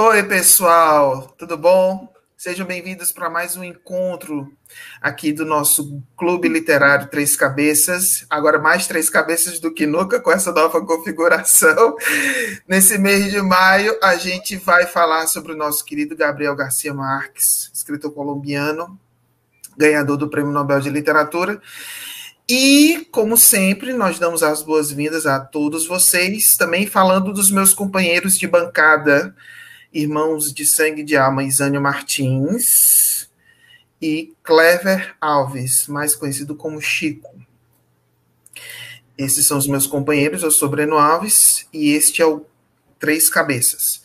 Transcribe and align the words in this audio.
Oi, 0.00 0.22
pessoal, 0.22 1.34
tudo 1.36 1.58
bom? 1.58 2.08
Sejam 2.36 2.64
bem-vindos 2.64 3.10
para 3.10 3.28
mais 3.28 3.56
um 3.56 3.64
encontro 3.64 4.48
aqui 5.02 5.32
do 5.32 5.44
nosso 5.44 6.00
Clube 6.16 6.48
Literário 6.48 7.08
Três 7.08 7.34
Cabeças. 7.34 8.24
Agora 8.30 8.60
mais 8.60 8.86
três 8.86 9.10
cabeças 9.10 9.58
do 9.58 9.74
que 9.74 9.86
nunca 9.86 10.20
com 10.20 10.30
essa 10.30 10.52
nova 10.52 10.80
configuração. 10.86 11.96
Nesse 12.68 12.96
mês 12.96 13.32
de 13.32 13.42
maio, 13.42 13.98
a 14.00 14.14
gente 14.14 14.54
vai 14.54 14.86
falar 14.86 15.26
sobre 15.26 15.50
o 15.50 15.56
nosso 15.56 15.84
querido 15.84 16.14
Gabriel 16.14 16.54
Garcia 16.54 16.94
Marques, 16.94 17.68
escritor 17.74 18.12
colombiano, 18.12 18.96
ganhador 19.76 20.16
do 20.16 20.30
Prêmio 20.30 20.52
Nobel 20.52 20.78
de 20.78 20.90
Literatura. 20.90 21.60
E, 22.48 23.04
como 23.10 23.36
sempre, 23.36 23.92
nós 23.92 24.16
damos 24.20 24.44
as 24.44 24.62
boas-vindas 24.62 25.26
a 25.26 25.40
todos 25.40 25.88
vocês, 25.88 26.56
também 26.56 26.86
falando 26.86 27.32
dos 27.32 27.50
meus 27.50 27.74
companheiros 27.74 28.38
de 28.38 28.46
bancada 28.46 29.34
irmãos 29.92 30.52
de 30.52 30.66
sangue 30.66 31.02
de 31.02 31.16
alma 31.16 31.44
Isânio 31.44 31.80
Martins 31.80 33.28
e 34.00 34.32
Clever 34.42 35.16
Alves, 35.20 35.86
mais 35.88 36.14
conhecido 36.14 36.54
como 36.54 36.80
Chico. 36.80 37.34
Esses 39.16 39.46
são 39.46 39.58
os 39.58 39.66
meus 39.66 39.86
companheiros, 39.86 40.42
eu 40.42 40.50
sou 40.50 40.68
Breno 40.68 40.96
Alves 40.96 41.66
e 41.72 41.90
este 41.90 42.22
é 42.22 42.26
o 42.26 42.46
Três 42.98 43.28
Cabeças. 43.28 44.02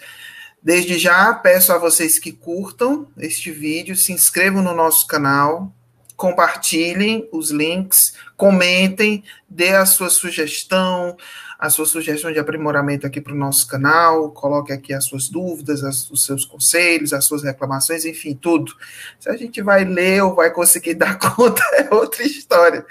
Desde 0.61 0.97
já 0.97 1.33
peço 1.33 1.73
a 1.73 1.77
vocês 1.77 2.17
que 2.17 2.31
curtam 2.31 3.07
este 3.17 3.51
vídeo, 3.51 3.95
se 3.95 4.13
inscrevam 4.13 4.63
no 4.63 4.73
nosso 4.73 5.05
canal, 5.05 5.71
compartilhem 6.15 7.27
os 7.31 7.51
links, 7.51 8.13
comentem, 8.37 9.23
dê 9.49 9.75
a 9.75 9.85
sua 9.85 10.09
sugestão, 10.09 11.17
a 11.63 11.69
sua 11.69 11.85
sugestão 11.85 12.29
de 12.29 12.37
aprimoramento 12.37 13.07
aqui 13.07 13.21
para 13.21 13.31
o 13.31 13.37
nosso 13.37 13.65
canal, 13.69 14.29
coloque 14.31 14.73
aqui 14.73 14.93
as 14.93 15.05
suas 15.05 15.29
dúvidas, 15.29 15.81
as, 15.81 16.11
os 16.11 16.25
seus 16.25 16.43
conselhos, 16.43 17.13
as 17.13 17.23
suas 17.23 17.41
reclamações, 17.41 18.03
enfim, 18.03 18.35
tudo. 18.35 18.75
Se 19.17 19.29
a 19.29 19.37
gente 19.37 19.61
vai 19.61 19.85
ler 19.85 20.21
ou 20.23 20.35
vai 20.35 20.51
conseguir 20.51 20.95
dar 20.99 21.17
conta, 21.17 21.63
é 21.75 21.95
outra 21.95 22.21
história. 22.21 22.85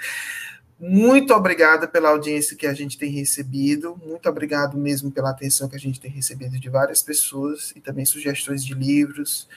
Muito 0.79 1.35
obrigada 1.35 1.87
pela 1.87 2.09
audiência 2.09 2.57
que 2.57 2.65
a 2.65 2.73
gente 2.73 2.97
tem 2.97 3.11
recebido, 3.11 3.95
muito 4.03 4.27
obrigado 4.27 4.75
mesmo 4.75 5.11
pela 5.11 5.29
atenção 5.29 5.69
que 5.69 5.75
a 5.75 5.79
gente 5.79 5.99
tem 5.99 6.09
recebido 6.09 6.59
de 6.59 6.67
várias 6.67 7.03
pessoas 7.03 7.73
e 7.75 7.79
também 7.79 8.05
sugestões 8.05 8.65
de 8.65 8.73
livros 8.73 9.47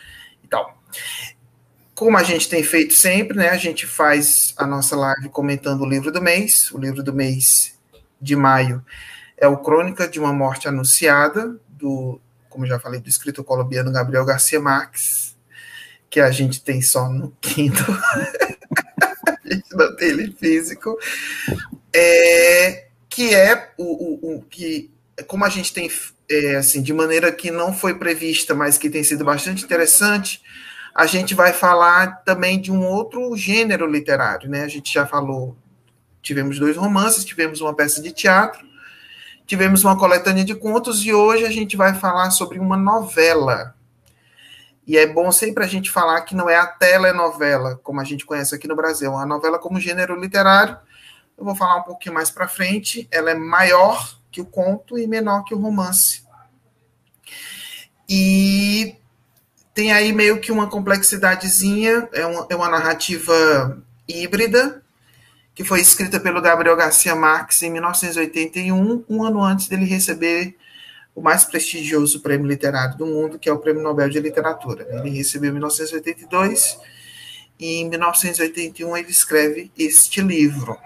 e 0.44 0.46
tal. 0.46 0.78
Como 1.94 2.18
a 2.18 2.22
gente 2.22 2.50
tem 2.50 2.62
feito 2.62 2.92
sempre, 2.92 3.38
né? 3.38 3.48
A 3.48 3.56
gente 3.56 3.86
faz 3.86 4.52
a 4.58 4.66
nossa 4.66 4.94
live 4.94 5.30
comentando 5.30 5.80
o 5.80 5.88
livro 5.88 6.12
do 6.12 6.20
mês. 6.20 6.70
O 6.70 6.76
livro 6.76 7.02
do 7.02 7.14
mês 7.14 7.75
de 8.20 8.36
maio 8.36 8.84
é 9.36 9.46
o 9.46 9.58
Crônica 9.58 10.08
de 10.08 10.18
uma 10.18 10.32
Morte 10.32 10.66
Anunciada, 10.66 11.56
do, 11.68 12.20
como 12.48 12.66
já 12.66 12.78
falei, 12.78 13.00
do 13.00 13.08
escritor 13.08 13.44
colombiano 13.44 13.92
Gabriel 13.92 14.24
Garcia 14.24 14.60
Marques, 14.60 15.36
que 16.08 16.20
a 16.20 16.30
gente 16.30 16.62
tem 16.62 16.80
só 16.80 17.08
no 17.08 17.30
Kindle. 17.40 17.84
a 19.44 19.54
gente 19.54 19.74
não 19.74 19.94
tem 19.94 20.08
ele 20.08 20.32
físico. 20.32 20.96
É, 21.94 22.86
que 23.08 23.34
é 23.34 23.72
o, 23.76 23.84
o, 23.84 24.36
o, 24.36 24.42
que, 24.42 24.90
como 25.26 25.44
a 25.44 25.48
gente 25.48 25.72
tem, 25.72 25.90
é, 26.30 26.56
assim, 26.56 26.82
de 26.82 26.92
maneira 26.92 27.30
que 27.30 27.50
não 27.50 27.74
foi 27.74 27.98
prevista, 27.98 28.54
mas 28.54 28.78
que 28.78 28.88
tem 28.88 29.04
sido 29.04 29.24
bastante 29.24 29.64
interessante, 29.64 30.40
a 30.94 31.04
gente 31.04 31.34
vai 31.34 31.52
falar 31.52 32.22
também 32.24 32.58
de 32.58 32.72
um 32.72 32.86
outro 32.86 33.36
gênero 33.36 33.86
literário, 33.86 34.48
né? 34.48 34.62
A 34.62 34.68
gente 34.68 34.92
já 34.92 35.06
falou 35.06 35.56
tivemos 36.26 36.58
dois 36.58 36.76
romances, 36.76 37.24
tivemos 37.24 37.60
uma 37.60 37.72
peça 37.72 38.02
de 38.02 38.10
teatro, 38.10 38.66
tivemos 39.46 39.84
uma 39.84 39.96
coletânea 39.96 40.44
de 40.44 40.56
contos 40.56 41.04
e 41.04 41.12
hoje 41.12 41.44
a 41.44 41.50
gente 41.50 41.76
vai 41.76 41.94
falar 41.94 42.30
sobre 42.32 42.58
uma 42.58 42.76
novela. 42.76 43.76
E 44.84 44.98
é 44.98 45.06
bom 45.06 45.30
sempre 45.30 45.64
a 45.64 45.68
gente 45.68 45.88
falar 45.88 46.20
que 46.22 46.34
não 46.34 46.50
é 46.50 46.56
a 46.56 46.66
telenovela, 46.66 47.78
como 47.82 48.00
a 48.00 48.04
gente 48.04 48.26
conhece 48.26 48.54
aqui 48.54 48.66
no 48.66 48.74
Brasil, 48.74 49.16
a 49.16 49.24
novela 49.24 49.58
como 49.58 49.80
gênero 49.80 50.18
literário. 50.18 50.76
Eu 51.38 51.44
vou 51.44 51.54
falar 51.54 51.76
um 51.76 51.82
pouquinho 51.82 52.14
mais 52.14 52.30
para 52.30 52.48
frente. 52.48 53.06
Ela 53.10 53.30
é 53.30 53.34
maior 53.34 54.18
que 54.30 54.40
o 54.40 54.46
conto 54.46 54.98
e 54.98 55.06
menor 55.06 55.44
que 55.44 55.54
o 55.54 55.58
romance. 55.58 56.24
E 58.08 58.96
tem 59.74 59.92
aí 59.92 60.12
meio 60.12 60.40
que 60.40 60.50
uma 60.50 60.68
complexidadezinha, 60.68 62.08
é 62.12 62.24
uma, 62.26 62.46
é 62.48 62.56
uma 62.56 62.68
narrativa 62.68 63.82
híbrida, 64.08 64.82
que 65.56 65.64
foi 65.64 65.80
escrita 65.80 66.20
pelo 66.20 66.42
Gabriel 66.42 66.76
Garcia 66.76 67.16
Marques 67.16 67.62
em 67.62 67.70
1981, 67.70 69.04
um 69.08 69.24
ano 69.24 69.42
antes 69.42 69.68
dele 69.68 69.86
receber 69.86 70.54
o 71.14 71.22
mais 71.22 71.46
prestigioso 71.46 72.20
prêmio 72.20 72.46
literário 72.46 72.98
do 72.98 73.06
mundo, 73.06 73.38
que 73.38 73.48
é 73.48 73.52
o 73.52 73.58
Prêmio 73.58 73.82
Nobel 73.82 74.10
de 74.10 74.20
Literatura. 74.20 74.86
Ele 74.90 75.08
recebeu 75.08 75.48
em 75.48 75.54
1982 75.54 76.78
e 77.58 77.76
em 77.76 77.88
1981 77.88 78.98
ele 78.98 79.10
escreve 79.10 79.72
este 79.78 80.20
livro, 80.20 80.76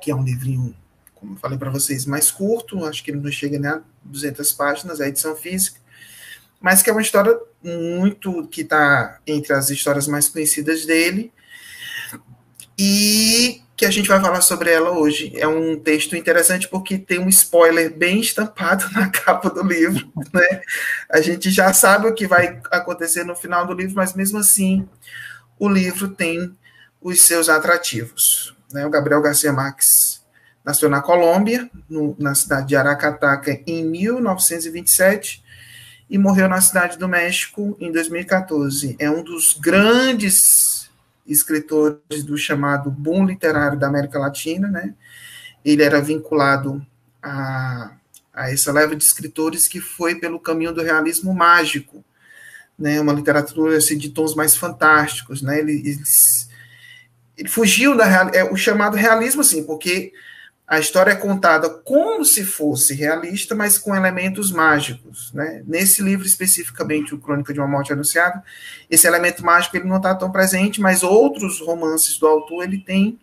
que 0.00 0.10
é 0.10 0.14
um 0.14 0.24
livrinho, 0.24 0.74
como 1.14 1.34
eu 1.34 1.38
falei 1.38 1.58
para 1.58 1.68
vocês, 1.68 2.06
mais 2.06 2.30
curto, 2.30 2.82
acho 2.86 3.04
que 3.04 3.10
ele 3.10 3.20
não 3.20 3.30
chega 3.30 3.58
nem 3.58 3.70
a 3.70 3.82
200 4.02 4.52
páginas, 4.54 5.02
a 5.02 5.08
edição 5.08 5.36
física, 5.36 5.78
mas 6.62 6.82
que 6.82 6.88
é 6.88 6.94
uma 6.94 7.02
história 7.02 7.38
muito 7.62 8.46
que 8.46 8.62
está 8.62 9.20
entre 9.26 9.52
as 9.52 9.68
histórias 9.68 10.08
mais 10.08 10.30
conhecidas 10.30 10.86
dele 10.86 11.30
e 12.78 13.65
que 13.76 13.84
a 13.84 13.90
gente 13.90 14.08
vai 14.08 14.18
falar 14.20 14.40
sobre 14.40 14.70
ela 14.70 14.90
hoje. 14.90 15.32
É 15.36 15.46
um 15.46 15.78
texto 15.78 16.16
interessante 16.16 16.66
porque 16.66 16.96
tem 16.96 17.18
um 17.18 17.28
spoiler 17.28 17.94
bem 17.94 18.20
estampado 18.20 18.90
na 18.92 19.10
capa 19.10 19.50
do 19.50 19.62
livro. 19.62 20.10
Né? 20.32 20.62
A 21.10 21.20
gente 21.20 21.50
já 21.50 21.72
sabe 21.72 22.08
o 22.08 22.14
que 22.14 22.26
vai 22.26 22.58
acontecer 22.70 23.22
no 23.24 23.36
final 23.36 23.66
do 23.66 23.74
livro, 23.74 23.94
mas 23.94 24.14
mesmo 24.14 24.38
assim 24.38 24.88
o 25.58 25.68
livro 25.68 26.08
tem 26.08 26.56
os 27.00 27.20
seus 27.20 27.48
atrativos. 27.50 28.56
Né? 28.72 28.86
O 28.86 28.90
Gabriel 28.90 29.20
Garcia 29.20 29.52
Marques 29.52 30.24
nasceu 30.64 30.88
na 30.88 31.02
Colômbia, 31.02 31.70
no, 31.88 32.16
na 32.18 32.34
cidade 32.34 32.68
de 32.68 32.76
Aracataca, 32.76 33.60
em 33.66 33.84
1927 33.84 35.44
e 36.08 36.18
morreu 36.18 36.48
na 36.48 36.60
cidade 36.60 36.98
do 36.98 37.08
México 37.08 37.76
em 37.78 37.92
2014. 37.92 38.96
É 38.98 39.10
um 39.10 39.22
dos 39.22 39.52
grandes 39.52 40.34
escritores 41.26 42.24
do 42.24 42.36
chamado 42.36 42.90
boom 42.90 43.24
literário 43.24 43.78
da 43.78 43.86
América 43.86 44.18
Latina, 44.18 44.68
né? 44.68 44.94
Ele 45.64 45.82
era 45.82 46.00
vinculado 46.00 46.84
a, 47.22 47.92
a 48.32 48.50
essa 48.50 48.72
leva 48.72 48.94
de 48.94 49.02
escritores 49.02 49.66
que 49.66 49.80
foi 49.80 50.14
pelo 50.14 50.38
caminho 50.38 50.72
do 50.72 50.82
realismo 50.82 51.34
mágico, 51.34 52.04
né? 52.78 53.00
Uma 53.00 53.12
literatura 53.12 53.76
assim, 53.76 53.98
de 53.98 54.10
tons 54.10 54.34
mais 54.34 54.56
fantásticos, 54.56 55.42
né? 55.42 55.58
Ele, 55.58 55.72
ele, 55.72 56.02
ele 57.36 57.48
fugiu 57.48 57.96
da 57.96 58.06
é, 58.32 58.44
o 58.44 58.56
chamado 58.56 58.96
realismo, 58.96 59.40
assim, 59.40 59.64
porque 59.64 60.12
a 60.68 60.80
história 60.80 61.12
é 61.12 61.16
contada 61.16 61.70
como 61.70 62.24
se 62.24 62.44
fosse 62.44 62.92
realista, 62.92 63.54
mas 63.54 63.78
com 63.78 63.94
elementos 63.94 64.50
mágicos. 64.50 65.32
Né? 65.32 65.62
Nesse 65.64 66.02
livro, 66.02 66.26
especificamente, 66.26 67.14
o 67.14 67.18
Crônica 67.18 67.52
de 67.52 67.60
uma 67.60 67.68
Morte 67.68 67.92
Anunciada, 67.92 68.42
esse 68.90 69.06
elemento 69.06 69.44
mágico 69.44 69.76
ele 69.76 69.86
não 69.86 69.98
está 69.98 70.12
tão 70.14 70.32
presente, 70.32 70.80
mas 70.80 71.04
outros 71.04 71.60
romances 71.60 72.18
do 72.18 72.26
autor 72.26 72.64
ele 72.64 72.78
tem 72.78 73.20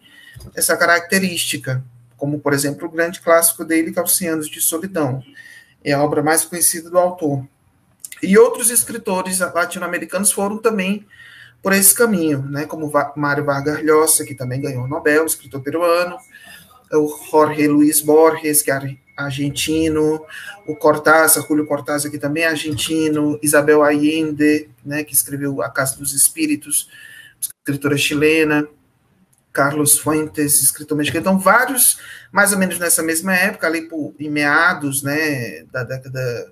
essa 0.56 0.78
característica, 0.78 1.84
como, 2.16 2.40
por 2.40 2.54
exemplo, 2.54 2.88
o 2.88 2.92
grande 2.92 3.20
clássico 3.20 3.66
dele, 3.66 3.92
que 3.92 4.00
é 4.00 4.02
Os 4.02 4.16
Cem 4.16 4.30
Anos 4.30 4.48
de 4.48 4.62
Solidão. 4.62 5.22
É 5.84 5.92
a 5.92 6.02
obra 6.02 6.24
mais 6.24 6.46
conhecida 6.46 6.90
do 6.90 6.98
autor. 6.98 7.46
E 8.22 8.38
outros 8.38 8.70
escritores 8.70 9.40
latino-americanos 9.40 10.32
foram 10.32 10.58
também 10.58 11.06
por 11.62 11.74
esse 11.74 11.94
caminho, 11.94 12.42
né? 12.44 12.66
como 12.66 12.90
Mário 13.18 13.44
Vargas 13.44 13.84
Llosa, 13.84 14.26
que 14.26 14.34
também 14.34 14.62
ganhou 14.62 14.86
o 14.86 14.88
Nobel, 14.88 15.26
escritor 15.26 15.62
peruano, 15.62 16.18
o 16.98 17.08
Jorge 17.30 17.68
Luiz 17.68 18.02
Borges, 18.02 18.62
que 18.62 18.72
é 18.72 18.98
argentino, 19.16 20.26
o 20.66 20.76
Cortázar, 20.76 21.46
Julio 21.48 21.66
Cortázar, 21.66 22.12
que 22.12 22.18
também 22.18 22.44
é 22.44 22.48
argentino, 22.48 23.40
Isabel 23.42 23.84
Allende, 23.84 24.70
né, 24.84 25.04
que 25.04 25.14
escreveu 25.14 25.62
A 25.62 25.70
Casa 25.70 25.98
dos 25.98 26.14
Espíritos, 26.14 26.90
escritora 27.40 27.98
chilena, 27.98 28.68
Carlos 29.52 30.00
Fuentes, 30.00 30.62
escritor 30.64 30.98
mexicano, 30.98 31.22
então 31.22 31.40
vários, 31.40 32.00
mais 32.32 32.52
ou 32.54 32.58
menos 32.58 32.80
nessa 32.80 33.04
mesma 33.04 33.36
época, 33.36 33.68
ali 33.68 33.84
por, 33.84 34.16
em 34.20 34.30
meados, 34.30 35.04
né, 35.04 35.64
da 35.72 35.84
década 35.84 36.52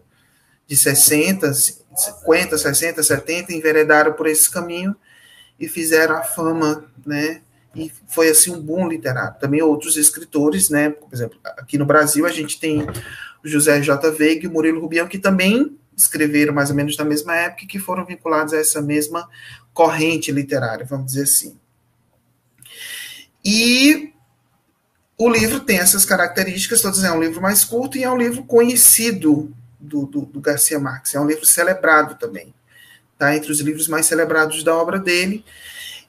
de 0.67 0.75
60, 0.75 1.51
50, 1.53 2.57
60, 2.57 3.03
70, 3.03 3.53
enveredaram 3.53 4.13
por 4.13 4.27
esse 4.27 4.49
caminho 4.49 4.95
e 5.59 5.67
fizeram 5.67 6.15
a 6.15 6.23
fama, 6.23 6.85
né, 7.05 7.41
e 7.75 7.91
foi 8.07 8.29
assim 8.29 8.51
um 8.51 8.61
boom 8.61 8.87
literário. 8.87 9.39
Também 9.39 9.61
outros 9.61 9.95
escritores, 9.97 10.69
né? 10.69 10.89
Por 10.89 11.13
exemplo, 11.13 11.39
aqui 11.43 11.77
no 11.77 11.85
Brasil 11.85 12.25
a 12.25 12.31
gente 12.31 12.59
tem 12.59 12.81
o 12.81 13.47
José 13.47 13.81
J. 13.81 14.11
Veiga 14.11 14.45
e 14.45 14.47
o 14.47 14.51
Murilo 14.51 14.81
Rubião, 14.81 15.07
que 15.07 15.17
também 15.17 15.77
escreveram 15.95 16.53
mais 16.53 16.69
ou 16.69 16.75
menos 16.75 16.97
na 16.97 17.05
mesma 17.05 17.35
época 17.35 17.63
e 17.63 17.67
que 17.67 17.79
foram 17.79 18.05
vinculados 18.05 18.53
a 18.53 18.57
essa 18.57 18.81
mesma 18.81 19.29
corrente 19.73 20.31
literária, 20.31 20.85
vamos 20.85 21.07
dizer 21.07 21.23
assim. 21.23 21.57
E 23.43 24.13
o 25.17 25.29
livro 25.29 25.59
tem 25.59 25.79
essas 25.79 26.05
características 26.05 26.81
todas, 26.81 27.03
é 27.03 27.11
um 27.11 27.21
livro 27.21 27.41
mais 27.41 27.63
curto 27.63 27.97
e 27.97 28.03
é 28.03 28.09
um 28.09 28.17
livro 28.17 28.43
conhecido 28.43 29.53
do, 29.79 30.05
do, 30.05 30.21
do 30.21 30.39
Garcia 30.39 30.79
Marques. 30.79 31.15
É 31.15 31.19
um 31.19 31.27
livro 31.27 31.45
celebrado 31.45 32.15
também, 32.15 32.53
tá? 33.17 33.35
Entre 33.35 33.51
os 33.51 33.59
livros 33.59 33.87
mais 33.87 34.05
celebrados 34.05 34.63
da 34.63 34.75
obra 34.75 34.99
dele. 34.99 35.43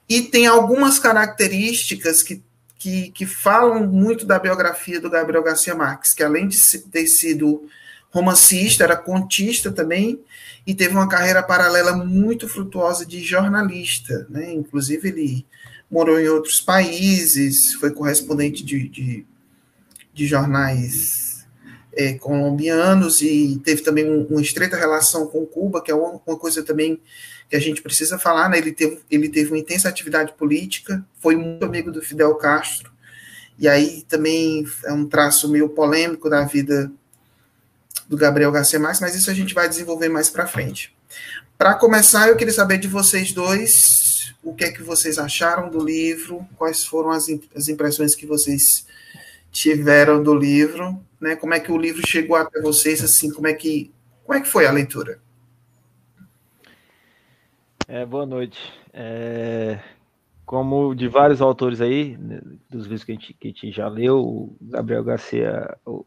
E 0.09 0.23
tem 0.23 0.47
algumas 0.47 0.99
características 0.99 2.23
que, 2.23 2.43
que, 2.79 3.11
que 3.11 3.27
falam 3.27 3.87
muito 3.87 4.27
da 4.27 4.39
biografia 4.39 5.01
do 5.01 5.11
Gabriel 5.11 5.43
Garcia 5.43 5.75
Marques, 5.75 6.15
que 6.15 6.23
além 6.23 6.49
de 6.49 6.59
ter 6.79 7.07
sido 7.07 7.67
romancista, 8.11 8.85
era 8.85 8.97
contista 8.97 9.73
também, 9.73 10.21
e 10.67 10.75
teve 10.75 10.95
uma 10.95 11.09
carreira 11.09 11.43
paralela 11.43 11.97
muito 11.97 12.47
frutuosa 12.47 13.07
de 13.07 13.21
jornalista, 13.21 14.27
né? 14.29 14.53
Inclusive 14.53 15.09
ele 15.09 15.47
morou 15.91 16.21
em 16.21 16.29
outros 16.29 16.61
países, 16.61 17.75
foi 17.75 17.91
correspondente 17.91 18.65
de, 18.65 18.89
de, 18.89 19.27
de 20.15 20.27
jornais 20.27 21.47
é, 21.95 22.15
colombianos 22.15 23.21
e 23.21 23.61
teve 23.63 23.83
também 23.83 24.09
um, 24.09 24.27
uma 24.27 24.41
estreita 24.41 24.77
relação 24.77 25.27
com 25.27 25.45
Cuba, 25.45 25.83
que 25.83 25.91
é 25.91 25.95
uma, 25.95 26.21
uma, 26.27 26.39
coisa 26.39 26.63
também 26.63 26.99
que 27.53 27.57
a 27.57 27.61
gente 27.61 27.83
precisa 27.83 28.19
falar, 28.19 28.49
né? 28.49 28.57
Ele 28.57 28.73
teve, 28.73 28.99
ele 29.11 29.29
teve 29.29 29.51
uma 29.51 29.59
intensa 29.59 29.87
atividade 29.87 30.33
política, 30.33 31.05
foi 31.21 31.37
muito 31.37 31.63
amigo 31.63 31.93
do 31.93 32.01
Fidel 32.01 32.35
Castro, 32.37 32.91
e 33.59 33.69
aí 33.69 34.07
também 34.09 34.67
é 34.87 34.93
um 34.95 35.05
traço 35.05 35.51
meio 35.51 35.69
polêmico 35.69 36.31
da 36.31 36.45
vida 36.47 36.91
do 38.09 38.17
Gabriel 38.17 38.51
Garcia 38.51 38.81
Marques, 38.81 39.03
mas 39.03 39.15
isso 39.15 39.31
a 39.31 39.35
gente 39.35 39.53
vai 39.53 39.69
desenvolver 39.69 40.09
mais 40.09 40.31
para 40.31 40.47
frente. 40.47 40.97
Para 41.59 41.75
começar, 41.75 42.27
eu 42.27 42.37
queria 42.37 42.55
saber 42.55 42.79
de 42.79 42.89
vocês 42.89 43.33
dois 43.33 44.35
o 44.43 44.55
que 44.55 44.65
é 44.65 44.73
que 44.73 44.83
vocês 44.83 45.19
acharam 45.19 45.69
do 45.69 45.85
livro, 45.85 46.49
quais 46.57 46.83
foram 46.83 47.11
as, 47.11 47.27
as 47.55 47.69
impressões 47.69 48.15
que 48.15 48.25
vocês 48.25 48.87
tiveram 49.51 50.23
do 50.23 50.35
livro, 50.35 50.99
né? 51.21 51.37
Como 51.37 51.53
é 51.53 51.61
que 51.61 51.71
o 51.71 51.77
livro 51.77 52.01
chegou 52.09 52.35
até 52.35 52.63
vocês, 52.63 53.05
assim, 53.05 53.31
como 53.31 53.47
é 53.47 53.53
que 53.53 53.93
como 54.25 54.39
é 54.39 54.41
que 54.41 54.49
foi 54.49 54.65
a 54.65 54.73
leitura? 54.73 55.21
É, 57.93 58.07
boa 58.07 58.25
noite. 58.25 58.59
É, 58.91 59.79
como 60.47 60.95
de 60.95 61.09
vários 61.09 61.43
autores 61.43 61.79
aí, 61.79 62.17
né, 62.17 62.41
dos 62.71 62.85
livros 62.85 63.05
que 63.05 63.13
a, 63.13 63.15
gente, 63.15 63.35
que 63.35 63.49
a 63.49 63.51
gente 63.51 63.71
já 63.71 63.87
leu, 63.87 64.19
o 64.19 64.57
Gabriel 64.63 65.05
Garcia, 65.05 65.77
o, 65.85 66.03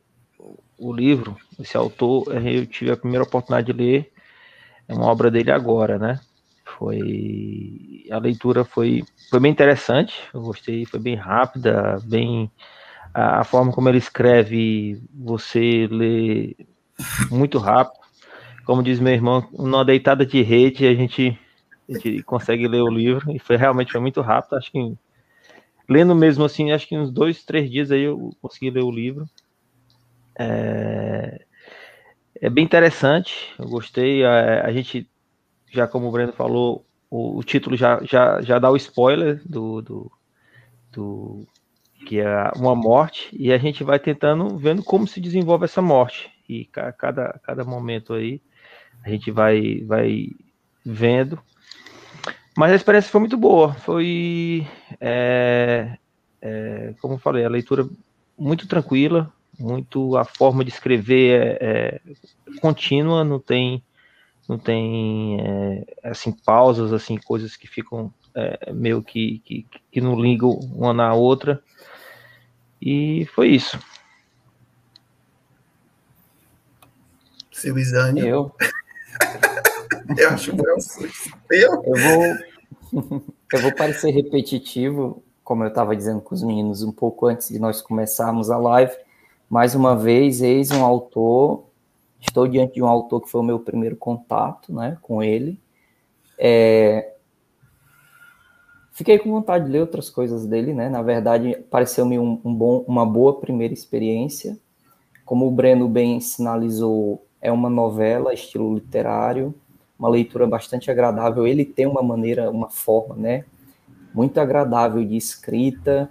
o 0.80 0.92
livro, 0.92 1.38
esse 1.60 1.78
autor, 1.78 2.44
eu 2.44 2.66
tive 2.66 2.90
a 2.90 2.98
primeira 2.98 3.24
oportunidade 3.24 3.72
de 3.72 3.74
ler, 3.74 4.12
é 4.88 4.96
uma 4.96 5.06
obra 5.06 5.30
dele 5.30 5.52
agora, 5.52 6.00
né? 6.00 6.20
Foi 6.66 8.04
a 8.10 8.18
leitura 8.18 8.66
foi, 8.66 9.04
foi 9.30 9.40
bem 9.40 9.52
interessante, 9.52 10.16
eu 10.34 10.42
gostei, 10.42 10.88
foi 10.88 11.00
bem 11.00 11.14
rápida, 11.14 12.00
bem 12.04 12.50
a, 13.14 13.42
a 13.42 13.44
forma 13.44 13.72
como 13.72 13.90
ele 13.90 14.00
escreve, 14.00 15.00
você 15.14 15.88
lê 15.92 16.56
muito 17.30 17.60
rápido. 17.60 18.04
Como 18.66 18.82
diz 18.82 19.00
meu 19.00 19.14
irmão, 19.14 19.48
numa 19.54 19.86
deitada 19.86 20.26
de 20.26 20.42
rede 20.42 20.88
a 20.88 20.96
gente, 20.96 21.38
gente 21.94 22.24
consegue 22.24 22.68
ler 22.68 22.82
o 22.82 22.90
livro 22.90 23.32
e 23.32 23.40
foi 23.40 23.58
realmente 23.58 23.92
foi 23.92 24.02
muito 24.02 24.22
rápido. 24.22 24.56
Acho 24.56 24.72
que 24.72 24.98
lendo 25.88 26.16
mesmo 26.16 26.44
assim, 26.44 26.72
acho 26.72 26.88
que 26.88 26.98
uns 26.98 27.12
dois, 27.12 27.44
três 27.44 27.70
dias 27.70 27.92
aí 27.92 28.04
eu 28.04 28.32
consegui 28.42 28.70
ler 28.70 28.84
o 28.84 28.92
livro. 28.92 29.30
É, 30.38 31.46
é 32.42 32.50
bem 32.50 32.64
interessante, 32.64 33.54
eu 33.58 33.68
gostei. 33.68 34.26
A, 34.26 34.66
a, 34.66 34.72
gente, 34.74 35.10
já 35.72 35.88
como 35.88 36.08
o 36.08 36.12
Breno 36.12 36.34
falou, 36.34 36.86
o, 37.10 37.38
o, 37.38 37.44
título 37.44 37.78
já, 37.78 38.00
já, 38.04 38.42
já 38.42 38.60
dá 38.60 38.70
o 38.70 38.76
spoiler 38.76 39.42
do, 39.46 39.82
do, 39.82 40.12
do 40.92 41.48
que 42.06 42.20
é 42.20 42.52
uma 42.56 42.76
morte, 42.76 43.30
e 43.34 43.52
a 43.52 43.58
gente 43.58 43.84
vai 43.84 43.98
tentando, 43.98 44.58
vendo 44.58 44.84
como 44.84 45.08
se 45.08 45.20
desenvolve 45.20 45.66
essa 45.66 45.82
morte. 45.82 46.32
E 46.48 46.66
cada, 46.66 47.40
cada 47.44 47.64
momento 47.64 48.14
aí 48.14 48.40
a 49.04 49.10
gente 49.10 49.32
vai, 49.32 49.82
vai 49.86 50.28
vendo. 50.86 51.40
Mas 52.58 52.72
a 52.72 52.76
experiência 52.76 53.12
foi 53.12 53.20
muito 53.20 53.38
boa. 53.38 53.74
Foi, 53.74 54.66
é, 55.02 55.98
é, 56.42 56.94
como 57.02 57.16
eu 57.16 57.20
falei, 57.20 57.44
a 57.44 57.50
leitura 57.50 57.88
muito 58.38 58.68
tranquila, 58.68 59.32
muito 59.60 60.16
a 60.16 60.24
forma 60.24 60.64
de 60.64 60.70
escrever 60.70 61.58
é, 61.60 62.02
é 62.48 62.60
contínua, 62.60 63.24
não 63.24 63.40
tem 63.40 63.84
não 64.48 64.60
tem 64.60 65.40
é, 65.42 65.86
assim 66.04 66.32
pausas 66.32 66.94
assim 66.94 67.18
coisas 67.18 67.56
que 67.56 67.68
ficam 67.68 68.14
é, 68.36 68.72
meio 68.72 69.02
que, 69.02 69.40
que, 69.40 69.66
que 69.92 70.02
não 70.02 70.20
ligam 70.20 70.52
uma 70.52 70.94
na 70.94 71.14
outra. 71.14 71.62
E 72.82 73.26
foi 73.34 73.50
isso. 73.50 73.80
Seu 77.52 77.78
exame 77.78 78.22
eu 78.28 78.54
eu 80.18 80.30
acho 80.30 80.52
eu 81.52 81.84
eu 81.84 81.96
vou 81.96 83.22
eu 83.54 83.62
vou 83.62 83.76
parecer 83.76 84.12
repetitivo 84.12 85.24
como 85.44 85.64
eu 85.64 85.68
estava 85.68 85.96
dizendo 85.96 86.22
com 86.22 86.34
os 86.34 86.44
meninos 86.44 86.84
um 86.84 86.92
pouco 86.92 87.28
antes 87.28 87.50
de 87.50 87.60
nós 87.60 87.82
começarmos 87.82 88.50
a 88.50 88.58
live 88.58 88.96
mais 89.50 89.76
uma 89.76 89.96
vez, 89.96 90.42
eis 90.42 90.72
um 90.72 90.84
autor, 90.84 91.66
estou 92.20 92.48
diante 92.48 92.76
de 92.76 92.84
um 92.84 92.88
autor 92.88 93.22
que 93.22 93.30
foi 93.30 93.42
o 93.42 93.44
meu 93.44 93.60
primeiro 93.60 93.96
contato 93.96 94.74
né, 94.74 94.98
com 95.02 95.22
ele. 95.22 95.60
É, 96.38 97.14
fiquei 98.92 99.20
com 99.20 99.32
vontade 99.32 99.66
de 99.66 99.72
ler 99.72 99.82
outras 99.82 100.10
coisas 100.10 100.46
dele, 100.46 100.74
né? 100.74 100.90
Na 100.90 101.02
verdade, 101.02 101.56
pareceu-me 101.70 102.18
um, 102.18 102.42
um 102.44 102.54
bom, 102.54 102.84
uma 102.88 103.06
boa 103.06 103.40
primeira 103.40 103.74
experiência. 103.74 104.58
Como 105.24 105.48
o 105.48 105.52
Breno 105.52 105.88
bem 105.88 106.20
sinalizou, 106.20 107.26
é 107.42 107.52
uma 107.52 107.70
novela, 107.70 108.34
estilo 108.34 108.74
literário, 108.74 109.54
uma 109.98 110.10
leitura 110.10 110.46
bastante 110.46 110.92
agradável. 110.92 111.48
Ele 111.48 111.66
tem 111.66 111.86
uma 111.86 112.02
maneira, 112.02 112.50
uma 112.50 112.70
forma, 112.70 113.16
né? 113.16 113.46
Muito 114.14 114.40
agradável 114.40 115.04
de 115.04 115.18
escrita, 115.18 116.10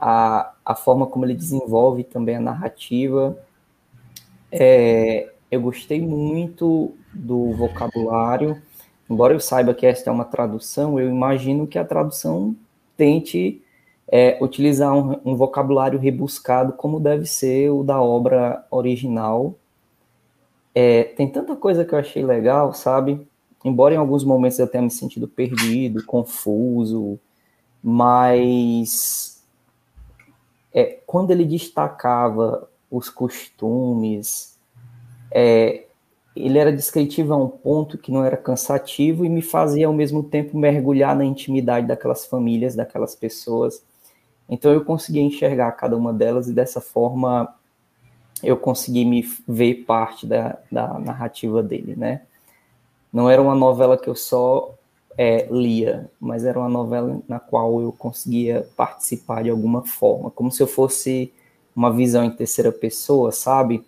a, 0.00 0.52
a 0.64 0.74
forma 0.74 1.06
como 1.06 1.24
ele 1.24 1.34
desenvolve 1.34 2.04
também 2.04 2.36
a 2.36 2.40
narrativa. 2.40 3.36
É, 4.50 5.30
eu 5.50 5.60
gostei 5.60 6.00
muito 6.00 6.94
do 7.12 7.52
vocabulário, 7.52 8.60
embora 9.08 9.34
eu 9.34 9.40
saiba 9.40 9.74
que 9.74 9.86
esta 9.86 10.10
é 10.10 10.12
uma 10.12 10.24
tradução, 10.24 10.98
eu 10.98 11.08
imagino 11.08 11.66
que 11.66 11.78
a 11.78 11.84
tradução 11.84 12.54
tente 12.96 13.62
é, 14.10 14.38
utilizar 14.42 14.94
um, 14.94 15.20
um, 15.24 15.36
vocabulário 15.36 15.98
rebuscado 15.98 16.72
como 16.72 16.98
deve 16.98 17.26
ser 17.26 17.70
o 17.70 17.82
da 17.82 18.00
obra 18.00 18.66
original. 18.70 19.54
É, 20.80 21.02
tem 21.02 21.28
tanta 21.28 21.56
coisa 21.56 21.84
que 21.84 21.92
eu 21.92 21.98
achei 21.98 22.24
legal, 22.24 22.72
sabe? 22.72 23.26
Embora 23.64 23.94
em 23.94 23.96
alguns 23.96 24.22
momentos 24.22 24.60
eu 24.60 24.66
tenha 24.68 24.80
me 24.80 24.92
sentido 24.92 25.26
perdido, 25.26 26.06
confuso, 26.06 27.18
mas 27.82 29.44
é, 30.72 31.00
quando 31.04 31.32
ele 31.32 31.44
destacava 31.44 32.70
os 32.88 33.10
costumes, 33.10 34.56
é, 35.32 35.86
ele 36.36 36.56
era 36.56 36.72
descritivo 36.72 37.34
a 37.34 37.36
um 37.36 37.48
ponto 37.48 37.98
que 37.98 38.12
não 38.12 38.24
era 38.24 38.36
cansativo 38.36 39.24
e 39.24 39.28
me 39.28 39.42
fazia 39.42 39.88
ao 39.88 39.92
mesmo 39.92 40.22
tempo 40.22 40.56
mergulhar 40.56 41.16
na 41.16 41.24
intimidade 41.24 41.88
daquelas 41.88 42.24
famílias, 42.24 42.76
daquelas 42.76 43.16
pessoas. 43.16 43.82
Então 44.48 44.72
eu 44.72 44.84
conseguia 44.84 45.22
enxergar 45.22 45.72
cada 45.72 45.96
uma 45.96 46.12
delas 46.12 46.46
e 46.46 46.52
dessa 46.52 46.80
forma 46.80 47.52
eu 48.42 48.56
consegui 48.56 49.04
me 49.04 49.22
ver 49.46 49.84
parte 49.84 50.26
da, 50.26 50.58
da 50.70 50.98
narrativa 50.98 51.62
dele, 51.62 51.94
né? 51.96 52.22
Não 53.12 53.28
era 53.28 53.40
uma 53.40 53.54
novela 53.54 53.96
que 53.96 54.08
eu 54.08 54.14
só 54.14 54.74
é, 55.16 55.48
lia, 55.50 56.10
mas 56.20 56.44
era 56.44 56.58
uma 56.58 56.68
novela 56.68 57.20
na 57.26 57.40
qual 57.40 57.80
eu 57.80 57.90
conseguia 57.90 58.68
participar 58.76 59.42
de 59.42 59.50
alguma 59.50 59.84
forma, 59.84 60.30
como 60.30 60.52
se 60.52 60.62
eu 60.62 60.66
fosse 60.66 61.32
uma 61.74 61.92
visão 61.92 62.24
em 62.24 62.30
terceira 62.30 62.70
pessoa, 62.70 63.32
sabe? 63.32 63.84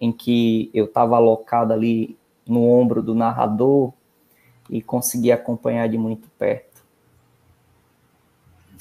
Em 0.00 0.12
que 0.12 0.70
eu 0.72 0.84
estava 0.84 1.16
alocado 1.16 1.72
ali 1.72 2.16
no 2.46 2.64
ombro 2.68 3.02
do 3.02 3.14
narrador 3.14 3.92
e 4.70 4.80
conseguia 4.80 5.34
acompanhar 5.34 5.88
de 5.88 5.98
muito 5.98 6.28
perto. 6.38 6.68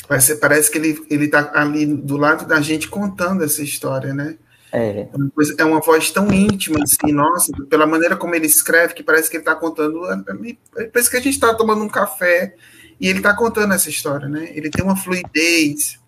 Parece 0.07 0.71
que 0.71 0.77
ele, 0.77 1.05
ele 1.09 1.27
tá 1.27 1.51
ali 1.53 1.86
do 1.86 2.17
lado 2.17 2.45
da 2.47 2.62
gente 2.62 2.88
contando 2.88 3.43
essa 3.43 3.62
história, 3.62 4.13
né? 4.13 4.38
É. 4.71 5.01
É 5.01 5.09
uma, 5.15 5.31
é 5.59 5.63
uma 5.65 5.79
voz 5.79 6.12
tão 6.12 6.31
íntima, 6.31 6.79
assim, 6.83 7.12
nossa, 7.12 7.51
pela 7.69 7.86
maneira 7.86 8.15
como 8.15 8.36
ele 8.36 8.45
escreve, 8.45 8.93
que 8.93 9.03
parece 9.03 9.29
que 9.29 9.38
ele 9.38 9.41
está 9.41 9.55
contando. 9.55 10.01
Parece 10.91 11.09
que 11.09 11.17
a 11.17 11.21
gente 11.21 11.33
está 11.33 11.53
tomando 11.53 11.83
um 11.83 11.89
café 11.89 12.55
e 13.00 13.07
ele 13.07 13.19
está 13.19 13.33
contando 13.33 13.74
essa 13.74 13.89
história, 13.89 14.27
né? 14.27 14.50
Ele 14.53 14.69
tem 14.69 14.83
uma 14.83 14.95
fluidez. 14.95 16.00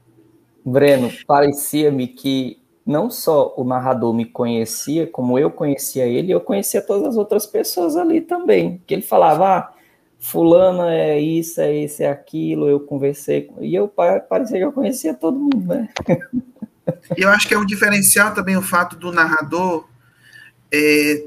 Breno, 0.66 1.12
parecia-me 1.26 2.08
que 2.08 2.60
não 2.86 3.10
só 3.10 3.54
o 3.56 3.64
narrador 3.64 4.14
me 4.14 4.26
conhecia, 4.26 5.08
como 5.08 5.38
eu 5.38 5.52
conhecia 5.52 6.06
ele, 6.06 6.32
eu 6.32 6.42
conhecia 6.42 6.82
todas 6.82 7.10
as 7.10 7.18
outras 7.18 7.46
pessoas 7.46 7.96
ali 7.96 8.20
também. 8.20 8.82
Que 8.86 8.96
ele 8.96 9.04
falava, 9.04 9.58
ah, 9.58 9.74
fulana 10.18 10.94
é 10.94 11.20
isso, 11.20 11.62
é 11.62 11.74
isso, 11.74 12.04
é 12.04 12.10
aquilo, 12.10 12.68
eu 12.68 12.80
conversei, 12.80 13.50
e 13.62 13.74
eu 13.76 13.88
parecia 13.88 14.58
que 14.58 14.66
eu 14.66 14.74
conhecia 14.74 15.14
todo 15.14 15.40
mundo, 15.40 15.66
né? 15.68 15.90
E 17.18 17.22
eu 17.22 17.30
acho 17.30 17.48
que 17.48 17.54
é 17.54 17.58
um 17.58 17.66
diferencial 17.66 18.34
também 18.34 18.58
o 18.58 18.62
fato 18.62 18.96
do 18.96 19.12
narrador 19.12 19.88
é, 20.72 21.24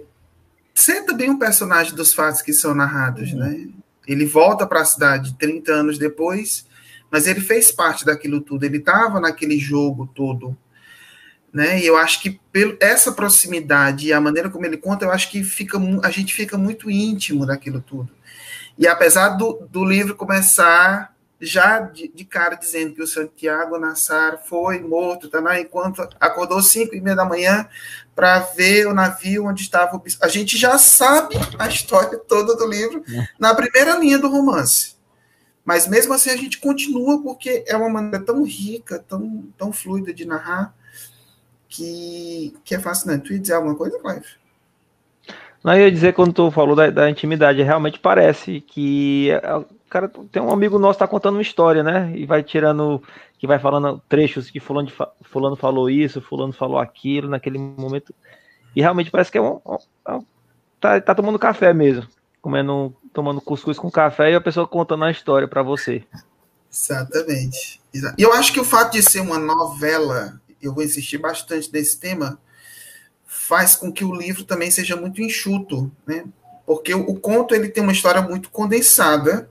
ser 0.75 1.03
também 1.03 1.31
um 1.31 1.39
personagem 1.39 1.95
dos 1.95 2.15
fatos 2.15 2.43
que 2.43 2.53
são 2.53 2.75
narrados, 2.75 3.33
uhum. 3.33 3.39
né? 3.39 3.69
Ele 4.07 4.27
volta 4.27 4.67
para 4.67 4.81
a 4.81 4.85
cidade 4.85 5.37
30 5.39 5.73
anos 5.73 5.99
depois, 5.99 6.67
mas 7.11 7.27
ele 7.27 7.41
fez 7.41 7.71
parte 7.71 8.05
daquilo 8.05 8.41
tudo, 8.41 8.65
ele 8.65 8.79
estava 8.79 9.21
naquele 9.21 9.59
jogo 9.59 10.11
todo, 10.13 10.57
né? 11.53 11.81
E 11.81 11.87
eu 11.87 11.97
acho 11.97 12.21
que 12.21 12.41
pelo, 12.51 12.77
essa 12.81 13.13
proximidade 13.13 14.09
e 14.09 14.13
a 14.13 14.21
maneira 14.21 14.51
como 14.51 14.65
ele 14.65 14.77
conta, 14.77 15.05
eu 15.05 15.11
acho 15.11 15.31
que 15.31 15.45
fica, 15.45 15.79
a 16.03 16.11
gente 16.11 16.35
fica 16.35 16.59
muito 16.59 16.91
íntimo 16.91 17.47
daquilo 17.47 17.81
tudo. 17.81 18.11
E 18.79 18.89
apesar 18.89 19.31
do, 19.31 19.69
do 19.71 19.85
livro 19.85 20.17
começar 20.17 21.15
já 21.45 21.81
de, 21.81 22.07
de, 22.07 22.25
cara 22.25 22.55
dizendo 22.55 22.95
que 22.95 23.03
o 23.03 23.07
Santiago 23.07 23.77
Nassar 23.77 24.41
foi 24.47 24.79
morto 24.79 25.29
também, 25.29 25.63
enquanto 25.63 26.09
acordou 26.21 26.63
cinco 26.63 26.95
e 26.95 27.01
meia 27.01 27.17
da 27.17 27.25
manhã 27.25 27.69
para 28.15 28.39
ver 28.39 28.87
o 28.87 28.95
navio 28.95 29.47
onde 29.47 29.63
estava 29.63 29.97
o 29.97 30.03
A 30.21 30.29
gente 30.29 30.57
já 30.57 30.79
sabe 30.79 31.35
a 31.59 31.67
história 31.67 32.17
toda 32.17 32.55
do 32.55 32.67
livro 32.67 33.03
é. 33.09 33.27
na 33.41 33.53
primeira 33.57 33.99
linha 33.99 34.21
do 34.21 34.29
romance. 34.29 34.95
Mas 35.65 35.89
mesmo 35.89 36.15
assim 36.15 36.31
a 36.31 36.37
gente 36.37 36.61
continua 36.61 37.21
porque 37.21 37.65
é 37.67 37.77
uma 37.77 37.89
maneira 37.89 38.25
tão 38.25 38.45
rica, 38.45 39.01
tão, 39.01 39.49
tão 39.59 39.73
fluida 39.73 40.15
de 40.15 40.25
narrar, 40.25 40.73
que, 41.69 42.55
que 42.65 42.75
é 42.77 42.79
fascinante. 42.79 43.25
Tu 43.25 43.33
ia 43.33 43.41
dizer 43.41 43.55
alguma 43.55 43.75
coisa, 43.75 43.99
Clive? 43.99 44.42
Não, 45.63 45.77
ia 45.77 45.91
dizer, 45.91 46.13
quando 46.13 46.33
tu 46.33 46.51
falou 46.51 46.75
da, 46.75 46.91
da 46.91 47.09
intimidade, 47.09 47.63
realmente 47.63 47.99
parece 48.01 48.61
que 48.61 49.31
cara 49.93 50.11
tem 50.31 50.41
um 50.41 50.51
amigo 50.51 50.79
nosso 50.79 50.99
tá 50.99 51.07
contando 51.07 51.35
uma 51.35 51.43
história, 51.43 51.83
né? 51.83 52.11
E 52.17 52.25
vai 52.25 52.43
tirando, 52.43 53.03
que 53.39 53.47
vai 53.47 53.59
falando 53.59 54.03
trechos 54.09 54.49
que 54.51 54.59
fulano, 54.59 54.91
fulano 55.21 55.55
falou 55.55 55.91
isso, 55.91 56.23
fulano 56.23 56.55
falou 56.55 56.79
aquilo 56.79 57.29
naquele 57.29 57.59
momento. 57.59 58.15
E 58.75 58.81
realmente 58.81 59.11
parece 59.11 59.31
que 59.31 59.37
é 59.37 59.43
um, 59.43 59.61
é 60.09 60.13
um 60.15 60.25
tá, 60.81 60.99
tá 60.99 61.15
tomando 61.15 61.39
café 61.39 61.75
mesmo, 61.75 62.09
comendo, 62.41 62.97
tomando 63.13 63.43
cuscuz 63.43 63.79
com 63.79 63.91
café 63.91 64.33
e 64.33 64.35
a 64.35 64.41
pessoa 64.41 64.67
contando 64.67 65.05
a 65.05 65.11
história 65.11 65.47
para 65.47 65.63
você. 65.63 66.03
Exatamente. 66.73 67.83
E 68.17 68.23
eu 68.23 68.33
acho 68.33 68.51
que 68.51 68.61
o 68.61 68.65
fato 68.65 68.93
de 68.93 69.03
ser 69.03 69.21
uma 69.21 69.39
novela, 69.39 70.41
eu 70.63 70.73
vou 70.73 70.83
insistir 70.83 71.19
bastante 71.19 71.71
nesse 71.71 72.01
tema, 72.01 72.39
faz 73.35 73.75
com 73.75 73.91
que 73.91 74.05
o 74.05 74.15
livro 74.15 74.45
também 74.45 74.71
seja 74.71 74.95
muito 74.95 75.23
enxuto, 75.23 75.91
né? 76.07 76.25
Porque 76.67 76.95
o, 76.95 77.15
conto 77.15 77.55
ele 77.55 77.69
tem 77.69 77.83
uma 77.83 77.93
história 77.93 78.21
muito 78.21 78.51
condensada 78.51 79.49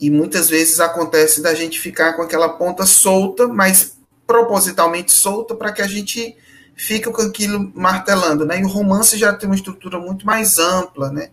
e 0.00 0.08
muitas 0.10 0.48
vezes 0.48 0.78
acontece 0.78 1.42
da 1.42 1.54
gente 1.54 1.80
ficar 1.80 2.14
com 2.14 2.22
aquela 2.22 2.50
ponta 2.50 2.86
solta, 2.86 3.48
mas 3.48 3.98
propositalmente 4.26 5.12
solta, 5.12 5.56
para 5.56 5.72
que 5.72 5.82
a 5.82 5.88
gente 5.88 6.36
fique 6.76 7.10
com 7.10 7.22
aquilo 7.22 7.72
martelando. 7.74 8.46
Né? 8.46 8.60
E 8.60 8.64
o 8.64 8.68
romance 8.68 9.18
já 9.18 9.32
tem 9.32 9.48
uma 9.48 9.56
estrutura 9.56 9.98
muito 9.98 10.24
mais 10.24 10.58
ampla, 10.58 11.10
né? 11.10 11.30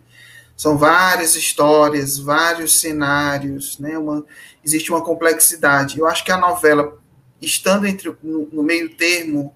São 0.56 0.76
várias 0.76 1.36
histórias, 1.36 2.18
vários 2.18 2.80
cenários, 2.80 3.78
né? 3.78 3.96
Uma, 3.96 4.24
existe 4.64 4.90
uma 4.90 5.02
complexidade. 5.02 5.98
Eu 5.98 6.06
acho 6.06 6.24
que 6.24 6.32
a 6.32 6.36
novela, 6.36 6.98
estando 7.40 7.86
entre 7.86 8.14
no, 8.22 8.48
no 8.52 8.62
meio 8.62 8.94
termo, 8.94 9.54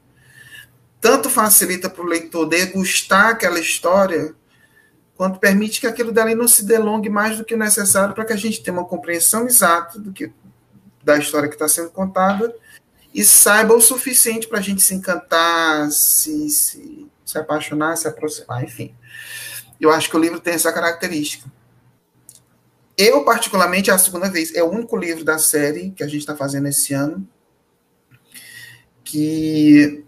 tanto 1.05 1.29
facilita 1.29 1.91
para 1.91 2.03
o 2.03 2.07
leitor 2.07 2.47
degustar 2.47 3.27
aquela 3.27 3.61
história, 3.61 4.35
quanto 5.15 5.39
permite 5.39 5.79
que 5.79 5.87
aquilo 5.87 6.11
dali 6.11 6.35
não 6.35 6.49
se 6.49 6.65
delongue 6.65 7.11
mais 7.11 7.37
do 7.37 7.45
que 7.45 7.55
necessário 7.55 8.15
para 8.15 8.25
que 8.25 8.33
a 8.33 8.37
gente 8.37 8.63
tenha 8.63 8.79
uma 8.79 8.87
compreensão 8.87 9.47
exata 9.47 9.99
do 9.99 10.15
que 10.15 10.33
da 11.05 11.19
história 11.19 11.47
que 11.47 11.57
está 11.57 11.69
sendo 11.69 11.91
contada 11.91 12.57
e 13.13 13.23
saiba 13.23 13.75
o 13.75 13.83
suficiente 13.83 14.49
para 14.49 14.61
a 14.61 14.63
gente 14.63 14.81
se 14.81 14.95
encantar, 14.95 15.91
se, 15.91 16.49
se, 16.49 17.07
se 17.23 17.39
apaixonar, 17.39 17.97
se 17.97 18.09
aproximar, 18.09 18.65
enfim. 18.65 18.95
Eu 19.79 19.91
acho 19.93 20.09
que 20.09 20.17
o 20.17 20.21
livro 20.21 20.41
tem 20.41 20.55
essa 20.55 20.73
característica. 20.73 21.53
Eu, 22.97 23.23
particularmente, 23.27 23.91
é 23.91 23.93
a 23.93 23.99
segunda 23.99 24.31
vez, 24.31 24.55
é 24.55 24.63
o 24.63 24.71
único 24.71 24.97
livro 24.97 25.23
da 25.23 25.37
série 25.37 25.91
que 25.91 26.03
a 26.03 26.07
gente 26.07 26.21
está 26.21 26.35
fazendo 26.35 26.67
esse 26.67 26.95
ano 26.95 27.29
que, 29.05 30.03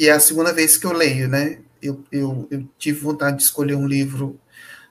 que 0.00 0.08
é 0.08 0.12
a 0.12 0.18
segunda 0.18 0.50
vez 0.50 0.78
que 0.78 0.86
eu 0.86 0.94
leio, 0.94 1.28
né? 1.28 1.58
eu, 1.82 2.02
eu, 2.10 2.48
eu 2.50 2.66
tive 2.78 3.00
vontade 3.00 3.36
de 3.36 3.42
escolher 3.42 3.74
um 3.74 3.86
livro 3.86 4.40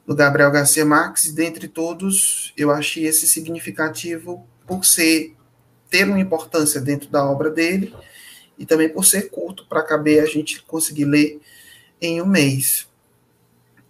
do 0.06 0.16
Gabriel 0.16 0.52
Garcia 0.52 0.86
Marques, 0.86 1.26
e 1.26 1.34
dentre 1.34 1.68
todos, 1.68 2.54
eu 2.56 2.70
achei 2.70 3.08
esse 3.08 3.28
significativo 3.28 4.48
por 4.68 4.86
ser 4.86 5.36
ter 5.90 6.08
uma 6.08 6.20
importância 6.20 6.80
dentro 6.80 7.10
da 7.10 7.26
obra 7.26 7.50
dele 7.50 7.92
e 8.56 8.68
também 8.68 8.88
por 8.88 9.04
ser 9.04 9.32
curto 9.32 9.66
para 9.68 9.82
caber 9.82 10.22
a 10.22 10.28
gente 10.28 10.62
conseguir 10.62 11.06
ler 11.06 11.42
em 12.00 12.22
um 12.22 12.28
mês. 12.28 12.88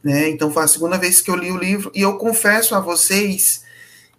Né? 0.02 0.30
Então 0.30 0.50
foi 0.50 0.64
a 0.64 0.68
segunda 0.70 0.98
vez 0.98 1.20
que 1.20 1.30
eu 1.30 1.36
li 1.36 1.52
o 1.52 1.58
livro 1.58 1.92
e 1.94 2.00
eu 2.00 2.18
confesso 2.18 2.74
a 2.76 2.80
vocês 2.80 3.66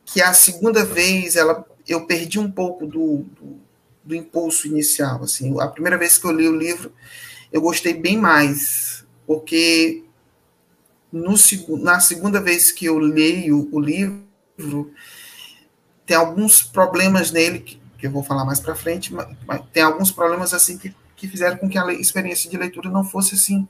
que 0.05 0.21
a 0.21 0.35
segunda 0.35 0.85
vez 0.85 1.35
ela, 1.35 1.65
eu 1.89 2.05
perdi 2.05 2.39
um 2.39 2.51
pouco 2.51 2.87
do, 2.87 3.25
do, 3.41 3.59
do 4.05 4.15
impulso 4.15 4.67
inicial. 4.67 5.23
Assim, 5.23 5.61
a 5.61 5.69
primeira 5.69 5.99
vez 5.99 6.19
que 6.19 6.27
eu 6.27 6.33
li 6.33 6.49
o 6.49 6.57
livro 6.57 6.93
eu 7.53 7.61
gostei 7.61 7.95
bem 7.95 8.17
mais, 8.17 9.05
porque 9.27 10.05
no, 11.13 11.35
na 11.79 11.99
segunda 11.99 12.41
vez 12.41 12.71
que 12.71 12.87
eu 12.87 12.99
leio 12.99 13.69
o 13.73 13.81
livro, 13.81 14.93
tem 16.07 16.17
alguns 16.17 16.63
problemas 16.63 17.31
nele, 17.31 17.61
que, 17.61 17.81
que 17.99 18.07
eu 18.07 18.11
vou 18.11 18.23
falar 18.23 18.45
mais 18.45 18.61
para 18.61 18.75
frente, 18.75 19.13
mas, 19.13 19.29
mas, 19.47 19.63
tem 19.73 19.83
alguns 19.83 20.11
problemas 20.11 20.55
assim 20.55 20.79
que, 20.79 20.95
que 21.17 21.27
fizeram 21.27 21.57
com 21.57 21.69
que 21.69 21.79
a 21.79 21.93
experiência 21.93 22.49
de 22.49 22.57
leitura 22.57 22.89
não 22.89 23.05
fosse 23.05 23.35
assim 23.35 23.67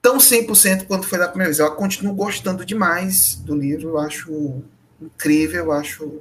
tão 0.00 0.18
100% 0.18 0.86
quanto 0.86 1.08
foi 1.08 1.18
da 1.18 1.28
primeira 1.28 1.50
vez. 1.50 1.58
Eu 1.58 1.74
continuo 1.74 2.14
gostando 2.14 2.64
demais 2.64 3.34
do 3.34 3.56
livro, 3.56 3.88
eu 3.88 3.98
acho 3.98 4.62
incrível, 5.00 5.64
eu 5.64 5.72
acho 5.72 6.20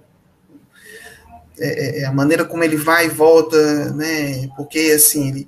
é, 1.60 2.00
é, 2.00 2.02
é 2.02 2.06
a 2.06 2.12
maneira 2.12 2.46
como 2.46 2.64
ele 2.64 2.76
vai 2.76 3.06
e 3.06 3.10
volta, 3.10 3.92
né? 3.94 4.48
Porque 4.56 4.92
assim, 4.96 5.30
ele 5.30 5.48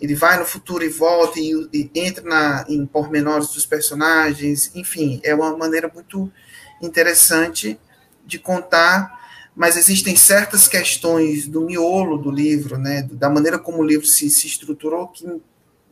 ele 0.00 0.14
vai 0.14 0.38
no 0.38 0.46
futuro 0.46 0.82
e 0.82 0.88
volta 0.88 1.38
e, 1.38 1.68
e, 1.72 1.90
entra 1.94 2.24
na, 2.24 2.64
em 2.68 2.86
pormenores 2.86 3.48
dos 3.48 3.66
personagens, 3.66 4.70
enfim, 4.74 5.20
é 5.22 5.34
uma 5.34 5.54
maneira 5.56 5.90
muito 5.92 6.32
interessante 6.80 7.78
de 8.24 8.38
contar, 8.38 9.20
mas 9.54 9.76
existem 9.76 10.16
certas 10.16 10.66
questões 10.66 11.46
do 11.46 11.60
miolo 11.60 12.16
do 12.16 12.30
livro, 12.30 12.78
né, 12.78 13.06
da 13.12 13.28
maneira 13.28 13.58
como 13.58 13.82
o 13.82 13.84
livro 13.84 14.06
se, 14.06 14.30
se 14.30 14.46
estruturou, 14.46 15.08
que 15.08 15.26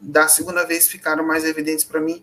da 0.00 0.26
segunda 0.26 0.64
vez 0.64 0.88
ficaram 0.88 1.26
mais 1.26 1.44
evidentes 1.44 1.84
para 1.84 2.00
mim 2.00 2.22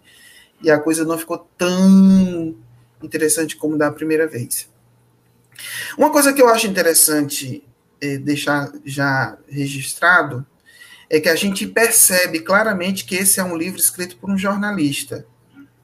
e 0.63 0.72
a 0.72 0.80
coisa 0.80 1.06
não 1.06 1.18
ficou 1.18 1.48
tão 1.58 2.56
interessante 3.04 3.56
como 3.56 3.77
da 3.77 3.92
primeira 3.92 4.25
vez. 4.25 4.68
Uma 5.97 6.12
coisa 6.12 6.33
que 6.33 6.41
eu 6.41 6.50
acho 6.50 6.67
interessante 6.67 7.63
é, 8.01 8.17
deixar 8.17 8.71
já 8.85 9.38
registrado 9.47 10.45
é 11.09 11.19
que 11.19 11.29
a 11.29 11.35
gente 11.35 11.67
percebe 11.67 12.39
claramente 12.39 13.05
que 13.05 13.15
esse 13.15 13.39
é 13.39 13.43
um 13.43 13.55
livro 13.55 13.79
escrito 13.79 14.17
por 14.17 14.29
um 14.29 14.38
jornalista, 14.38 15.25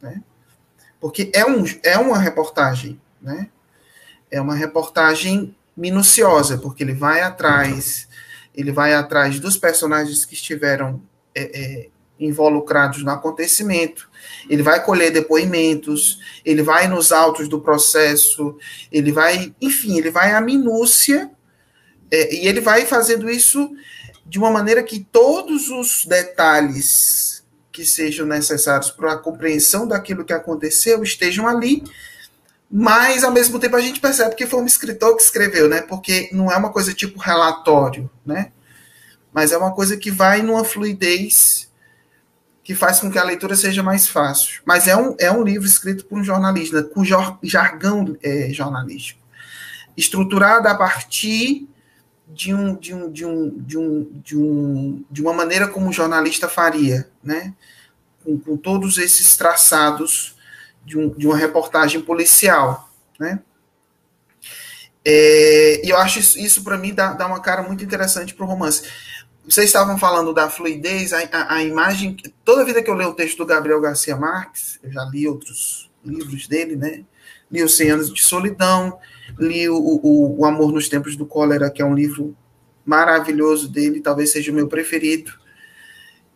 né? 0.01 0.21
Porque 0.99 1.31
é, 1.33 1.45
um, 1.45 1.63
é 1.83 1.97
uma 1.97 2.17
reportagem, 2.17 2.99
né? 3.21 3.49
É 4.29 4.39
uma 4.41 4.55
reportagem 4.55 5.55
minuciosa, 5.75 6.57
porque 6.57 6.83
ele 6.83 6.93
vai 6.93 7.21
atrás, 7.21 8.07
ele 8.53 8.71
vai 8.71 8.93
atrás 8.93 9.39
dos 9.39 9.57
personagens 9.57 10.25
que 10.25 10.33
estiveram 10.33 11.01
é, 11.33 11.43
é, 11.59 11.89
involucrados 12.25 13.03
no 13.03 13.11
acontecimento, 13.11 14.09
ele 14.49 14.63
vai 14.63 14.83
colher 14.83 15.11
depoimentos, 15.11 16.19
ele 16.45 16.61
vai 16.61 16.87
nos 16.87 17.11
autos 17.11 17.47
do 17.47 17.59
processo, 17.59 18.57
ele 18.91 19.11
vai, 19.11 19.53
enfim, 19.59 19.97
ele 19.97 20.11
vai 20.11 20.33
à 20.33 20.41
minúcia, 20.41 21.31
é, 22.11 22.35
e 22.35 22.47
ele 22.47 22.61
vai 22.61 22.85
fazendo 22.85 23.29
isso 23.29 23.71
de 24.25 24.37
uma 24.37 24.51
maneira 24.51 24.83
que 24.83 24.99
todos 24.99 25.69
os 25.69 26.05
detalhes 26.05 27.43
que 27.71 27.85
sejam 27.85 28.25
necessários 28.25 28.91
para 28.91 29.13
a 29.13 29.17
compreensão 29.17 29.87
daquilo 29.87 30.25
que 30.25 30.33
aconteceu 30.33 31.01
estejam 31.03 31.47
ali, 31.47 31.83
mas 32.69 33.23
ao 33.23 33.31
mesmo 33.31 33.59
tempo 33.59 33.75
a 33.75 33.81
gente 33.81 33.99
percebe 33.99 34.35
que 34.35 34.45
foi 34.45 34.61
um 34.61 34.65
escritor 34.65 35.15
que 35.15 35.23
escreveu, 35.23 35.67
né? 35.67 35.81
Porque 35.81 36.29
não 36.31 36.51
é 36.51 36.55
uma 36.55 36.71
coisa 36.71 36.93
tipo 36.93 37.19
relatório, 37.19 38.09
né? 38.25 38.51
Mas 39.33 39.51
é 39.51 39.57
uma 39.57 39.73
coisa 39.73 39.97
que 39.97 40.11
vai 40.11 40.41
numa 40.41 40.63
fluidez 40.63 41.70
que 42.71 42.75
faz 42.75 43.01
com 43.01 43.11
que 43.11 43.19
a 43.19 43.23
leitura 43.23 43.53
seja 43.53 43.83
mais 43.83 44.07
fácil. 44.07 44.61
Mas 44.65 44.87
é 44.87 44.95
um, 44.95 45.13
é 45.19 45.29
um 45.29 45.43
livro 45.43 45.67
escrito 45.67 46.05
por 46.05 46.17
um 46.17 46.23
jornalista, 46.23 46.81
com 46.81 47.03
jargão 47.43 48.17
é, 48.23 48.49
jornalístico, 48.51 49.19
estruturado 49.97 50.69
a 50.69 50.75
partir 50.75 51.67
de, 52.29 52.53
um, 52.53 52.73
de, 52.73 52.93
um, 52.93 53.11
de, 53.11 53.25
um, 53.25 53.49
de, 53.57 53.77
um, 53.77 54.21
de, 54.23 54.37
um, 54.37 55.05
de 55.11 55.21
uma 55.21 55.33
maneira 55.33 55.67
como 55.67 55.87
um 55.87 55.91
jornalista 55.91 56.47
faria, 56.47 57.09
né? 57.21 57.53
com, 58.23 58.39
com 58.39 58.55
todos 58.55 58.97
esses 58.97 59.35
traçados 59.35 60.37
de, 60.85 60.97
um, 60.97 61.09
de 61.09 61.27
uma 61.27 61.35
reportagem 61.35 61.99
policial. 61.99 62.89
Né? 63.19 63.41
É, 65.03 65.85
e 65.85 65.89
eu 65.89 65.97
acho 65.97 66.19
isso, 66.19 66.39
isso 66.39 66.63
para 66.63 66.77
mim, 66.77 66.93
dá, 66.93 67.11
dá 67.11 67.27
uma 67.27 67.41
cara 67.41 67.63
muito 67.63 67.83
interessante 67.83 68.33
para 68.33 68.45
o 68.45 68.47
romance. 68.47 68.83
Vocês 69.47 69.67
estavam 69.67 69.97
falando 69.97 70.33
da 70.33 70.49
fluidez, 70.49 71.13
a, 71.13 71.19
a, 71.31 71.55
a, 71.55 71.63
imagem. 71.63 72.15
Toda 72.45 72.65
vida 72.65 72.81
que 72.81 72.89
eu 72.89 72.93
leio 72.93 73.09
o 73.09 73.15
texto 73.15 73.37
do 73.37 73.45
Gabriel 73.45 73.81
Garcia 73.81 74.15
Marques, 74.15 74.79
eu 74.83 74.91
já 74.91 75.03
li 75.05 75.27
outros 75.27 75.89
livros 76.05 76.47
dele, 76.47 76.75
né? 76.75 77.03
Li 77.51 77.63
Os 77.63 77.75
100 77.75 77.89
Anos 77.91 78.13
de 78.13 78.21
Solidão, 78.21 78.97
li 79.37 79.67
o, 79.67 79.75
o, 79.75 80.39
o 80.39 80.45
Amor 80.45 80.71
nos 80.71 80.87
Tempos 80.87 81.15
do 81.15 81.25
Cólera, 81.25 81.69
que 81.69 81.81
é 81.81 81.85
um 81.85 81.93
livro 81.93 82.35
maravilhoso 82.85 83.67
dele, 83.67 83.99
talvez 83.99 84.31
seja 84.31 84.51
o 84.51 84.55
meu 84.55 84.67
preferido. 84.67 85.31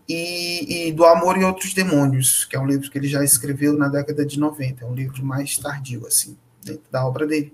E, 0.08 0.88
e, 0.88 0.92
Do 0.92 1.06
Amor 1.06 1.38
e 1.38 1.44
Outros 1.44 1.74
Demônios, 1.74 2.46
que 2.46 2.56
é 2.56 2.60
um 2.60 2.68
livro 2.68 2.92
que 2.92 2.98
ele 2.98 3.08
já 3.08 3.24
escreveu 3.24 3.74
na 3.74 3.88
década 3.88 4.26
de 4.26 4.40
90, 4.40 4.84
é 4.84 4.88
um 4.88 4.94
livro 4.94 5.26
mais 5.26 5.58
tardio, 5.58 6.06
assim, 6.06 6.38
dentro 6.64 6.84
da 6.92 7.06
obra 7.06 7.26
dele. 7.26 7.54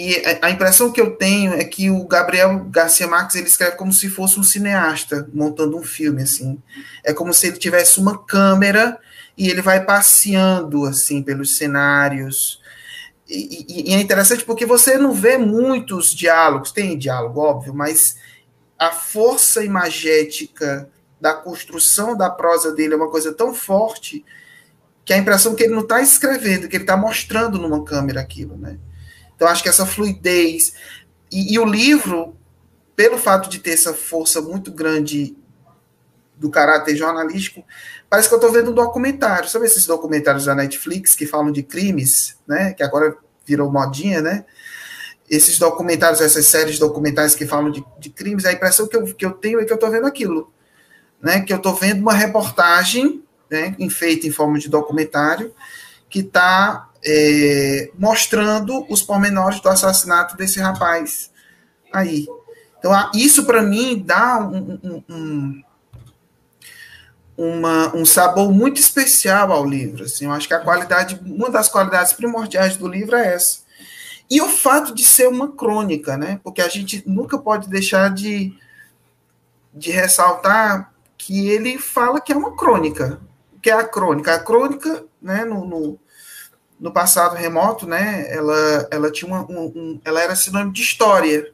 E 0.00 0.22
a 0.40 0.48
impressão 0.48 0.92
que 0.92 1.00
eu 1.00 1.16
tenho 1.16 1.54
é 1.54 1.64
que 1.64 1.90
o 1.90 2.06
Gabriel 2.06 2.64
Garcia 2.70 3.08
Marques 3.08 3.34
ele 3.34 3.48
escreve 3.48 3.74
como 3.74 3.92
se 3.92 4.08
fosse 4.08 4.38
um 4.38 4.44
cineasta 4.44 5.28
montando 5.34 5.76
um 5.76 5.82
filme 5.82 6.22
assim. 6.22 6.62
É 7.02 7.12
como 7.12 7.34
se 7.34 7.48
ele 7.48 7.56
tivesse 7.56 7.98
uma 7.98 8.16
câmera 8.16 8.96
e 9.36 9.50
ele 9.50 9.60
vai 9.60 9.84
passeando 9.84 10.84
assim 10.84 11.20
pelos 11.20 11.56
cenários. 11.56 12.62
E, 13.28 13.66
e, 13.68 13.90
e 13.90 13.94
é 13.94 14.00
interessante 14.00 14.44
porque 14.44 14.64
você 14.64 14.96
não 14.96 15.12
vê 15.12 15.36
muitos 15.36 16.14
diálogos, 16.14 16.70
tem 16.70 16.96
diálogo 16.96 17.40
óbvio, 17.40 17.74
mas 17.74 18.18
a 18.78 18.92
força 18.92 19.64
imagética 19.64 20.88
da 21.20 21.34
construção 21.34 22.16
da 22.16 22.30
prosa 22.30 22.72
dele 22.72 22.94
é 22.94 22.96
uma 22.96 23.10
coisa 23.10 23.34
tão 23.34 23.52
forte 23.52 24.24
que 25.04 25.12
a 25.12 25.18
impressão 25.18 25.56
que 25.56 25.64
ele 25.64 25.74
não 25.74 25.82
está 25.82 26.00
escrevendo, 26.00 26.68
que 26.68 26.76
ele 26.76 26.84
está 26.84 26.96
mostrando 26.96 27.58
numa 27.58 27.82
câmera 27.82 28.20
aquilo, 28.20 28.56
né? 28.56 28.78
Então, 29.38 29.46
acho 29.46 29.62
que 29.62 29.68
essa 29.68 29.86
fluidez. 29.86 30.74
E, 31.30 31.54
e, 31.54 31.58
o 31.60 31.64
livro, 31.64 32.36
pelo 32.96 33.16
fato 33.16 33.48
de 33.48 33.60
ter 33.60 33.70
essa 33.70 33.94
força 33.94 34.42
muito 34.42 34.72
grande 34.72 35.36
do 36.36 36.50
caráter 36.50 36.96
jornalístico, 36.96 37.64
parece 38.10 38.26
que 38.26 38.34
eu 38.34 38.38
estou 38.38 38.50
vendo 38.50 38.72
um 38.72 38.74
documentário. 38.74 39.48
Sabe 39.48 39.66
esses 39.66 39.86
documentários 39.86 40.46
da 40.46 40.56
Netflix 40.56 41.14
que 41.14 41.24
falam 41.24 41.52
de 41.52 41.62
crimes, 41.62 42.36
né? 42.48 42.74
Que 42.74 42.82
agora 42.82 43.16
virou 43.46 43.70
modinha, 43.70 44.20
né? 44.20 44.44
Esses 45.30 45.56
documentários, 45.56 46.20
essas 46.20 46.46
séries 46.46 46.80
documentais 46.80 47.36
que 47.36 47.46
falam 47.46 47.70
de, 47.70 47.84
de 48.00 48.10
crimes, 48.10 48.44
a 48.44 48.52
impressão 48.52 48.88
que 48.88 48.96
eu, 48.96 49.04
que 49.14 49.24
eu 49.24 49.32
tenho 49.34 49.60
é 49.60 49.64
que 49.64 49.72
eu 49.72 49.76
estou 49.76 49.90
vendo 49.90 50.06
aquilo. 50.06 50.52
Né? 51.22 51.42
Que 51.42 51.52
eu 51.52 51.58
estou 51.58 51.76
vendo 51.76 52.00
uma 52.00 52.14
reportagem 52.14 53.22
né, 53.48 53.76
feita 53.88 54.26
em 54.26 54.32
forma 54.32 54.58
de 54.58 54.68
documentário 54.68 55.54
que 56.08 56.20
está 56.20 56.87
é, 57.04 57.90
mostrando 57.98 58.86
os 58.90 59.02
pormenores 59.02 59.60
do 59.60 59.68
assassinato 59.68 60.36
desse 60.36 60.60
rapaz 60.60 61.30
aí. 61.92 62.26
Então, 62.78 62.92
isso 63.14 63.44
para 63.44 63.62
mim 63.62 64.02
dá 64.04 64.38
um, 64.38 64.78
um, 64.82 65.04
um, 65.08 65.62
uma, 67.36 67.96
um 67.96 68.04
sabor 68.04 68.52
muito 68.52 68.80
especial 68.80 69.52
ao 69.52 69.64
livro. 69.64 70.04
Assim, 70.04 70.26
eu 70.26 70.32
acho 70.32 70.46
que 70.46 70.54
a 70.54 70.60
qualidade, 70.60 71.20
uma 71.24 71.50
das 71.50 71.68
qualidades 71.68 72.12
primordiais 72.12 72.76
do 72.76 72.86
livro 72.86 73.16
é 73.16 73.34
essa. 73.34 73.60
E 74.30 74.42
o 74.42 74.48
fato 74.48 74.94
de 74.94 75.02
ser 75.04 75.26
uma 75.26 75.52
crônica, 75.52 76.16
né? 76.16 76.38
Porque 76.44 76.60
a 76.60 76.68
gente 76.68 77.02
nunca 77.06 77.38
pode 77.38 77.68
deixar 77.68 78.12
de, 78.12 78.54
de 79.72 79.90
ressaltar 79.90 80.92
que 81.16 81.48
ele 81.48 81.78
fala 81.78 82.20
que 82.20 82.32
é 82.32 82.36
uma 82.36 82.54
crônica. 82.54 83.20
O 83.56 83.60
que 83.60 83.70
é 83.70 83.72
a 83.72 83.84
crônica? 83.84 84.34
A 84.34 84.38
crônica, 84.38 85.04
né, 85.20 85.44
no, 85.44 85.64
no 85.64 85.98
no 86.78 86.92
passado 86.92 87.34
remoto, 87.34 87.86
né, 87.86 88.26
ela, 88.30 88.88
ela 88.90 89.10
tinha 89.10 89.28
uma, 89.28 89.42
um, 89.50 89.66
um, 89.66 90.00
ela 90.04 90.22
era 90.22 90.36
sinônimo 90.36 90.72
de 90.72 90.82
história. 90.82 91.52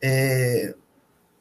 É, 0.00 0.74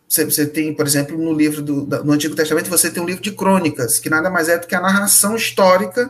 você, 0.07 0.25
você, 0.25 0.45
tem, 0.45 0.73
por 0.73 0.85
exemplo, 0.85 1.17
no 1.17 1.33
livro 1.33 1.61
do 1.61 1.85
no 2.03 2.13
Antigo 2.13 2.35
Testamento, 2.35 2.69
você 2.69 2.89
tem 2.89 3.01
um 3.01 3.05
livro 3.05 3.21
de 3.21 3.31
crônicas, 3.31 3.99
que 3.99 4.09
nada 4.09 4.29
mais 4.29 4.49
é 4.49 4.57
do 4.57 4.67
que 4.67 4.75
a 4.75 4.81
narração 4.81 5.35
histórica 5.35 6.09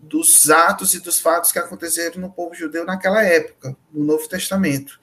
dos 0.00 0.48
atos 0.50 0.94
e 0.94 1.00
dos 1.00 1.18
fatos 1.18 1.50
que 1.50 1.58
aconteceram 1.58 2.20
no 2.20 2.30
povo 2.30 2.54
judeu 2.54 2.84
naquela 2.84 3.22
época, 3.24 3.76
no 3.92 4.04
Novo 4.04 4.28
Testamento. 4.28 5.00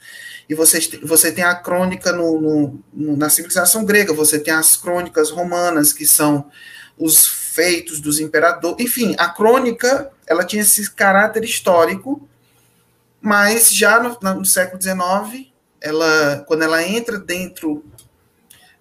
E 0.47 0.55
você, 0.55 0.79
você 1.03 1.31
tem 1.31 1.43
a 1.43 1.55
crônica 1.55 2.11
no, 2.11 2.81
no, 2.93 3.17
na 3.17 3.29
civilização 3.29 3.83
grega, 3.85 4.13
você 4.13 4.39
tem 4.39 4.53
as 4.53 4.77
crônicas 4.77 5.29
romanas, 5.29 5.91
que 5.91 6.05
são 6.05 6.49
os 6.97 7.42
feitos 7.53 7.99
dos 7.99 8.19
imperadores. 8.19 8.83
Enfim, 8.83 9.15
a 9.17 9.29
crônica 9.29 10.11
ela 10.25 10.43
tinha 10.43 10.63
esse 10.63 10.89
caráter 10.91 11.43
histórico, 11.43 12.27
mas 13.21 13.73
já 13.73 13.99
no, 13.99 14.17
no 14.33 14.45
século 14.45 14.81
XIX, 14.81 15.51
ela, 15.79 16.43
quando 16.47 16.63
ela 16.63 16.83
entra 16.83 17.19
dentro 17.19 17.85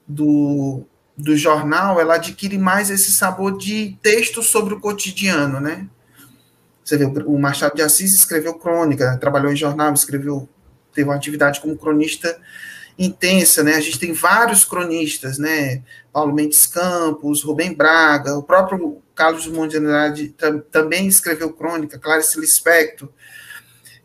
do, 0.08 0.85
do 1.16 1.37
jornal, 1.37 2.00
ela 2.00 2.14
adquire 2.14 2.56
mais 2.56 2.88
esse 2.90 3.12
sabor 3.12 3.58
de 3.58 3.98
texto 4.02 4.42
sobre 4.42 4.72
o 4.74 4.80
cotidiano, 4.80 5.61
né? 5.61 5.87
Você 6.82 6.96
vê, 6.96 7.04
o 7.04 7.38
Machado 7.38 7.76
de 7.76 7.82
Assis 7.82 8.14
escreveu 8.14 8.54
crônica, 8.54 9.18
trabalhou 9.18 9.52
em 9.52 9.56
jornal, 9.56 9.92
escreveu, 9.92 10.48
teve 10.94 11.08
uma 11.08 11.14
atividade 11.14 11.61
como 11.61 11.76
cronista 11.76 12.40
intensa, 12.98 13.62
né? 13.62 13.74
A 13.74 13.81
gente 13.81 13.98
tem 13.98 14.12
vários 14.12 14.64
cronistas, 14.64 15.38
né? 15.38 15.83
Paulo 16.12 16.35
Mendes 16.35 16.66
Campos, 16.66 17.42
Rubem 17.42 17.74
Braga, 17.74 18.37
o 18.37 18.42
próprio 18.42 19.02
Carlos 19.14 19.44
Drummond 19.44 19.70
de 19.70 19.78
Andrade 19.78 20.35
também 20.70 21.07
escreveu 21.07 21.52
crônica, 21.52 21.98
Clarice 21.98 22.38
Lispector. 22.38 23.09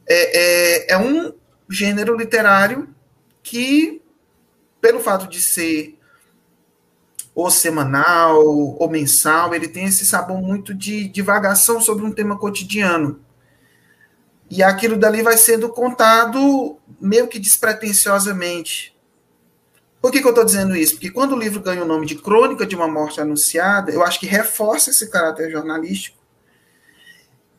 É, 0.08 0.91
é, 0.91 0.93
é 0.93 0.97
um 0.97 1.34
gênero 1.69 2.15
literário 2.15 2.88
que, 3.43 4.02
pelo 4.80 5.00
fato 5.00 5.28
de 5.30 5.41
ser 5.41 5.97
ou 7.36 7.52
semanal 7.52 8.43
ou 8.43 8.89
mensal, 8.89 9.54
ele 9.54 9.67
tem 9.67 9.86
esse 9.86 10.06
sabor 10.06 10.41
muito 10.41 10.73
de 10.73 11.08
divagação 11.08 11.80
sobre 11.80 12.04
um 12.04 12.12
tema 12.12 12.38
cotidiano. 12.38 13.19
E 14.49 14.63
aquilo 14.63 14.97
dali 14.97 15.21
vai 15.21 15.38
sendo 15.38 15.69
contado 15.69 16.77
meio 16.99 17.27
que 17.27 17.39
despretensiosamente. 17.39 18.95
Por 20.01 20.12
que, 20.12 20.21
que 20.21 20.25
eu 20.25 20.31
estou 20.31 20.45
dizendo 20.45 20.75
isso? 20.75 20.93
Porque 20.93 21.12
quando 21.12 21.33
o 21.33 21.39
livro 21.39 21.60
ganha 21.60 21.83
o 21.83 21.88
nome 21.88 22.05
de 22.05 22.15
Crônica 22.15 22.65
de 22.65 22.75
uma 22.75 22.88
Morte 22.88 23.19
Anunciada, 23.19 23.91
eu 23.91 24.03
acho 24.03 24.19
que 24.19 24.25
reforça 24.25 24.91
esse 24.91 25.10
caráter 25.10 25.51
jornalístico 25.51 26.17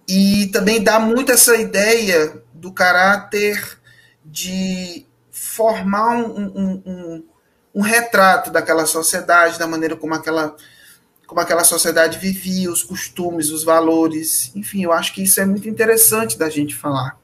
e 0.08 0.46
também 0.46 0.82
dá 0.82 0.98
muito 0.98 1.30
essa 1.30 1.54
ideia 1.56 2.42
do 2.54 2.72
caráter 2.72 3.78
de 4.24 5.06
formar 5.30 6.16
um, 6.16 6.38
um, 6.38 6.82
um, 6.86 7.24
um 7.74 7.80
retrato 7.82 8.50
daquela 8.50 8.86
sociedade, 8.86 9.58
da 9.58 9.66
maneira 9.66 9.96
como 9.96 10.14
aquela 10.14 10.56
como 11.28 11.42
aquela 11.42 11.62
sociedade 11.62 12.18
vivia, 12.18 12.72
os 12.72 12.82
costumes, 12.82 13.50
os 13.50 13.62
valores, 13.62 14.50
enfim, 14.56 14.82
eu 14.82 14.92
acho 14.92 15.12
que 15.14 15.22
isso 15.22 15.38
é 15.38 15.44
muito 15.44 15.68
interessante 15.68 16.38
da 16.38 16.48
gente 16.48 16.74
falar, 16.74 17.20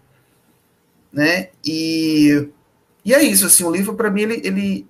né? 1.10 1.48
E, 1.64 2.50
e 3.02 3.14
é 3.14 3.22
isso, 3.22 3.46
assim, 3.46 3.64
o 3.64 3.70
livro 3.70 3.94
para 3.94 4.10
mim 4.10 4.20
ele, 4.20 4.42
ele, 4.44 4.86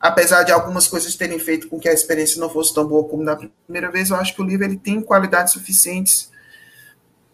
apesar 0.00 0.42
de 0.42 0.50
algumas 0.50 0.88
coisas 0.88 1.14
terem 1.14 1.38
feito 1.38 1.68
com 1.68 1.78
que 1.78 1.86
a 1.86 1.92
experiência 1.92 2.40
não 2.40 2.48
fosse 2.48 2.72
tão 2.72 2.88
boa 2.88 3.06
como 3.06 3.22
da 3.26 3.36
primeira 3.66 3.90
vez, 3.90 4.08
eu 4.08 4.16
acho 4.16 4.34
que 4.34 4.40
o 4.40 4.44
livro 4.44 4.64
ele 4.64 4.78
tem 4.78 5.02
qualidades 5.02 5.52
suficientes 5.52 6.32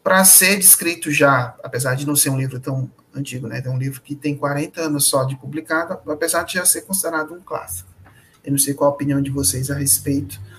para 0.03 0.25
ser 0.25 0.57
descrito 0.59 1.09
já, 1.13 1.55
apesar 1.63 1.95
de 1.95 2.05
não 2.05 2.17
ser 2.17 2.31
um 2.31 2.39
livro 2.39 2.59
tão 2.59 2.91
antigo, 3.15 3.47
né? 3.47 3.63
É 3.65 3.71
um 3.71 3.79
livro 3.79 4.01
que 4.01 4.17
tem 4.17 4.37
40 4.37 4.81
anos 4.81 5.05
só 5.05 5.23
de 5.23 5.37
publicado, 5.37 5.97
apesar 6.11 6.43
de 6.43 6.55
já 6.55 6.65
ser 6.65 6.81
considerado 6.81 7.33
um 7.33 7.41
clássico. 7.41 7.89
Eu 8.43 8.51
não 8.51 8.59
sei 8.59 8.75
qual 8.75 8.91
a 8.91 8.95
opinião 8.95 9.23
de 9.23 9.31
vocês 9.31 9.71
a 9.71 9.75
respeito 9.75 10.50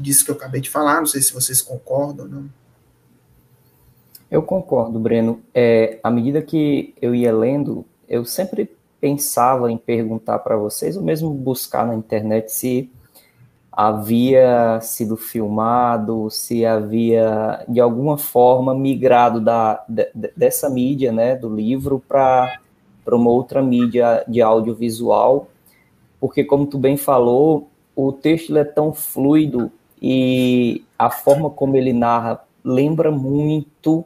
disso 0.00 0.24
que 0.24 0.30
eu 0.30 0.34
acabei 0.34 0.60
de 0.60 0.70
falar, 0.70 0.98
não 0.98 1.06
sei 1.06 1.20
se 1.22 1.32
vocês 1.32 1.60
concordam 1.60 2.26
ou 2.26 2.32
não. 2.32 2.50
Eu 4.30 4.42
concordo, 4.42 4.98
Breno. 4.98 5.40
É, 5.52 5.98
à 6.04 6.10
medida 6.10 6.40
que 6.40 6.94
eu 7.02 7.14
ia 7.14 7.34
lendo, 7.34 7.84
eu 8.08 8.24
sempre 8.24 8.70
pensava 9.00 9.72
em 9.72 9.76
perguntar 9.76 10.38
para 10.40 10.56
vocês, 10.56 10.96
ou 10.96 11.02
mesmo 11.02 11.30
buscar 11.30 11.86
na 11.86 11.94
internet 11.94 12.52
se 12.52 12.90
havia 13.72 14.78
sido 14.82 15.16
filmado, 15.16 16.28
se 16.30 16.66
havia 16.66 17.64
de 17.68 17.80
alguma 17.80 18.18
forma 18.18 18.74
migrado 18.74 19.40
da, 19.40 19.82
de, 19.88 20.10
dessa 20.36 20.68
mídia, 20.68 21.10
né, 21.12 21.34
do 21.34 21.48
livro, 21.48 22.02
para 22.06 22.60
uma 23.08 23.30
outra 23.30 23.62
mídia 23.62 24.24
de 24.28 24.42
audiovisual, 24.42 25.48
porque 26.20 26.44
como 26.44 26.66
tu 26.66 26.78
bem 26.78 26.96
falou, 26.96 27.68
o 27.96 28.12
texto 28.12 28.56
é 28.56 28.64
tão 28.64 28.92
fluido 28.92 29.72
e 30.00 30.84
a 30.98 31.10
forma 31.10 31.50
como 31.50 31.76
ele 31.76 31.92
narra 31.92 32.42
lembra 32.64 33.10
muito 33.10 34.04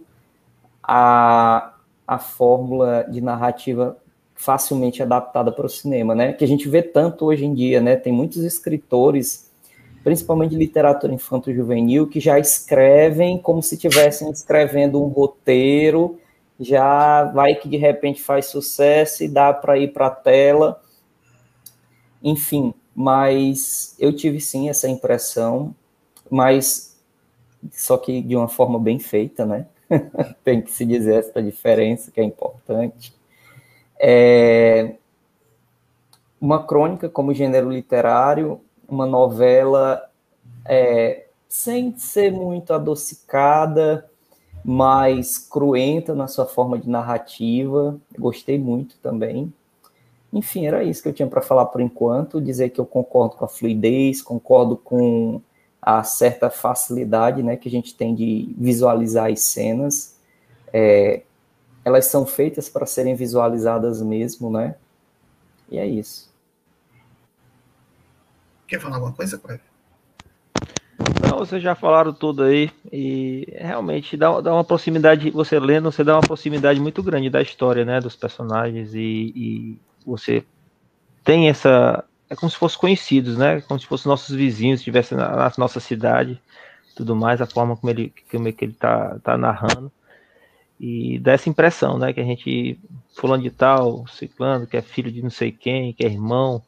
a, 0.83 1.75
a 2.07 2.19
fórmula 2.19 3.05
de 3.09 3.21
narrativa 3.21 3.97
facilmente 4.35 5.03
adaptada 5.03 5.51
para 5.53 5.67
o 5.67 5.69
cinema, 5.69 6.15
né? 6.15 6.33
Que 6.33 6.45
a 6.45 6.49
gente 6.49 6.69
vê 6.69 6.83
tanto 6.83 7.27
hoje 7.27 7.45
em 7.45 7.55
dia, 7.55 7.81
né? 7.81 7.97
Tem 7.97 8.13
muitos 8.13 8.43
escritores, 8.45 9.51
principalmente 10.03 10.51
de 10.51 10.59
literatura 10.59 11.13
infanto-juvenil, 11.13 12.07
que 12.09 12.21
já 12.21 12.39
escrevem 12.39 13.39
como 13.39 13.63
se 13.63 13.75
estivessem 13.77 14.31
escrevendo 14.31 15.03
um 15.03 15.09
roteiro, 15.09 16.19
já 16.59 17.25
vai 17.25 17.55
que 17.55 17.69
de 17.69 17.77
repente 17.77 18.23
faz 18.23 18.47
sucesso 18.47 19.25
e 19.25 19.29
dá 19.29 19.53
para 19.53 19.79
ir 19.79 19.93
para 19.93 20.07
a 20.07 20.11
tela 20.11 20.81
Enfim, 22.23 22.73
mas 22.95 23.95
eu 23.99 24.15
tive 24.15 24.41
sim 24.41 24.69
essa 24.69 24.89
impressão, 24.89 25.75
mas 26.35 27.01
só 27.71 27.97
que 27.97 28.21
de 28.21 28.35
uma 28.35 28.49
forma 28.49 28.77
bem 28.77 28.99
feita, 28.99 29.47
né? 29.47 29.67
Tem 30.43 30.61
que 30.61 30.73
se 30.73 30.85
dizer 30.85 31.21
essa 31.21 31.41
diferença 31.41 32.11
que 32.11 32.21
é 32.21 32.25
importante. 32.25 33.15
É 33.97 34.97
uma 36.41 36.67
crônica 36.67 37.09
como 37.09 37.33
gênero 37.33 37.71
literário, 37.71 38.61
uma 38.89 39.07
novela 39.07 40.11
é, 40.67 41.27
sem 41.49 41.97
ser 41.97 42.33
muito 42.33 42.75
adocicada, 42.75 44.11
mais 44.65 45.39
cruenta 45.39 46.17
na 46.17 46.27
sua 46.27 46.47
forma 46.47 46.77
de 46.77 46.91
narrativa. 46.91 47.97
Gostei 48.19 48.59
muito 48.59 48.97
também. 48.99 49.53
Enfim, 50.33 50.67
era 50.67 50.83
isso 50.83 51.01
que 51.01 51.09
eu 51.09 51.15
tinha 51.15 51.29
para 51.29 51.41
falar 51.41 51.67
por 51.67 51.81
enquanto. 51.81 52.41
Dizer 52.41 52.71
que 52.71 52.81
eu 52.81 52.85
concordo 52.85 53.37
com 53.37 53.45
a 53.45 53.49
fluidez, 53.49 54.21
concordo 54.21 54.77
com 54.77 55.41
a 55.85 56.03
certa 56.03 56.49
facilidade 56.49 57.43
né, 57.43 57.57
que 57.57 57.69
a 57.69 57.71
gente 57.71 57.95
tem 57.95 58.15
de 58.15 58.55
visualizar 58.57 59.31
as 59.31 59.41
cenas. 59.41 60.17
É, 60.73 61.23
elas 61.85 62.07
são 62.07 62.25
feitas 62.25 62.69
para 62.69 62.87
serem 62.87 63.15
visualizadas 63.15 64.01
mesmo, 64.01 64.51
né? 64.51 64.77
E 65.71 65.79
é 65.79 65.87
isso. 65.87 66.33
Quer 68.67 68.81
falar 68.81 68.97
alguma 68.97 69.13
coisa, 69.13 69.37
Cleber? 69.37 69.61
Não, 71.29 71.39
vocês 71.39 71.63
já 71.63 71.75
falaram 71.75 72.15
tudo 72.15 72.45
aí 72.45 72.71
e 72.91 73.47
realmente 73.57 74.17
dá, 74.17 74.41
dá 74.41 74.55
uma 74.55 74.65
proximidade, 74.65 75.31
você 75.31 75.59
lendo, 75.59 75.93
você 75.93 76.03
dá 76.03 76.15
uma 76.15 76.23
proximidade 76.23 76.81
muito 76.81 77.03
grande 77.03 77.29
da 77.29 77.43
história, 77.43 77.85
né, 77.85 78.01
dos 78.01 78.17
personagens 78.17 78.95
e, 78.95 79.33
e 79.37 79.79
você 80.07 80.45
tem 81.23 81.49
essa. 81.49 82.05
É 82.35 82.37
como 82.37 82.51
se 82.51 82.59
fossem 82.59 82.81
conhecidos, 82.81 83.39
né? 83.39 83.61
Como 83.61 83.79
se 83.79 83.87
fossem 83.87 84.11
nossos 84.11 84.35
vizinhos, 84.35 84.81
estivessem 84.81 85.17
na, 85.17 85.37
na, 85.37 85.53
nossa 85.57 85.79
cidade, 85.79 86.43
tudo 86.97 87.15
mais, 87.15 87.41
a 87.41 87.47
forma 87.47 87.77
como 87.77 87.91
ele, 87.93 88.13
como 88.29 88.49
é 88.49 88.53
que 88.53 88.65
ele 88.65 88.73
tá, 88.73 89.17
tá 89.23 89.39
narrando. 89.39 89.91
E 90.81 91.21
dá 91.21 91.33
essa 91.33 91.49
impressão, 91.49 91.97
né? 91.97 92.13
Que 92.13 92.21
a 92.21 92.25
gente, 92.25 92.77
fulano 93.17 93.45
de 93.45 93.51
tal, 93.51 94.05
ciclano, 94.09 94.67
que 94.67 94.77
é 94.77 94.83
filho 94.83 95.13
de 95.13 95.23
não 95.23 95.31
sei 95.31 95.53
quem, 95.53 95.93
que 95.93 96.05
é 96.05 96.09
irmão, 96.09 96.61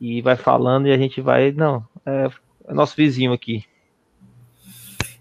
e 0.00 0.20
vai 0.20 0.34
falando 0.34 0.88
e 0.88 0.92
a 0.92 0.98
gente 0.98 1.20
vai, 1.20 1.52
não, 1.52 1.86
é, 2.04 2.28
é 2.66 2.74
nosso 2.74 2.96
vizinho 2.96 3.32
aqui. 3.32 3.64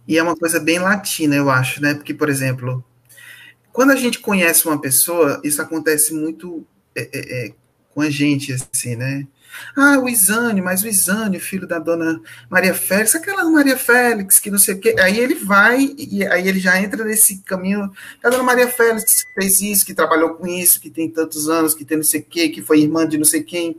E 0.08 0.18
é 0.18 0.24
uma 0.24 0.36
coisa 0.36 0.60
bem 0.60 0.80
latina, 0.80 1.36
eu 1.36 1.52
acho, 1.52 1.80
né? 1.84 1.94
Porque, 1.94 2.16
por 2.16 2.30
exemplo, 2.30 2.84
quando 3.72 3.92
a 3.92 3.96
gente 3.96 4.18
conhece 4.18 4.68
uma 4.68 4.82
pessoa, 4.82 5.40
isso 5.44 5.62
acontece 5.62 6.16
muito 6.16 6.66
é, 6.96 7.02
é, 7.14 7.46
é, 7.46 7.54
com 7.94 8.02
a 8.02 8.10
gente, 8.10 8.52
assim, 8.52 8.96
né? 8.96 9.28
Ah, 9.76 9.98
o 10.00 10.08
Isânio, 10.08 10.64
mas 10.64 10.84
o 10.84 10.88
Isânio, 10.88 11.40
filho 11.40 11.68
da 11.68 11.80
dona 11.80 12.22
Maria 12.50 12.74
Félix, 12.74 13.16
aquela 13.16 13.44
Maria 13.50 13.78
Félix, 13.78 14.40
que 14.40 14.52
não 14.52 14.58
sei 14.58 14.76
o 14.76 14.80
quê. 14.80 14.96
Aí 15.00 15.20
ele 15.20 15.36
vai, 15.36 15.94
e 15.98 16.26
aí 16.28 16.48
ele 16.48 16.60
já 16.60 16.80
entra 16.80 17.04
nesse 17.04 17.38
caminho. 17.40 17.92
A 18.24 18.30
dona 18.30 18.44
Maria 18.44 18.68
Félix 18.68 19.26
fez 19.34 19.62
isso, 19.62 19.86
que 19.86 19.94
trabalhou 19.94 20.36
com 20.36 20.48
isso, 20.48 20.80
que 20.80 20.90
tem 20.90 21.10
tantos 21.10 21.50
anos, 21.50 21.74
que 21.74 21.86
tem 21.86 21.98
não 21.98 22.04
sei 22.04 22.22
o 22.22 22.26
quê, 22.26 22.50
que 22.50 22.62
foi 22.62 22.82
irmã 22.82 23.08
de 23.08 23.18
não 23.18 23.26
sei 23.26 23.44
quem. 23.44 23.78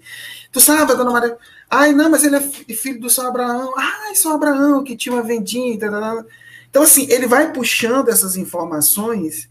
Tu 0.52 0.60
sabe, 0.60 0.92
a 0.92 0.94
dona 0.94 1.10
Maria. 1.10 1.36
Ai, 1.70 1.92
não, 1.92 2.10
mas 2.10 2.24
ele 2.24 2.36
é 2.36 2.40
filho 2.74 3.00
do 3.00 3.10
São 3.10 3.26
Abraão. 3.26 3.74
Ai, 3.76 4.14
São 4.14 4.32
Abraão, 4.32 4.84
que 4.84 4.96
tinha 4.96 5.14
uma 5.14 5.22
vendinha. 5.22 5.74
Então, 5.74 6.82
assim, 6.82 7.06
ele 7.10 7.26
vai 7.26 7.52
puxando 7.52 8.08
essas 8.08 8.36
informações 8.36 9.48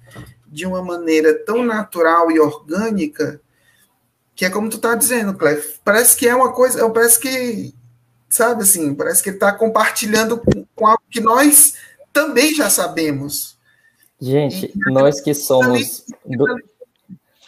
de 0.48 0.66
uma 0.66 0.84
maneira 0.84 1.34
tão 1.34 1.66
natural 1.66 2.32
e 2.32 2.40
orgânica 2.40 3.42
que 4.36 4.46
é 4.46 4.50
como 4.50 4.70
tu 4.70 4.80
tá 4.80 4.96
dizendo, 4.96 5.34
Clef. 5.36 5.80
Parece 5.84 6.18
que 6.18 6.28
é 6.28 6.36
uma 6.36 6.52
coisa, 6.52 6.90
parece 6.90 7.20
que, 7.20 7.74
sabe 8.30 8.64
assim, 8.64 8.94
parece 8.96 9.22
que 9.22 9.30
ele 9.30 9.38
tá 9.38 9.52
compartilhando 9.52 10.38
com, 10.38 10.66
com 10.76 10.88
algo 10.88 11.04
que 11.10 11.22
nós 11.22 11.76
também 12.12 12.54
já 12.54 12.70
sabemos. 12.70 13.58
Gente, 14.20 14.72
e, 14.74 14.92
nós 14.92 15.20
que 15.20 15.34
somos 15.34 16.06
do, 16.26 16.46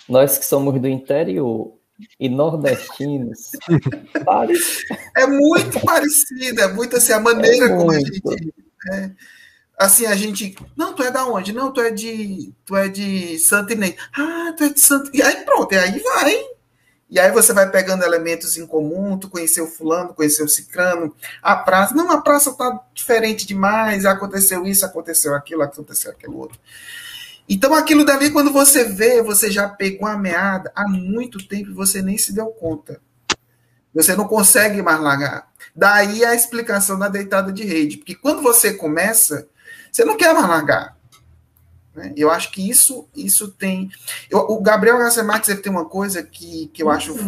nós 0.10 0.38
que 0.38 0.46
somos 0.46 0.80
do 0.80 0.88
interior 0.88 1.74
e 2.20 2.28
nordestinos, 2.28 3.52
é 5.16 5.26
muito 5.26 5.80
parecido, 5.80 6.62
é 6.62 6.68
muito 6.68 6.98
assim 6.98 7.14
a 7.14 7.20
maneira 7.20 7.68
é 7.68 7.70
como 7.70 7.92
a 7.92 8.00
gente 8.00 8.22
é, 8.92 9.12
assim 9.80 10.06
a 10.06 10.16
gente 10.16 10.56
não 10.76 10.94
tu 10.94 11.02
é 11.02 11.10
da 11.10 11.26
onde? 11.26 11.54
Não 11.54 11.72
tu 11.72 11.80
é 11.80 11.92
de 11.92 12.52
tu 12.66 12.76
é 12.76 12.90
de 12.90 13.40
Santo 13.40 13.72
Inês. 13.72 13.96
Ah 14.14 14.54
tu 14.58 14.66
é 14.66 14.70
de 14.70 14.80
Santo 14.80 15.10
e 15.14 15.22
aí 15.22 15.46
pronto 15.46 15.74
e 15.74 15.78
aí 15.78 15.98
vai 16.00 16.55
e 17.16 17.20
aí 17.20 17.32
você 17.32 17.54
vai 17.54 17.72
pegando 17.72 18.04
elementos 18.04 18.58
em 18.58 18.68
comum, 18.68 19.18
tu 19.18 19.30
conheceu 19.30 19.68
fulano, 19.68 20.14
conheceu 20.14 20.50
cicrano, 20.50 21.16
a 21.42 21.56
praça, 21.56 21.96
não, 21.96 22.12
a 22.12 22.20
praça 22.20 22.54
tá 22.54 22.78
diferente 22.94 23.48
demais, 23.48 24.06
aconteceu 24.06 24.68
isso, 24.68 24.86
aconteceu 24.86 25.34
aquilo, 25.34 25.62
aconteceu 25.62 26.12
aquilo 26.12 26.38
outro. 26.38 26.60
Então 27.48 27.74
aquilo 27.74 28.04
dali, 28.04 28.32
quando 28.32 28.52
você 28.52 28.84
vê, 28.84 29.24
você 29.24 29.50
já 29.50 29.70
pegou 29.70 30.06
a 30.10 30.18
meada 30.18 30.70
há 30.76 30.86
muito 30.90 31.48
tempo 31.48 31.70
e 31.70 31.74
você 31.74 32.02
nem 32.02 32.18
se 32.18 32.34
deu 32.34 32.48
conta. 32.48 33.00
Você 33.94 34.14
não 34.14 34.28
consegue 34.28 34.82
mais 34.82 35.00
largar. 35.00 35.48
Daí 35.74 36.26
a 36.26 36.36
explicação 36.36 37.00
da 37.00 37.08
deitada 37.08 37.50
de 37.50 37.64
rede, 37.64 37.96
porque 37.96 38.16
quando 38.16 38.42
você 38.42 38.74
começa, 38.74 39.48
você 39.90 40.04
não 40.04 40.18
quer 40.18 40.34
mais 40.34 40.50
largar. 40.50 40.98
Né? 41.96 42.14
Eu 42.18 42.30
acho 42.30 42.52
que 42.52 42.70
isso, 42.70 43.08
isso 43.16 43.48
tem. 43.48 43.90
Eu, 44.30 44.40
o 44.40 44.62
Gabriel 44.62 44.98
Garcia 44.98 45.24
Marques 45.24 45.50
ele 45.50 45.62
tem 45.62 45.72
uma 45.72 45.86
coisa 45.86 46.22
que, 46.22 46.68
que 46.74 46.84
eu 46.84 46.90
acho. 46.90 47.16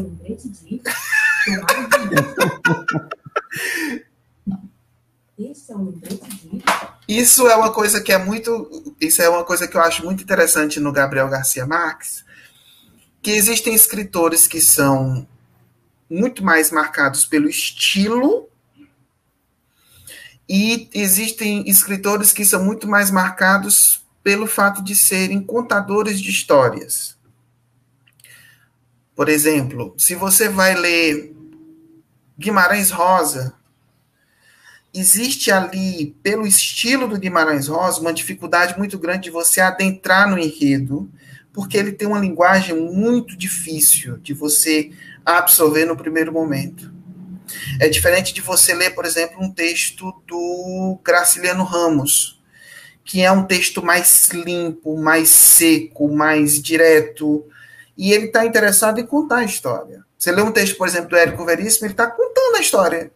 Isso 7.07 7.47
é 7.47 7.55
uma 7.55 7.71
coisa 7.71 8.01
que 8.01 8.11
é 8.11 8.17
muito. 8.17 8.95
Isso 8.99 9.21
é 9.21 9.29
uma 9.29 9.45
coisa 9.45 9.67
que 9.67 9.77
eu 9.77 9.81
acho 9.81 10.03
muito 10.03 10.23
interessante 10.23 10.79
no 10.79 10.91
Gabriel 10.91 11.29
Garcia 11.29 11.65
Marques, 11.65 12.25
que 13.21 13.31
existem 13.31 13.73
escritores 13.73 14.47
que 14.47 14.59
são 14.59 15.27
muito 16.09 16.43
mais 16.43 16.71
marcados 16.71 17.23
pelo 17.23 17.47
estilo 17.47 18.49
e 20.49 20.89
existem 20.93 21.69
escritores 21.69 22.31
que 22.31 22.45
são 22.45 22.63
muito 22.63 22.87
mais 22.87 23.11
marcados 23.11 24.01
pelo 24.27 24.45
fato 24.45 24.83
de 24.83 24.93
serem 24.93 25.41
contadores 25.41 26.19
de 26.19 26.29
histórias. 26.29 27.17
Por 29.15 29.29
exemplo, 29.29 29.95
se 29.97 30.15
você 30.15 30.49
vai 30.49 30.75
ler 30.75 31.33
Guimarães 32.37 32.91
Rosa, 32.91 33.53
existe 34.93 35.49
ali, 35.49 36.13
pelo 36.21 36.45
estilo 36.45 37.07
do 37.07 37.17
Guimarães 37.17 37.69
Rosa, 37.69 38.01
uma 38.01 38.11
dificuldade 38.11 38.77
muito 38.77 38.99
grande 38.99 39.21
de 39.21 39.29
você 39.29 39.61
adentrar 39.61 40.29
no 40.29 40.37
enredo, 40.37 41.09
porque 41.53 41.77
ele 41.77 41.93
tem 41.93 42.05
uma 42.05 42.19
linguagem 42.19 42.75
muito 42.75 43.33
difícil 43.37 44.17
de 44.17 44.33
você 44.33 44.91
absorver 45.25 45.85
no 45.85 45.95
primeiro 45.95 46.33
momento. 46.33 46.93
É 47.79 47.87
diferente 47.87 48.33
de 48.33 48.41
você 48.41 48.73
ler, 48.73 48.89
por 48.89 49.05
exemplo, 49.05 49.41
um 49.41 49.49
texto 49.49 50.13
do 50.27 50.99
Graciliano 51.01 51.63
Ramos, 51.63 52.36
que 53.07 53.23
é 53.23 53.31
um 53.31 53.45
texto 53.45 53.81
mais 53.81 54.27
limpo, 54.31 54.97
mais 54.97 55.29
seco, 55.29 56.13
mais 56.13 56.61
direto, 56.61 57.45
e 57.97 58.11
ele 58.11 58.25
está 58.25 58.45
interessado 58.45 58.99
em 58.99 59.05
contar 59.05 59.37
a 59.37 59.45
história. 59.45 60.05
Você 60.19 60.29
lê 60.29 60.41
um 60.41 60.51
texto, 60.51 60.77
por 60.77 60.85
exemplo, 60.85 61.11
do 61.11 61.15
Érico 61.15 61.45
Veríssimo, 61.45 61.87
ele 61.87 61.93
está 61.93 62.05
contando 62.05 62.57
a 62.57 62.59
história. 62.59 63.09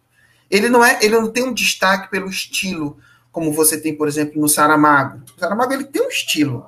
Ele 0.49 0.69
não 0.69 0.83
é, 0.83 0.97
ele 1.01 1.19
não 1.19 1.29
tem 1.29 1.43
um 1.43 1.53
destaque 1.53 2.09
pelo 2.09 2.29
estilo, 2.29 2.97
como 3.33 3.51
você 3.51 3.77
tem, 3.77 3.93
por 3.93 4.07
exemplo, 4.07 4.39
no 4.39 4.47
Saramago. 4.47 5.23
O 5.35 5.39
Saramago 5.39 5.73
ele 5.73 5.83
tem 5.83 6.01
um 6.01 6.09
estilo, 6.09 6.65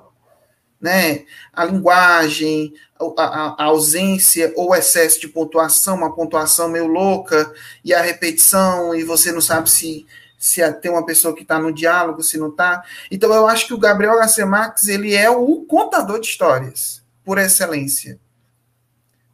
né? 0.81 1.23
A 1.53 1.63
linguagem, 1.63 2.73
a, 2.99 3.23
a, 3.23 3.55
a 3.57 3.63
ausência 3.65 4.51
ou 4.57 4.75
excesso 4.75 5.21
de 5.21 5.29
pontuação, 5.29 5.95
uma 5.95 6.13
pontuação 6.13 6.67
meio 6.67 6.87
louca 6.87 7.53
e 7.85 7.93
a 7.93 8.01
repetição 8.01 8.93
e 8.93 9.01
você 9.03 9.31
não 9.31 9.41
sabe 9.41 9.69
se 9.69 10.05
se 10.43 10.73
tem 10.73 10.91
uma 10.91 11.05
pessoa 11.05 11.33
que 11.33 11.43
está 11.43 11.57
no 11.57 11.71
diálogo, 11.71 12.21
se 12.21 12.37
não 12.37 12.49
está. 12.49 12.83
Então 13.09 13.33
eu 13.33 13.47
acho 13.47 13.65
que 13.65 13.73
o 13.73 13.77
Gabriel 13.77 14.17
Garcia 14.17 14.45
Marques 14.45 14.89
ele 14.89 15.15
é 15.15 15.29
o 15.29 15.63
contador 15.63 16.19
de 16.19 16.27
histórias 16.27 17.01
por 17.23 17.37
excelência, 17.37 18.19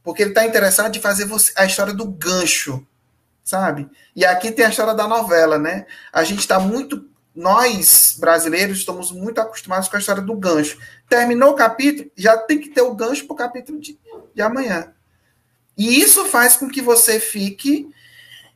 porque 0.03 0.21
ele 0.21 0.29
está 0.29 0.45
interessado 0.45 0.95
em 0.95 1.01
fazer 1.01 1.25
você, 1.25 1.51
a 1.55 1.65
história 1.65 1.93
do 1.93 2.05
gancho, 2.05 2.85
sabe? 3.43 3.89
E 4.15 4.23
aqui 4.23 4.51
tem 4.51 4.65
a 4.65 4.69
história 4.69 4.93
da 4.93 5.07
novela, 5.07 5.57
né? 5.57 5.87
A 6.13 6.23
gente 6.23 6.41
está 6.41 6.59
muito 6.59 7.09
nós 7.33 8.15
brasileiros 8.19 8.79
estamos 8.79 9.11
muito 9.11 9.39
acostumados 9.39 9.87
com 9.87 9.95
a 9.95 9.99
história 9.99 10.21
do 10.21 10.35
gancho. 10.35 10.77
Terminou 11.07 11.51
o 11.51 11.55
capítulo, 11.55 12.11
já 12.15 12.37
tem 12.37 12.59
que 12.59 12.69
ter 12.69 12.81
o 12.81 12.93
gancho 12.93 13.25
para 13.25 13.33
o 13.33 13.37
capítulo 13.37 13.79
de, 13.79 13.97
de 14.35 14.41
amanhã. 14.43 14.93
E 15.75 15.99
isso 15.99 16.25
faz 16.25 16.55
com 16.55 16.69
que 16.69 16.81
você 16.81 17.19
fique 17.19 17.89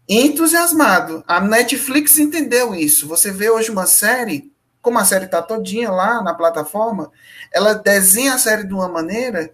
entusiasmado. 0.08 1.24
A 1.28 1.40
Netflix 1.40 2.18
entendeu 2.18 2.76
isso. 2.76 3.08
Você 3.08 3.32
vê 3.32 3.50
hoje 3.50 3.72
uma 3.72 3.86
série, 3.86 4.52
como 4.82 5.00
a 5.00 5.06
série 5.06 5.26
está 5.26 5.42
todinha 5.42 5.92
lá 5.92 6.22
na 6.22 6.34
plataforma, 6.34 7.12
ela 7.52 7.74
desenha 7.74 8.34
a 8.34 8.38
série 8.38 8.66
de 8.66 8.74
uma 8.74 8.88
maneira 8.88 9.54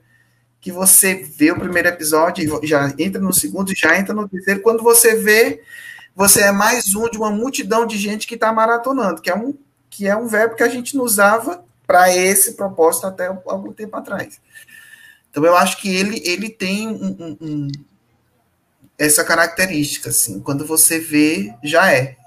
que 0.62 0.72
você 0.72 1.16
vê 1.16 1.52
o 1.52 1.60
primeiro 1.60 1.88
episódio, 1.88 2.60
já 2.64 2.94
entra 2.98 3.22
no 3.22 3.34
segundo, 3.34 3.74
já 3.76 3.98
entra 3.98 4.14
no 4.14 4.28
terceiro. 4.28 4.62
Quando 4.62 4.84
você 4.84 5.16
vê, 5.16 5.62
você 6.16 6.42
é 6.42 6.52
mais 6.52 6.94
um 6.96 7.10
de 7.10 7.18
uma 7.18 7.32
multidão 7.32 7.86
de 7.86 7.98
gente 7.98 8.28
que 8.28 8.36
está 8.36 8.52
maratonando, 8.52 9.22
que 9.22 9.30
é 9.30 9.36
um, 9.36 9.58
que 9.90 10.08
é 10.08 10.16
um 10.16 10.28
verbo 10.28 10.56
que 10.56 10.64
a 10.64 10.70
gente 10.70 10.98
não 10.98 11.04
usava 11.04 11.64
para 11.88 12.14
esse 12.14 12.54
propósito 12.54 13.08
até 13.08 13.28
algum 13.28 13.72
tempo 13.72 13.96
atrás. 13.96 14.42
Então 15.30 15.46
eu 15.46 15.56
acho 15.56 15.78
que 15.78 15.96
ele, 15.96 16.22
ele 16.26 16.50
tem 16.50 16.88
um, 16.88 17.16
um, 17.20 17.38
um, 17.40 17.68
essa 19.00 19.24
característica, 19.24 20.10
assim, 20.10 20.42
quando 20.42 20.66
você 20.66 21.00
vê, 21.00 21.54
já 21.64 21.92
é. 21.92 22.18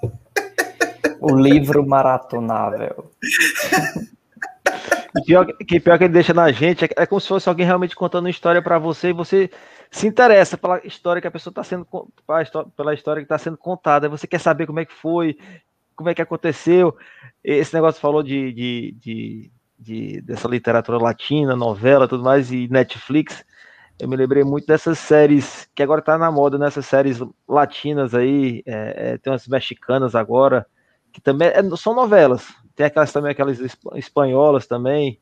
O 1.21 1.37
livro 1.37 1.87
maratonável. 1.87 3.13
Que 5.15 5.23
pior, 5.27 5.47
que 5.47 5.79
pior 5.79 5.99
que 5.99 6.05
ele 6.05 6.15
deixa 6.15 6.33
na 6.33 6.51
gente 6.51 6.87
é, 6.87 6.89
é 6.97 7.07
como 7.07 7.21
se 7.21 7.29
fosse 7.29 7.47
alguém 7.47 7.67
realmente 7.67 7.95
contando 7.95 8.25
uma 8.25 8.31
história 8.31 8.63
para 8.63 8.79
você 8.79 9.11
e 9.11 9.13
você 9.13 9.51
se 9.91 10.07
interessa 10.07 10.57
pela 10.57 10.81
história 10.87 11.21
que 11.21 11.29
a 11.29 11.31
pessoa 11.31 11.53
está 11.53 11.63
sendo 11.63 11.87
pela 12.75 12.95
história 12.95 13.21
que 13.21 13.27
está 13.27 13.37
sendo 13.37 13.59
contada. 13.59 14.09
Você 14.09 14.27
quer 14.27 14.41
saber 14.41 14.67
como 14.67 14.81
é 14.81 14.87
que 14.87 14.95
foi, 14.95 15.37
como 15.95 16.09
é 16.09 16.15
que 16.15 16.23
aconteceu. 16.23 16.97
Esse 17.45 17.75
negócio 17.75 18.01
falou 18.01 18.23
de, 18.23 18.53
de, 18.55 18.97
de, 18.99 19.51
de 19.79 20.21
dessa 20.23 20.49
literatura 20.49 20.97
latina, 20.97 21.55
novela, 21.55 22.09
tudo 22.09 22.25
mais 22.25 22.51
e 22.51 22.67
Netflix. 22.69 23.45
Eu 23.99 24.09
me 24.09 24.17
lembrei 24.17 24.43
muito 24.43 24.67
dessas 24.67 24.99
séries 24.99 25.69
que 25.75 25.83
agora 25.83 26.03
tá 26.03 26.19
na 26.19 26.31
moda, 26.31 26.59
nessas 26.59 26.85
né? 26.85 26.91
séries 26.91 27.19
latinas 27.49 28.15
aí, 28.15 28.63
é, 28.67 29.13
é, 29.13 29.19
tem 29.19 29.33
umas 29.33 29.47
mexicanas 29.47 30.15
agora 30.15 30.67
que 31.13 31.21
também 31.21 31.49
é, 31.49 31.77
são 31.77 31.95
novelas, 31.95 32.49
tem 32.75 32.87
aquelas 32.87 33.13
também, 33.13 33.31
aquelas 33.31 33.59
espanholas 33.95 34.67
também, 34.67 35.21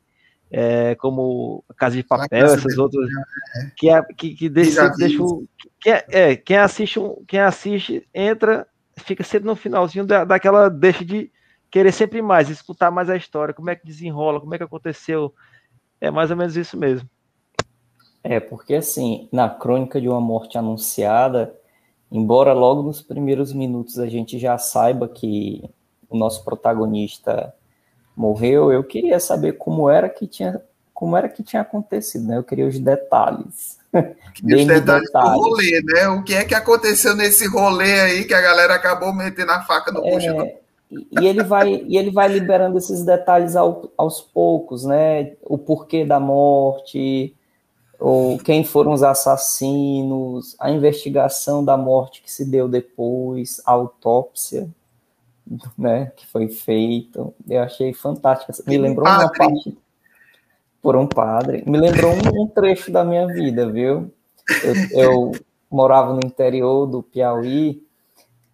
é, 0.49 0.95
como 0.95 1.63
Casa 1.77 1.95
de 1.95 2.03
Papel, 2.03 2.45
essas 2.45 2.77
outras, 2.77 3.07
é. 3.07 3.71
que, 3.75 3.89
é, 3.89 4.01
que, 4.17 4.33
que 4.35 4.49
deixa, 4.49 4.89
deixa 4.89 5.23
quem, 5.79 5.93
é, 6.09 6.35
quem, 6.35 6.57
assiste, 6.57 6.99
quem 7.27 7.39
assiste 7.39 8.07
entra, 8.13 8.65
fica 8.97 9.23
sempre 9.23 9.47
no 9.47 9.55
finalzinho 9.55 10.05
da, 10.05 10.23
daquela, 10.23 10.69
deixa 10.69 11.03
de 11.03 11.31
querer 11.69 11.91
sempre 11.91 12.21
mais, 12.21 12.49
escutar 12.49 12.91
mais 12.91 13.09
a 13.09 13.15
história, 13.15 13.53
como 13.53 13.69
é 13.69 13.75
que 13.75 13.85
desenrola, 13.85 14.39
como 14.39 14.53
é 14.53 14.57
que 14.57 14.63
aconteceu, 14.63 15.33
é 15.99 16.09
mais 16.09 16.31
ou 16.31 16.37
menos 16.37 16.55
isso 16.57 16.77
mesmo. 16.77 17.09
É, 18.23 18.39
porque 18.39 18.75
assim, 18.75 19.27
na 19.31 19.49
crônica 19.49 19.99
de 19.99 20.07
uma 20.07 20.21
morte 20.21 20.57
anunciada, 20.57 21.53
embora 22.11 22.53
logo 22.53 22.83
nos 22.83 23.01
primeiros 23.01 23.51
minutos 23.51 23.97
a 23.97 24.07
gente 24.07 24.37
já 24.37 24.57
saiba 24.57 25.07
que 25.07 25.63
o 26.09 26.17
nosso 26.17 26.43
protagonista 26.43 27.53
morreu, 28.15 28.71
eu 28.71 28.83
queria 28.83 29.19
saber 29.19 29.53
como 29.53 29.89
era 29.89 30.09
que 30.09 30.27
tinha, 30.27 30.61
como 30.93 31.15
era 31.17 31.29
que 31.29 31.41
tinha 31.41 31.61
acontecido, 31.61 32.27
né? 32.27 32.37
Eu 32.37 32.43
queria 32.43 32.67
os 32.67 32.77
detalhes. 32.77 33.79
os 33.93 34.65
detalhes, 34.65 35.05
detalhes. 35.07 35.31
do 35.31 35.39
rolê, 35.39 35.81
né? 35.83 36.07
O 36.09 36.23
que 36.23 36.35
é 36.35 36.43
que 36.43 36.53
aconteceu 36.53 37.15
nesse 37.15 37.47
rolê 37.47 38.01
aí 38.01 38.25
que 38.25 38.33
a 38.33 38.41
galera 38.41 38.75
acabou 38.75 39.13
metendo 39.13 39.51
a 39.51 39.61
faca 39.61 39.91
no 39.91 40.01
bucho 40.01 40.29
é, 40.41 40.57
E 40.91 41.25
ele 41.25 41.43
vai 41.43 41.83
e 41.87 41.97
ele 41.97 42.11
vai 42.11 42.27
liberando 42.27 42.77
esses 42.77 43.03
detalhes 43.03 43.55
ao, 43.55 43.89
aos 43.97 44.21
poucos, 44.21 44.85
né? 44.85 45.33
O 45.41 45.57
porquê 45.57 46.05
da 46.05 46.19
morte, 46.19 47.33
ou 48.01 48.39
quem 48.39 48.63
foram 48.63 48.93
os 48.93 49.03
assassinos, 49.03 50.55
a 50.59 50.71
investigação 50.71 51.63
da 51.63 51.77
morte 51.77 52.23
que 52.23 52.31
se 52.31 52.43
deu 52.43 52.67
depois, 52.67 53.61
a 53.63 53.73
autópsia 53.73 54.67
né, 55.77 56.11
que 56.15 56.25
foi 56.25 56.47
feito. 56.47 57.31
Eu 57.47 57.61
achei 57.61 57.93
fantástico. 57.93 58.51
Me 58.67 58.77
lembrou 58.77 59.07
uma 59.07 59.31
parte 59.31 59.77
por 60.81 60.95
um 60.95 61.05
padre. 61.05 61.63
Me 61.67 61.77
lembrou 61.77 62.11
um, 62.11 62.43
um 62.43 62.47
trecho 62.47 62.91
da 62.91 63.03
minha 63.03 63.27
vida, 63.27 63.69
viu? 63.71 64.11
Eu, 64.63 64.99
eu, 64.99 65.31
morava 65.69 66.13
no 66.13 66.19
interior 66.25 66.87
do 66.87 67.03
Piauí 67.03 67.81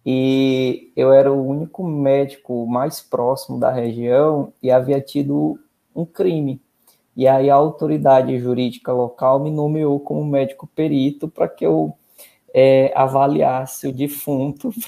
e 0.04 0.92
eu 0.94 1.10
era 1.12 1.32
o 1.32 1.46
único 1.46 1.82
médico 1.82 2.66
mais 2.66 3.00
próximo 3.00 3.58
da 3.58 3.70
região 3.72 4.52
e 4.62 4.70
havia 4.70 5.00
tido 5.00 5.58
um 5.96 6.04
crime. 6.04 6.60
E 7.18 7.26
aí 7.26 7.50
a 7.50 7.54
autoridade 7.56 8.38
jurídica 8.38 8.92
local 8.92 9.40
me 9.40 9.50
nomeou 9.50 9.98
como 9.98 10.24
médico 10.24 10.68
perito 10.68 11.26
para 11.26 11.48
que 11.48 11.66
eu 11.66 11.92
é, 12.54 12.92
avaliasse 12.94 13.88
o 13.88 13.92
defunto 13.92 14.70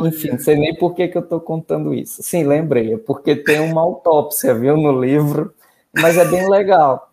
Enfim, 0.00 0.30
não 0.32 0.38
sei 0.40 0.56
nem 0.56 0.74
por 0.74 0.94
que, 0.94 1.06
que 1.06 1.16
eu 1.16 1.22
estou 1.22 1.40
contando 1.40 1.94
isso. 1.94 2.20
Sim, 2.24 2.42
lembrei, 2.42 2.94
é 2.94 2.98
porque 2.98 3.36
tem 3.36 3.60
uma 3.60 3.82
autópsia, 3.82 4.52
viu, 4.52 4.76
no 4.76 5.00
livro, 5.00 5.54
mas 5.94 6.18
é 6.18 6.24
bem 6.24 6.50
legal. 6.50 7.12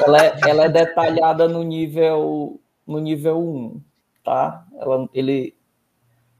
Ela 0.00 0.24
é, 0.24 0.40
ela 0.46 0.64
é 0.66 0.68
detalhada 0.68 1.48
no 1.48 1.64
nível 1.64 2.60
no 2.86 3.00
nível 3.00 3.40
1, 3.40 3.80
tá? 4.22 4.64
Ela, 4.78 5.08
ele 5.12 5.52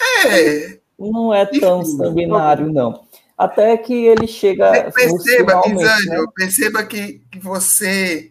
é. 0.00 0.78
não 0.96 1.34
é 1.34 1.44
tão 1.46 1.84
sanguinário, 1.84 2.72
não. 2.72 3.02
Até 3.42 3.76
que 3.76 4.06
ele 4.06 4.28
chega. 4.28 4.90
Perceba, 4.92 5.62
Isânio, 5.66 6.22
né? 6.22 6.32
perceba 6.32 6.84
que, 6.84 7.20
que 7.28 7.40
você 7.40 8.30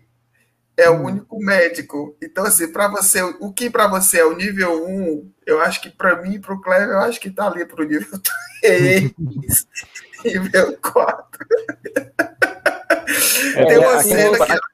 é 0.78 0.89
o 0.89 0.93
hum. 0.93 1.06
único 1.06 1.38
médico. 1.38 2.15
Então, 2.24 2.45
assim, 2.45 2.71
para 2.71 2.88
você, 2.88 3.21
o 3.21 3.52
que 3.52 3.69
para 3.69 3.88
você 3.88 4.19
é 4.19 4.26
o 4.26 4.36
nível 4.36 4.88
1, 4.88 5.32
eu 5.45 5.60
acho 5.60 5.82
que 5.82 5.89
para 5.89 6.21
mim 6.21 6.36
e 6.36 6.39
para 6.39 6.54
o 6.54 6.62
Cleber, 6.62 6.88
eu 6.88 7.00
acho 7.00 7.19
que 7.19 7.28
está 7.28 7.47
ali 7.47 7.65
para 7.65 7.84
o 7.84 7.88
nível 7.88 8.17
3, 8.62 9.13
nível 10.24 10.78
4. 10.82 11.47
É, 13.58 13.65
Tem 13.65 13.78
uma 13.80 14.02
cena 14.02 14.43
aquela, 14.43 14.45
que... 14.45 14.65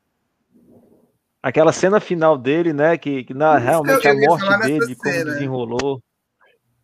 Aquela 1.42 1.74
cena 1.74 2.00
final 2.00 2.38
dele, 2.38 2.74
né, 2.74 2.96
que, 2.96 3.24
que 3.24 3.34
na, 3.34 3.58
realmente 3.58 4.08
a 4.08 4.14
morte 4.14 4.60
dele, 4.60 4.96
como 4.96 5.12
cena. 5.12 5.34
desenrolou. 5.34 6.00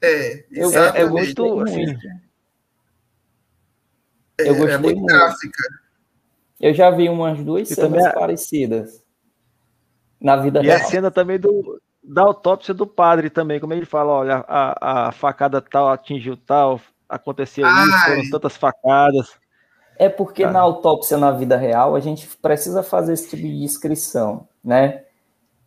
É, 0.01 0.43
eu, 0.51 0.71
é, 0.71 1.01
é 1.01 1.05
muito, 1.05 1.59
assim, 1.61 1.91
é, 1.91 1.95
eu 4.37 4.55
gostei 4.55 4.73
é 4.73 4.77
muito, 4.77 4.99
muito 4.99 5.13
gráfica. 5.13 5.63
Eu 6.59 6.73
já 6.73 6.89
vi 6.89 7.09
umas 7.09 7.43
duas 7.43 7.69
e 7.69 7.75
cenas 7.75 7.91
também... 7.91 8.13
parecidas 8.13 9.03
na 10.19 10.37
vida 10.37 10.59
e 10.59 10.63
real. 10.63 10.77
E 10.77 10.81
a 10.81 10.85
cena 10.85 11.11
também 11.11 11.39
do, 11.39 11.81
da 12.03 12.23
autópsia 12.23 12.73
do 12.73 12.87
padre 12.87 13.29
também, 13.29 13.59
como 13.59 13.73
ele 13.73 13.85
fala, 13.85 14.11
olha, 14.11 14.45
a, 14.47 15.07
a 15.07 15.11
facada 15.11 15.61
tal 15.61 15.89
atingiu 15.89 16.37
tal, 16.37 16.79
aconteceu 17.07 17.65
Ai. 17.65 17.87
isso, 17.87 18.05
foram 18.05 18.29
tantas 18.29 18.57
facadas. 18.57 19.31
É 19.97 20.09
porque 20.09 20.43
tá. 20.43 20.51
na 20.51 20.59
autópsia 20.59 21.17
na 21.17 21.31
vida 21.31 21.55
real 21.55 21.95
a 21.95 21.99
gente 21.99 22.27
precisa 22.37 22.81
fazer 22.81 23.13
esse 23.13 23.29
tipo 23.29 23.43
de 23.43 23.59
descrição, 23.59 24.47
né? 24.63 25.02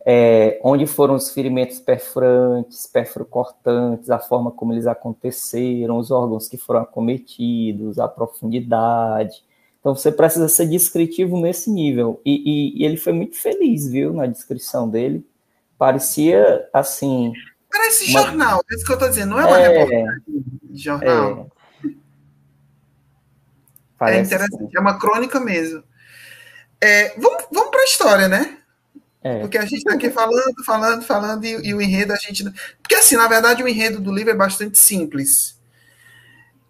É, 0.09 0.57
onde 0.63 0.87
foram 0.87 1.15
os 1.15 1.31
ferimentos 1.31 1.81
perfurantes, 1.81 2.87
perfurocortantes, 2.87 4.09
a 4.09 4.19
forma 4.19 4.51
como 4.51 4.73
eles 4.73 4.87
aconteceram, 4.87 5.97
os 5.97 6.11
órgãos 6.11 6.47
que 6.47 6.57
foram 6.57 6.79
acometidos, 6.79 7.99
a 7.99 8.07
profundidade, 8.07 9.43
então 9.87 9.95
você 9.95 10.11
precisa 10.11 10.49
ser 10.49 10.65
descritivo 10.65 11.39
nesse 11.39 11.71
nível. 11.71 12.21
E, 12.25 12.35
e, 12.35 12.81
e, 12.81 12.85
ele 12.85 12.97
foi 12.97 13.13
muito 13.13 13.37
feliz, 13.37 13.87
viu, 13.87 14.11
na 14.11 14.25
descrição 14.25 14.89
dele. 14.89 15.25
Parecia 15.77 16.67
assim. 16.73 17.31
Parece 17.71 18.11
uma... 18.11 18.21
jornal, 18.21 18.61
é 18.69 18.75
isso 18.75 18.85
que 18.85 18.91
eu 18.91 18.95
estou 18.95 19.07
dizendo, 19.07 19.29
não 19.29 19.39
é 19.39 19.45
uma 19.45 19.59
é, 19.59 19.67
reportagem 19.67 20.23
de 20.63 20.83
jornal. 20.83 21.51
É, 24.01 24.17
é 24.17 24.19
interessante, 24.19 24.75
é 24.75 24.79
uma 24.81 24.99
crônica 24.99 25.39
mesmo. 25.39 25.81
É, 26.81 27.17
vamos 27.17 27.45
vamos 27.49 27.71
para 27.71 27.79
a 27.79 27.85
história, 27.85 28.27
né? 28.27 28.57
É. 29.23 29.39
Porque 29.39 29.57
a 29.57 29.63
gente 29.63 29.79
está 29.79 29.93
aqui 29.93 30.09
falando, 30.09 30.63
falando, 30.65 31.03
falando, 31.03 31.45
e, 31.45 31.67
e, 31.67 31.73
o 31.73 31.81
enredo 31.81 32.13
a 32.13 32.15
gente. 32.15 32.43
Porque, 32.81 32.95
assim, 32.95 33.15
na 33.15 33.27
verdade, 33.27 33.63
o 33.63 33.67
enredo 33.67 33.99
do 33.99 34.13
livro 34.13 34.31
é 34.31 34.35
bastante 34.35 34.77
simples. 34.77 35.57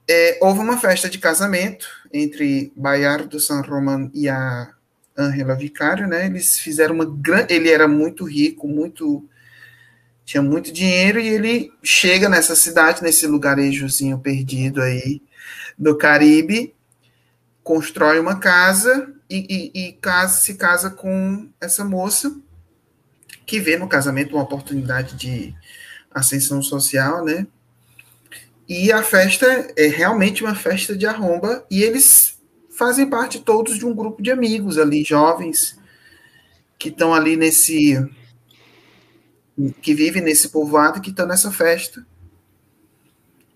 É, 0.10 0.40
houve 0.42 0.60
uma 0.60 0.78
festa 0.78 1.10
de 1.10 1.18
casamento 1.18 1.86
entre 2.14 2.72
Bayardo 2.76 3.40
San 3.40 3.62
Román 3.62 4.10
e 4.14 4.30
a 4.30 4.74
Angela 5.18 5.56
Vicário, 5.56 6.08
né? 6.08 6.26
Eles 6.26 6.60
fizeram 6.60 6.96
uma 6.96 7.06
grande. 7.06 7.54
Ele 7.54 7.70
era 7.70 7.88
muito 7.88 8.24
rico, 8.24 8.68
muito. 8.68 9.28
tinha 10.24 10.42
muito 10.42 10.72
dinheiro, 10.72 11.20
e 11.20 11.28
ele 11.28 11.72
chega 11.84 12.30
nessa 12.30 12.56
cidade, 12.56 13.04
nesse 13.04 13.28
lugarejozinho 13.28 14.20
perdido 14.20 14.82
aí 14.82 15.22
do 15.78 15.98
Caribe, 15.98 16.74
constrói 17.64 18.20
uma 18.20 18.40
casa 18.40 19.14
e, 19.30 19.72
e, 19.74 19.88
e 19.88 19.94
casa, 19.94 20.40
se 20.40 20.56
casa 20.56 20.90
com 20.90 21.50
essa 21.60 21.84
moça, 21.84 22.36
que 23.46 23.60
vê 23.60 23.78
no 23.78 23.88
casamento 23.88 24.36
uma 24.36 24.44
oportunidade 24.44 25.16
de 25.16 25.56
ascensão 26.12 26.62
social, 26.62 27.24
né? 27.24 27.48
E 28.68 28.92
a 28.92 29.02
festa 29.02 29.46
é 29.78 29.88
realmente 29.88 30.44
uma 30.44 30.56
festa 30.56 30.96
de 30.96 31.06
arromba 31.06 31.66
e 31.72 31.82
eles 31.84 32.38
fazem 32.70 33.10
parte 33.10 33.40
todos 33.40 33.78
de 33.78 33.86
um 33.86 33.96
grupo 33.96 34.22
de 34.22 34.30
amigos 34.30 34.78
ali, 34.78 35.04
jovens, 35.04 35.80
que 36.78 36.90
estão 36.90 37.14
ali 37.14 37.38
nesse. 37.38 38.06
que 39.82 39.94
vivem 39.94 40.22
nesse 40.22 40.50
povoado, 40.50 41.02
que 41.02 41.10
estão 41.10 41.26
nessa 41.26 41.52
festa. 41.52 42.06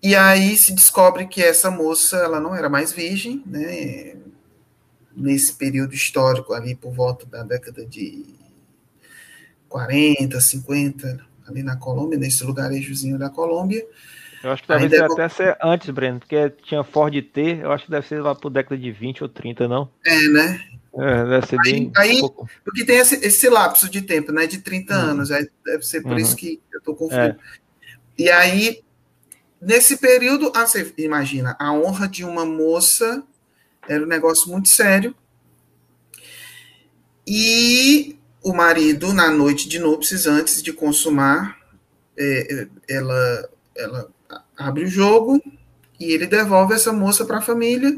E 0.02 0.16
aí 0.16 0.56
se 0.56 0.72
descobre 0.74 1.28
que 1.28 1.40
essa 1.40 1.70
moça 1.70 2.16
ela 2.16 2.40
não 2.40 2.54
era 2.54 2.68
mais 2.68 2.90
virgem, 2.92 3.42
né? 3.46 4.16
Nesse 5.14 5.54
período 5.54 5.94
histórico, 5.94 6.52
ali 6.52 6.74
por 6.74 6.92
volta 6.92 7.26
da 7.26 7.42
década 7.42 7.84
de 7.84 8.24
40, 9.68 10.40
50, 10.40 11.26
ali 11.46 11.62
na 11.62 11.76
Colômbia, 11.76 12.18
nesse 12.18 12.44
lugarejozinho 12.44 13.18
da 13.18 13.30
Colômbia. 13.30 13.86
Eu 14.42 14.50
acho 14.50 14.62
que 14.62 14.68
talvez 14.68 14.92
Ainda 14.92 15.06
até 15.06 15.28
ser 15.28 15.56
antes, 15.62 15.88
Breno, 15.90 16.18
porque 16.18 16.50
tinha 16.64 16.82
Ford 16.82 17.14
T, 17.14 17.60
eu 17.62 17.70
acho 17.70 17.84
que 17.84 17.90
deve 17.90 18.06
ser 18.06 18.20
lá 18.20 18.34
por 18.34 18.50
década 18.50 18.80
de 18.80 18.90
20 18.90 19.22
ou 19.22 19.28
30, 19.28 19.68
não? 19.68 19.88
É, 20.04 20.28
né? 20.28 20.60
É, 20.94 21.24
deve 21.24 21.46
ser 21.46 21.56
aí, 21.64 21.72
bem. 21.72 21.92
Aí, 21.96 22.20
pouco. 22.20 22.48
porque 22.64 22.84
tem 22.84 22.98
esse, 22.98 23.14
esse, 23.24 23.48
lapso 23.48 23.88
de 23.88 24.02
tempo, 24.02 24.32
né? 24.32 24.46
De 24.46 24.58
30 24.58 24.94
uhum. 24.94 25.00
anos. 25.00 25.30
Aí 25.30 25.48
deve 25.64 25.84
ser 25.84 26.02
por 26.02 26.12
uhum. 26.12 26.18
isso 26.18 26.36
que 26.36 26.60
eu 26.72 26.82
tô 26.82 26.94
confundindo. 26.94 27.36
É. 27.38 27.62
E 28.18 28.30
aí, 28.30 28.82
nesse 29.60 29.96
período, 29.96 30.52
ah, 30.54 30.66
você 30.66 30.92
imagina, 30.98 31.56
a 31.58 31.72
honra 31.72 32.08
de 32.08 32.24
uma 32.24 32.44
moça 32.44 33.22
era 33.88 34.02
um 34.02 34.06
negócio 34.08 34.50
muito 34.50 34.68
sério. 34.68 35.14
E 37.26 38.18
o 38.42 38.52
marido, 38.52 39.12
na 39.12 39.30
noite 39.30 39.68
de 39.68 39.78
núpcias, 39.78 40.26
antes 40.26 40.62
de 40.62 40.72
consumar, 40.72 41.58
é, 42.18 42.54
é 42.54 42.68
ela, 42.88 43.50
ela 43.76 44.08
abre 44.56 44.84
o 44.84 44.88
jogo 44.88 45.42
e 45.98 46.12
ele 46.12 46.26
devolve 46.26 46.74
essa 46.74 46.92
moça 46.92 47.24
para 47.24 47.38
a 47.38 47.42
família. 47.42 47.96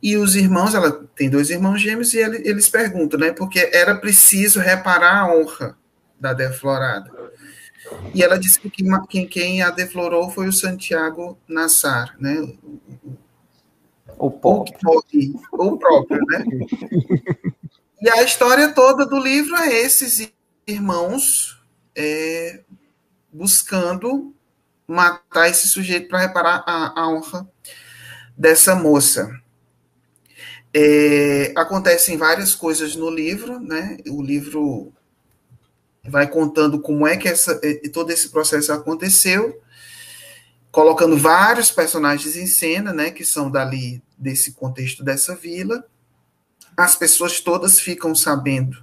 E 0.00 0.16
os 0.16 0.36
irmãos, 0.36 0.74
ela 0.74 1.04
tem 1.16 1.28
dois 1.28 1.50
irmãos 1.50 1.80
gêmeos, 1.80 2.14
e 2.14 2.18
ele, 2.18 2.48
eles 2.48 2.68
perguntam, 2.68 3.18
né? 3.18 3.32
Porque 3.32 3.68
era 3.72 3.96
preciso 3.96 4.60
reparar 4.60 5.22
a 5.22 5.34
honra 5.34 5.76
da 6.20 6.32
deflorada. 6.32 7.10
E 8.14 8.22
ela 8.22 8.38
disse 8.38 8.60
que 8.60 8.70
quem, 8.70 9.26
quem 9.26 9.62
a 9.62 9.70
deflorou 9.70 10.30
foi 10.30 10.46
o 10.46 10.52
Santiago 10.52 11.36
Nassar, 11.48 12.14
né? 12.20 12.38
O 12.40 13.16
próprio. 14.30 15.40
O 15.52 15.78
próprio, 15.78 16.20
né? 16.26 16.44
E 18.00 18.08
a 18.10 18.22
história 18.22 18.72
toda 18.72 19.04
do 19.04 19.18
livro 19.18 19.56
é 19.56 19.74
esses 19.74 20.30
irmãos 20.66 21.60
é, 21.96 22.60
buscando 23.32 24.32
matar 24.86 25.48
esse 25.48 25.68
sujeito 25.68 26.08
para 26.08 26.20
reparar 26.20 26.64
a, 26.66 27.00
a, 27.00 27.08
honra 27.08 27.48
dessa 28.36 28.74
moça. 28.74 29.28
É, 30.72 31.52
acontecem 31.56 32.16
várias 32.16 32.54
coisas 32.54 32.94
no 32.94 33.10
livro, 33.10 33.58
né? 33.58 33.98
O 34.08 34.22
livro 34.22 34.92
vai 36.04 36.28
contando 36.28 36.80
como 36.80 37.06
é 37.06 37.16
que 37.16 37.28
essa, 37.28 37.60
é, 37.62 37.88
todo 37.88 38.10
esse 38.10 38.28
processo 38.30 38.72
aconteceu, 38.72 39.60
colocando 40.70 41.16
vários 41.16 41.70
personagens 41.70 42.36
em 42.36 42.46
cena, 42.46 42.92
né? 42.92 43.10
Que 43.10 43.24
são 43.24 43.50
dali 43.50 44.02
desse 44.16 44.52
contexto 44.52 45.02
dessa 45.02 45.34
vila. 45.34 45.84
As 46.76 46.94
pessoas 46.94 47.40
todas 47.40 47.80
ficam 47.80 48.14
sabendo 48.14 48.82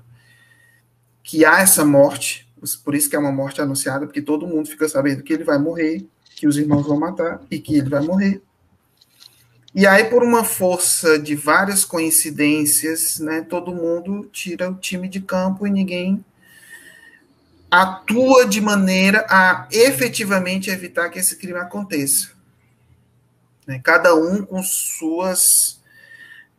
que 1.24 1.46
há 1.46 1.60
essa 1.60 1.86
morte 1.86 2.46
por 2.84 2.96
isso 2.96 3.10
que 3.10 3.16
é 3.16 3.20
uma 3.20 3.32
morte 3.32 3.62
anunciada, 3.62 4.06
porque 4.06 4.22
todo 4.22 4.48
mundo 4.48 4.70
fica 4.70 4.88
sabendo 4.90 5.22
que 5.22 5.34
ele 5.34 5.44
vai 5.44 5.60
morrer, 5.60 6.06
que 6.36 6.48
os 6.48 6.58
irmãos 6.58 6.88
vão 6.88 7.00
matar 7.00 7.42
e 7.52 7.60
que 7.60 7.76
ele 7.76 7.90
vai 7.90 8.02
morrer. 8.02 8.42
E 9.74 9.86
aí, 9.86 10.06
por 10.06 10.24
uma 10.24 10.44
força 10.44 11.20
de 11.20 11.36
várias 11.36 11.84
coincidências, 11.84 13.20
né, 13.20 13.42
todo 13.42 13.76
mundo 13.76 14.30
tira 14.32 14.70
o 14.72 14.76
time 14.76 15.08
de 15.08 15.20
campo 15.20 15.68
e 15.68 15.70
ninguém 15.70 16.24
atua 17.70 18.46
de 18.46 18.62
maneira 18.62 19.26
a 19.30 19.68
efetivamente 19.72 20.70
evitar 20.70 21.10
que 21.10 21.20
esse 21.20 21.38
crime 21.38 21.60
aconteça. 21.60 22.30
Né, 23.68 23.80
cada 23.84 24.14
um 24.14 24.46
com 24.46 24.62
suas 24.62 25.82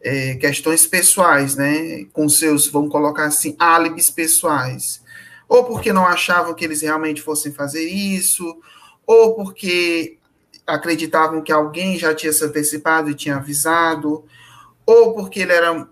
é, 0.00 0.34
questões 0.34 0.86
pessoais, 0.86 1.56
né, 1.56 2.04
com 2.12 2.28
seus, 2.28 2.68
vamos 2.68 2.90
colocar 2.90 3.24
assim, 3.26 3.54
álibis 3.58 4.10
pessoais 4.10 5.04
ou 5.48 5.64
porque 5.64 5.92
não 5.92 6.06
achavam 6.06 6.54
que 6.54 6.64
eles 6.64 6.82
realmente 6.82 7.22
fossem 7.22 7.52
fazer 7.52 7.86
isso, 7.88 8.58
ou 9.06 9.34
porque 9.34 10.18
acreditavam 10.66 11.42
que 11.42 11.52
alguém 11.52 11.98
já 11.98 12.14
tinha 12.14 12.32
se 12.32 12.44
antecipado 12.44 13.10
e 13.10 13.14
tinha 13.14 13.36
avisado, 13.36 14.24
ou 14.84 15.14
porque 15.14 15.40
ele 15.40 15.52
era, 15.52 15.88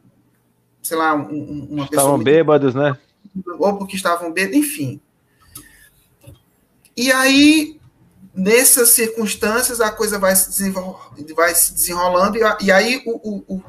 sei 0.82 0.96
lá, 0.96 1.14
um, 1.14 1.20
uma 1.20 1.28
estavam 1.28 1.86
pessoa. 1.86 1.86
Estavam 1.86 2.18
bêbados, 2.18 2.74
né? 2.74 2.98
Ou 3.58 3.76
porque 3.76 3.96
estavam 3.96 4.32
bêbados, 4.32 4.58
enfim. 4.58 5.00
E 6.96 7.10
aí, 7.10 7.80
nessas 8.34 8.90
circunstâncias, 8.90 9.80
a 9.80 9.90
coisa 9.90 10.18
vai 10.18 10.34
se, 10.36 10.50
desenrol 10.50 11.00
vai 11.34 11.54
se 11.54 11.72
desenrolando, 11.74 12.38
e, 12.38 12.42
e 12.66 12.70
aí 12.70 13.02
o, 13.06 13.12
o, 13.28 13.56
o, 13.56 13.62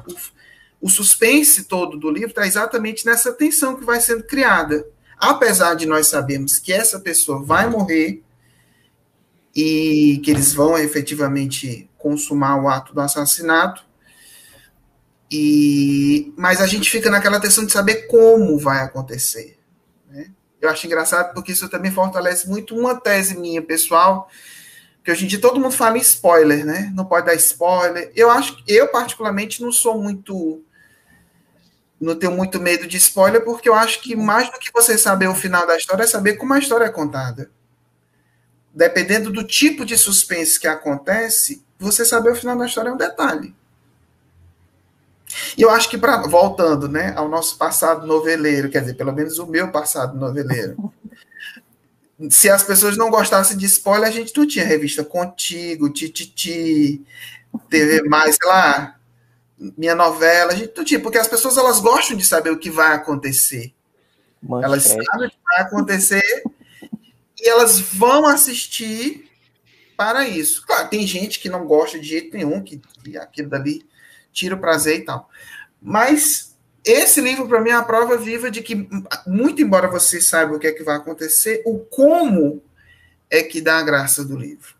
o 0.80 0.88
suspense 0.88 1.64
todo 1.64 1.98
do 1.98 2.10
livro 2.10 2.30
está 2.30 2.46
exatamente 2.46 3.04
nessa 3.04 3.32
tensão 3.32 3.76
que 3.76 3.84
vai 3.84 4.00
sendo 4.00 4.22
criada 4.22 4.86
apesar 5.18 5.74
de 5.74 5.86
nós 5.86 6.08
sabermos 6.08 6.58
que 6.58 6.72
essa 6.72 7.00
pessoa 7.00 7.42
vai 7.42 7.68
morrer 7.68 8.22
e 9.54 10.20
que 10.22 10.30
eles 10.30 10.52
vão 10.52 10.76
efetivamente 10.76 11.88
consumar 11.96 12.62
o 12.62 12.68
ato 12.68 12.94
do 12.94 13.00
assassinato, 13.00 13.84
e 15.30 16.32
mas 16.36 16.60
a 16.60 16.66
gente 16.66 16.90
fica 16.90 17.10
naquela 17.10 17.40
tensão 17.40 17.64
de 17.64 17.72
saber 17.72 18.06
como 18.06 18.58
vai 18.58 18.84
acontecer. 18.84 19.55
Eu 20.60 20.70
acho 20.70 20.86
engraçado 20.86 21.34
porque 21.34 21.52
isso 21.52 21.68
também 21.68 21.90
fortalece 21.90 22.48
muito 22.48 22.76
uma 22.76 22.98
tese 22.98 23.38
minha 23.38 23.62
pessoal, 23.62 24.28
que 25.04 25.10
hoje 25.10 25.24
em 25.24 25.28
dia 25.28 25.40
todo 25.40 25.60
mundo 25.60 25.72
fala 25.72 25.98
em 25.98 26.00
spoiler, 26.00 26.64
né? 26.64 26.90
Não 26.94 27.04
pode 27.04 27.26
dar 27.26 27.34
spoiler. 27.34 28.10
Eu 28.14 28.30
acho, 28.30 28.62
eu 28.66 28.88
particularmente 28.88 29.62
não 29.62 29.70
sou 29.70 30.00
muito 30.00 30.62
não 32.00 32.14
tenho 32.14 32.32
muito 32.32 32.60
medo 32.60 32.86
de 32.86 32.98
spoiler, 32.98 33.42
porque 33.42 33.68
eu 33.68 33.74
acho 33.74 34.02
que 34.02 34.14
mais 34.14 34.50
do 34.50 34.58
que 34.58 34.70
você 34.72 34.98
saber 34.98 35.28
o 35.28 35.34
final 35.34 35.66
da 35.66 35.76
história 35.76 36.02
é 36.02 36.06
saber 36.06 36.34
como 36.34 36.52
a 36.52 36.58
história 36.58 36.84
é 36.84 36.90
contada. 36.90 37.50
Dependendo 38.74 39.32
do 39.32 39.42
tipo 39.42 39.84
de 39.84 39.96
suspense 39.96 40.60
que 40.60 40.68
acontece, 40.68 41.64
você 41.78 42.04
saber 42.04 42.32
o 42.32 42.36
final 42.36 42.56
da 42.56 42.66
história 42.66 42.90
é 42.90 42.92
um 42.92 42.98
detalhe. 42.98 43.54
E 45.56 45.62
eu 45.62 45.70
acho 45.70 45.88
que, 45.88 45.98
pra, 45.98 46.22
voltando 46.26 46.88
né, 46.88 47.12
ao 47.16 47.28
nosso 47.28 47.56
passado 47.56 48.06
noveleiro, 48.06 48.70
quer 48.70 48.80
dizer, 48.80 48.94
pelo 48.94 49.12
menos 49.12 49.38
o 49.38 49.46
meu 49.46 49.70
passado 49.70 50.18
noveleiro, 50.18 50.92
se 52.30 52.48
as 52.48 52.62
pessoas 52.62 52.96
não 52.96 53.10
gostassem 53.10 53.56
de 53.56 53.66
spoiler, 53.66 54.08
a 54.08 54.12
gente 54.12 54.36
não 54.36 54.46
tinha 54.46 54.64
revista 54.64 55.04
Contigo, 55.04 55.90
Tititi, 55.90 57.04
TV 57.68 58.02
Mais, 58.02 58.36
sei 58.40 58.48
lá, 58.48 58.96
minha 59.76 59.94
novela, 59.94 60.52
a 60.52 60.54
gente, 60.54 60.84
tipo, 60.84 61.04
porque 61.04 61.18
as 61.18 61.28
pessoas 61.28 61.56
elas 61.56 61.80
gostam 61.80 62.16
de 62.16 62.24
saber 62.26 62.50
o 62.50 62.58
que 62.58 62.70
vai 62.70 62.94
acontecer. 62.94 63.72
Manchete. 64.42 64.66
Elas 64.66 64.82
sabem 64.82 65.28
o 65.28 65.30
que 65.30 65.38
vai 65.44 65.60
acontecer 65.60 66.42
e 67.40 67.48
elas 67.48 67.80
vão 67.80 68.26
assistir 68.26 69.30
para 69.96 70.28
isso. 70.28 70.64
Claro, 70.66 70.88
tem 70.88 71.06
gente 71.06 71.40
que 71.40 71.48
não 71.48 71.66
gosta 71.66 71.98
de 71.98 72.06
jeito 72.06 72.36
nenhum, 72.36 72.62
que, 72.62 72.80
que 73.02 73.16
aquilo 73.16 73.48
dali 73.48 73.86
tira 74.36 74.54
o 74.54 74.60
prazer 74.60 74.98
e 74.98 75.04
tal. 75.04 75.30
Mas 75.80 76.54
esse 76.84 77.20
livro, 77.20 77.48
para 77.48 77.60
mim, 77.60 77.70
é 77.70 77.74
a 77.74 77.82
prova 77.82 78.18
viva 78.18 78.50
de 78.50 78.62
que, 78.62 78.88
muito 79.26 79.62
embora 79.62 79.88
você 79.88 80.20
saiba 80.20 80.54
o 80.54 80.58
que 80.58 80.66
é 80.66 80.72
que 80.72 80.84
vai 80.84 80.96
acontecer, 80.96 81.62
o 81.64 81.78
como 81.78 82.62
é 83.30 83.42
que 83.42 83.60
dá 83.60 83.78
a 83.78 83.82
graça 83.82 84.22
do 84.22 84.36
livro. 84.36 84.76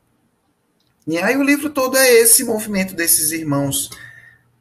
E 1.07 1.17
aí 1.19 1.37
o 1.37 1.43
livro 1.43 1.71
todo 1.71 1.97
é 1.97 2.13
esse 2.13 2.45
movimento 2.45 2.95
desses 2.95 3.33
irmãos 3.33 3.91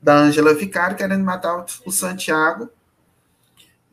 da 0.01 0.15
Ângela 0.15 0.53
Vicari 0.53 0.95
querendo 0.95 1.23
matar 1.23 1.65
o 1.85 1.91
Santiago. 1.91 2.69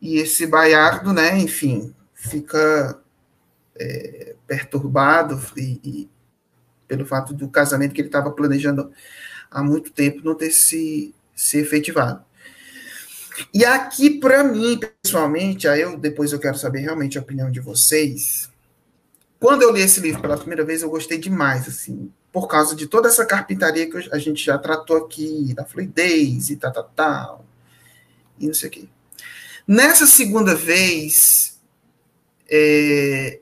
E 0.01 0.19
esse 0.19 0.47
Baiardo, 0.47 1.12
né, 1.12 1.38
enfim, 1.38 1.95
fica 2.15 3.01
é, 3.77 4.35
perturbado 4.47 5.41
e, 5.57 5.81
e, 5.83 6.11
pelo 6.87 7.07
fato 7.07 7.33
do 7.33 7.49
casamento 7.49 7.95
que 7.95 8.01
ele 8.01 8.09
estava 8.09 8.31
planejando 8.31 8.93
há 9.53 9.62
muito 9.62 9.93
tempo 9.93 10.25
não 10.25 10.35
ter 10.35 10.51
se, 10.51 11.15
se 11.35 11.59
efetivado. 11.59 12.25
E 13.53 13.65
aqui, 13.65 14.19
para 14.19 14.43
mim, 14.45 14.81
pessoalmente, 15.03 15.69
aí 15.69 15.81
eu 15.81 15.96
depois 15.96 16.33
eu 16.33 16.38
quero 16.38 16.57
saber 16.57 16.81
realmente 16.81 17.19
a 17.19 17.21
opinião 17.21 17.50
de 17.50 17.61
vocês. 17.61 18.50
Quando 19.38 19.63
eu 19.63 19.73
li 19.73 19.81
esse 19.81 20.00
livro 20.00 20.21
pela 20.21 20.37
primeira 20.38 20.65
vez, 20.65 20.83
eu 20.83 20.90
gostei 20.90 21.19
demais, 21.19 21.67
assim, 21.67 22.13
por 22.33 22.46
causa 22.46 22.77
de 22.77 22.87
toda 22.87 23.09
essa 23.09 23.27
carpintaria 23.27 23.90
que 23.90 24.09
a 24.13 24.19
gente 24.19 24.44
já 24.44 24.59
tratou 24.59 24.96
aqui, 24.98 25.53
da 25.55 25.65
fluidez 25.65 26.50
e 26.50 26.57
tal, 26.57 26.73
tal, 26.73 26.92
tal, 26.94 27.44
e 28.38 28.46
não 28.46 28.55
sei 28.55 28.69
o 28.69 28.73
quê. 28.73 28.88
Nessa 29.67 30.07
segunda 30.07 30.55
vez, 30.55 31.61
é, 32.48 33.40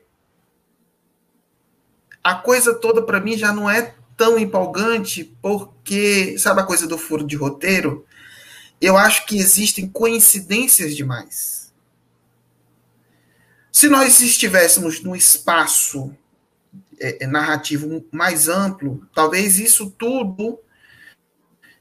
a 2.23 2.35
coisa 2.35 2.73
toda 2.73 3.01
para 3.01 3.19
mim 3.19 3.37
já 3.37 3.53
não 3.53 3.69
é 3.69 3.95
tão 4.21 4.37
empolgante, 4.37 5.35
porque, 5.41 6.37
sabe 6.37 6.61
a 6.61 6.63
coisa 6.63 6.85
do 6.85 6.95
furo 6.95 7.25
de 7.25 7.35
roteiro? 7.35 8.05
Eu 8.79 8.95
acho 8.95 9.25
que 9.25 9.35
existem 9.39 9.87
coincidências 9.87 10.95
demais. 10.95 11.73
Se 13.71 13.89
nós 13.89 14.21
estivéssemos 14.21 15.01
num 15.01 15.15
espaço 15.15 16.15
é, 16.99 17.23
é, 17.23 17.27
narrativo 17.27 18.05
mais 18.11 18.47
amplo, 18.47 19.03
talvez 19.11 19.57
isso 19.57 19.89
tudo 19.89 20.59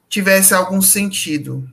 tivesse 0.09 0.55
algum 0.55 0.81
sentido. 0.81 1.71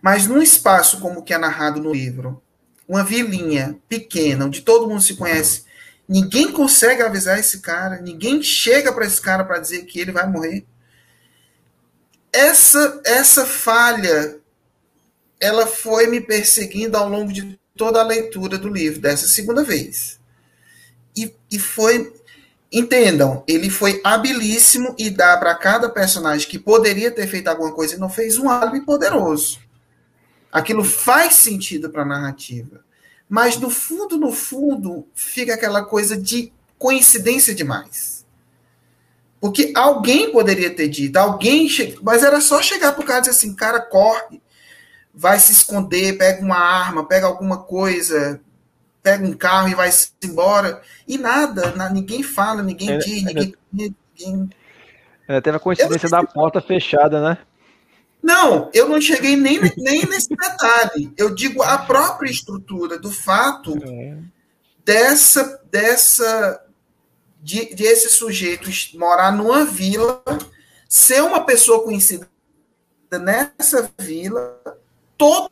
Mas 0.00 0.26
num 0.26 0.40
espaço 0.40 0.98
como 0.98 1.22
que 1.22 1.34
é 1.34 1.38
narrado 1.38 1.78
no 1.78 1.92
livro, 1.92 2.42
uma 2.88 3.04
vilinha 3.04 3.78
pequena, 3.86 4.46
onde 4.46 4.62
todo 4.62 4.88
mundo 4.88 5.02
se 5.02 5.14
conhece, 5.14 5.66
ninguém 6.08 6.50
consegue 6.52 7.02
avisar 7.02 7.38
esse 7.38 7.60
cara, 7.60 8.00
ninguém 8.00 8.42
chega 8.42 8.92
para 8.92 9.06
esse 9.06 9.20
cara 9.20 9.44
para 9.44 9.58
dizer 9.58 9.84
que 9.84 10.00
ele 10.00 10.12
vai 10.12 10.26
morrer. 10.26 10.64
Essa 12.32 13.00
essa 13.04 13.44
falha 13.44 14.40
ela 15.42 15.66
foi 15.66 16.06
me 16.06 16.20
perseguindo 16.20 16.96
ao 16.96 17.08
longo 17.08 17.32
de 17.32 17.58
toda 17.76 18.00
a 18.00 18.04
leitura 18.04 18.56
do 18.56 18.68
livro, 18.68 19.00
dessa 19.00 19.26
segunda 19.26 19.64
vez. 19.64 20.20
E, 21.16 21.34
e 21.50 21.58
foi. 21.58 22.12
Entendam, 22.74 23.44
ele 23.46 23.68
foi 23.68 24.00
habilíssimo 24.02 24.94
e 24.96 25.10
dá 25.10 25.36
para 25.36 25.54
cada 25.54 25.90
personagem 25.90 26.48
que 26.48 26.58
poderia 26.58 27.10
ter 27.10 27.26
feito 27.26 27.48
alguma 27.48 27.70
coisa 27.70 27.96
e 27.96 27.98
não 27.98 28.08
fez 28.08 28.38
um 28.38 28.48
álibi 28.48 28.80
poderoso. 28.80 29.58
Aquilo 30.50 30.82
faz 30.82 31.34
sentido 31.34 31.90
para 31.90 32.00
a 32.00 32.06
narrativa. 32.06 32.81
Mas 33.32 33.56
no 33.56 33.70
fundo, 33.70 34.18
no 34.18 34.30
fundo, 34.30 35.08
fica 35.14 35.54
aquela 35.54 35.82
coisa 35.82 36.20
de 36.20 36.52
coincidência 36.78 37.54
demais. 37.54 38.26
Porque 39.40 39.72
alguém 39.74 40.30
poderia 40.30 40.68
ter 40.68 40.86
dito, 40.88 41.16
alguém, 41.16 41.66
che... 41.66 41.98
mas 42.02 42.22
era 42.22 42.42
só 42.42 42.60
chegar 42.60 42.92
pro 42.92 43.06
cara 43.06 43.20
e 43.20 43.22
dizer 43.22 43.30
assim, 43.30 43.54
cara, 43.54 43.80
corre, 43.80 44.38
vai 45.14 45.38
se 45.38 45.50
esconder, 45.50 46.18
pega 46.18 46.44
uma 46.44 46.58
arma, 46.58 47.08
pega 47.08 47.24
alguma 47.24 47.56
coisa, 47.56 48.38
pega 49.02 49.26
um 49.26 49.32
carro 49.32 49.70
e 49.70 49.74
vai 49.74 49.88
embora. 50.22 50.82
E 51.08 51.16
nada, 51.16 51.72
ninguém 51.88 52.22
fala, 52.22 52.62
ninguém 52.62 52.90
é, 52.90 52.98
diz, 52.98 53.24
ninguém. 53.24 53.54
ninguém... 53.72 54.50
É, 55.26 55.40
teve 55.40 55.56
a 55.56 55.60
coincidência 55.60 56.10
da 56.10 56.22
porta 56.22 56.60
fechada, 56.60 57.26
né? 57.26 57.38
Não, 58.22 58.70
eu 58.72 58.88
não 58.88 59.00
cheguei 59.00 59.34
nem, 59.34 59.60
nem 59.76 60.06
nesse 60.06 60.28
detalhe. 60.28 61.12
Eu 61.16 61.34
digo 61.34 61.62
a 61.62 61.78
própria 61.78 62.30
estrutura 62.30 62.98
do 62.98 63.10
fato 63.10 63.76
é. 63.82 64.16
dessa, 64.84 65.60
dessa 65.70 66.64
de, 67.42 67.74
de 67.74 67.82
esse 67.82 68.08
sujeito 68.10 68.70
morar 68.96 69.32
numa 69.32 69.64
vila, 69.64 70.22
ser 70.88 71.22
uma 71.22 71.44
pessoa 71.44 71.82
conhecida 71.82 72.28
nessa 73.10 73.90
vila, 73.98 74.60
todo 75.18 75.50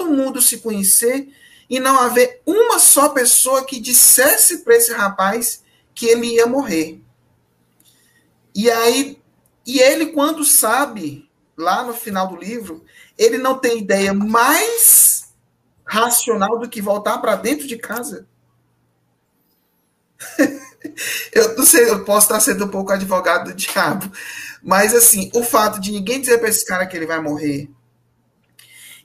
mundo 0.00 0.42
se 0.42 0.58
conhecer 0.58 1.28
e 1.70 1.78
não 1.78 1.98
haver 2.00 2.42
uma 2.44 2.78
só 2.78 3.10
pessoa 3.10 3.64
que 3.64 3.80
dissesse 3.80 4.58
para 4.58 4.76
esse 4.76 4.92
rapaz 4.92 5.62
que 5.94 6.06
ele 6.06 6.34
ia 6.34 6.46
morrer. 6.46 7.00
E 8.54 8.70
aí, 8.70 9.18
e 9.64 9.78
ele, 9.80 10.06
quando 10.06 10.44
sabe, 10.44 11.30
lá 11.56 11.82
no 11.82 11.92
final 11.92 12.28
do 12.28 12.36
livro, 12.36 12.84
ele 13.16 13.38
não 13.38 13.58
tem 13.58 13.78
ideia 13.78 14.12
mais 14.12 15.32
racional 15.84 16.58
do 16.58 16.68
que 16.68 16.80
voltar 16.80 17.18
para 17.18 17.36
dentro 17.36 17.66
de 17.66 17.76
casa. 17.76 18.26
eu 21.32 21.56
não 21.56 21.66
sei, 21.66 21.90
eu 21.90 22.04
posso 22.04 22.26
estar 22.26 22.40
sendo 22.40 22.64
um 22.64 22.68
pouco 22.68 22.92
advogado 22.92 23.50
do 23.50 23.54
diabo, 23.54 24.10
mas 24.62 24.94
assim, 24.94 25.30
o 25.34 25.42
fato 25.42 25.80
de 25.80 25.90
ninguém 25.90 26.20
dizer 26.20 26.38
para 26.38 26.48
esse 26.48 26.64
cara 26.64 26.86
que 26.86 26.96
ele 26.96 27.06
vai 27.06 27.20
morrer, 27.20 27.68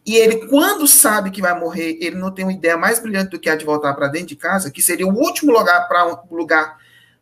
e 0.07 0.15
ele, 0.15 0.47
quando 0.47 0.87
sabe 0.87 1.31
que 1.31 1.41
vai 1.41 1.59
morrer, 1.59 1.97
ele 1.99 2.15
não 2.15 2.31
tem 2.31 2.45
uma 2.45 2.53
ideia 2.53 2.77
mais 2.77 2.97
brilhante 2.97 3.31
do 3.31 3.39
que 3.39 3.49
a 3.49 3.57
de 3.57 3.65
voltar 3.65 3.93
para 3.93 4.07
dentro 4.07 4.29
de 4.29 4.35
casa, 4.37 4.71
que 4.71 4.81
seria 4.81 5.05
o 5.05 5.13
último 5.13 5.51
lugar 5.51 5.85
para 5.89 6.23
lugar 6.31 6.77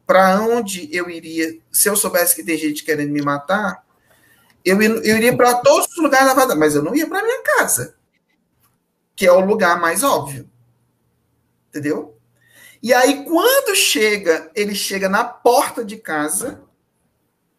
para 0.05 0.39
onde 0.39 0.88
eu 0.95 1.09
iria, 1.09 1.57
se 1.71 1.89
eu 1.89 1.95
soubesse 1.95 2.36
que 2.36 2.43
tem 2.43 2.55
gente 2.55 2.84
querendo 2.84 3.11
me 3.11 3.23
matar, 3.23 3.84
eu, 4.66 4.82
eu 4.82 5.18
iria 5.18 5.38
para 5.38 5.53
todos 5.55 5.88
os 5.88 5.97
lugares 5.97 6.28
da 6.28 6.41
vida, 6.41 6.55
mas 6.55 6.74
eu 6.74 6.84
não 6.84 6.95
ia 6.95 7.07
para 7.07 7.24
minha 7.24 7.43
casa, 7.43 7.95
que 9.16 9.26
é 9.26 9.32
o 9.32 9.45
lugar 9.45 9.80
mais 9.80 10.03
óbvio. 10.03 10.49
Entendeu? 11.70 12.18
E 12.82 12.93
aí, 12.93 13.24
quando 13.26 13.76
chega, 13.76 14.51
ele 14.55 14.74
chega 14.74 15.07
na 15.07 15.24
porta 15.24 15.86
de 15.86 15.97
casa, 15.97 16.61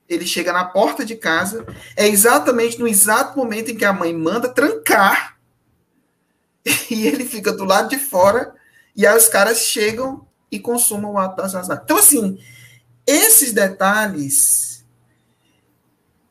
ele 0.09 0.27
chega 0.27 0.53
na 0.53 0.65
porta 0.65 1.05
de 1.05 1.17
casa, 1.17 1.67
é 1.97 2.07
exatamente 2.07 2.79
no 2.79 2.87
exato 2.87 3.37
momento 3.39 3.71
em 3.71 3.77
que 3.77 3.85
a 3.85 3.93
mãe 3.93 4.13
manda 4.13 4.49
trancar, 4.49 5.39
e 6.91 7.07
ele 7.07 7.25
fica 7.25 7.53
do 7.53 7.65
lado 7.65 7.89
de 7.89 7.99
fora, 7.99 8.55
e 8.95 9.07
aí 9.07 9.17
os 9.17 9.29
caras 9.29 9.59
chegam 9.59 10.27
e 10.51 10.59
consumam 10.59 11.13
o 11.13 11.19
ato 11.19 11.43
assassinato. 11.43 11.83
Então, 11.85 11.99
assim, 11.99 12.39
esses 13.07 13.53
detalhes, 13.53 14.76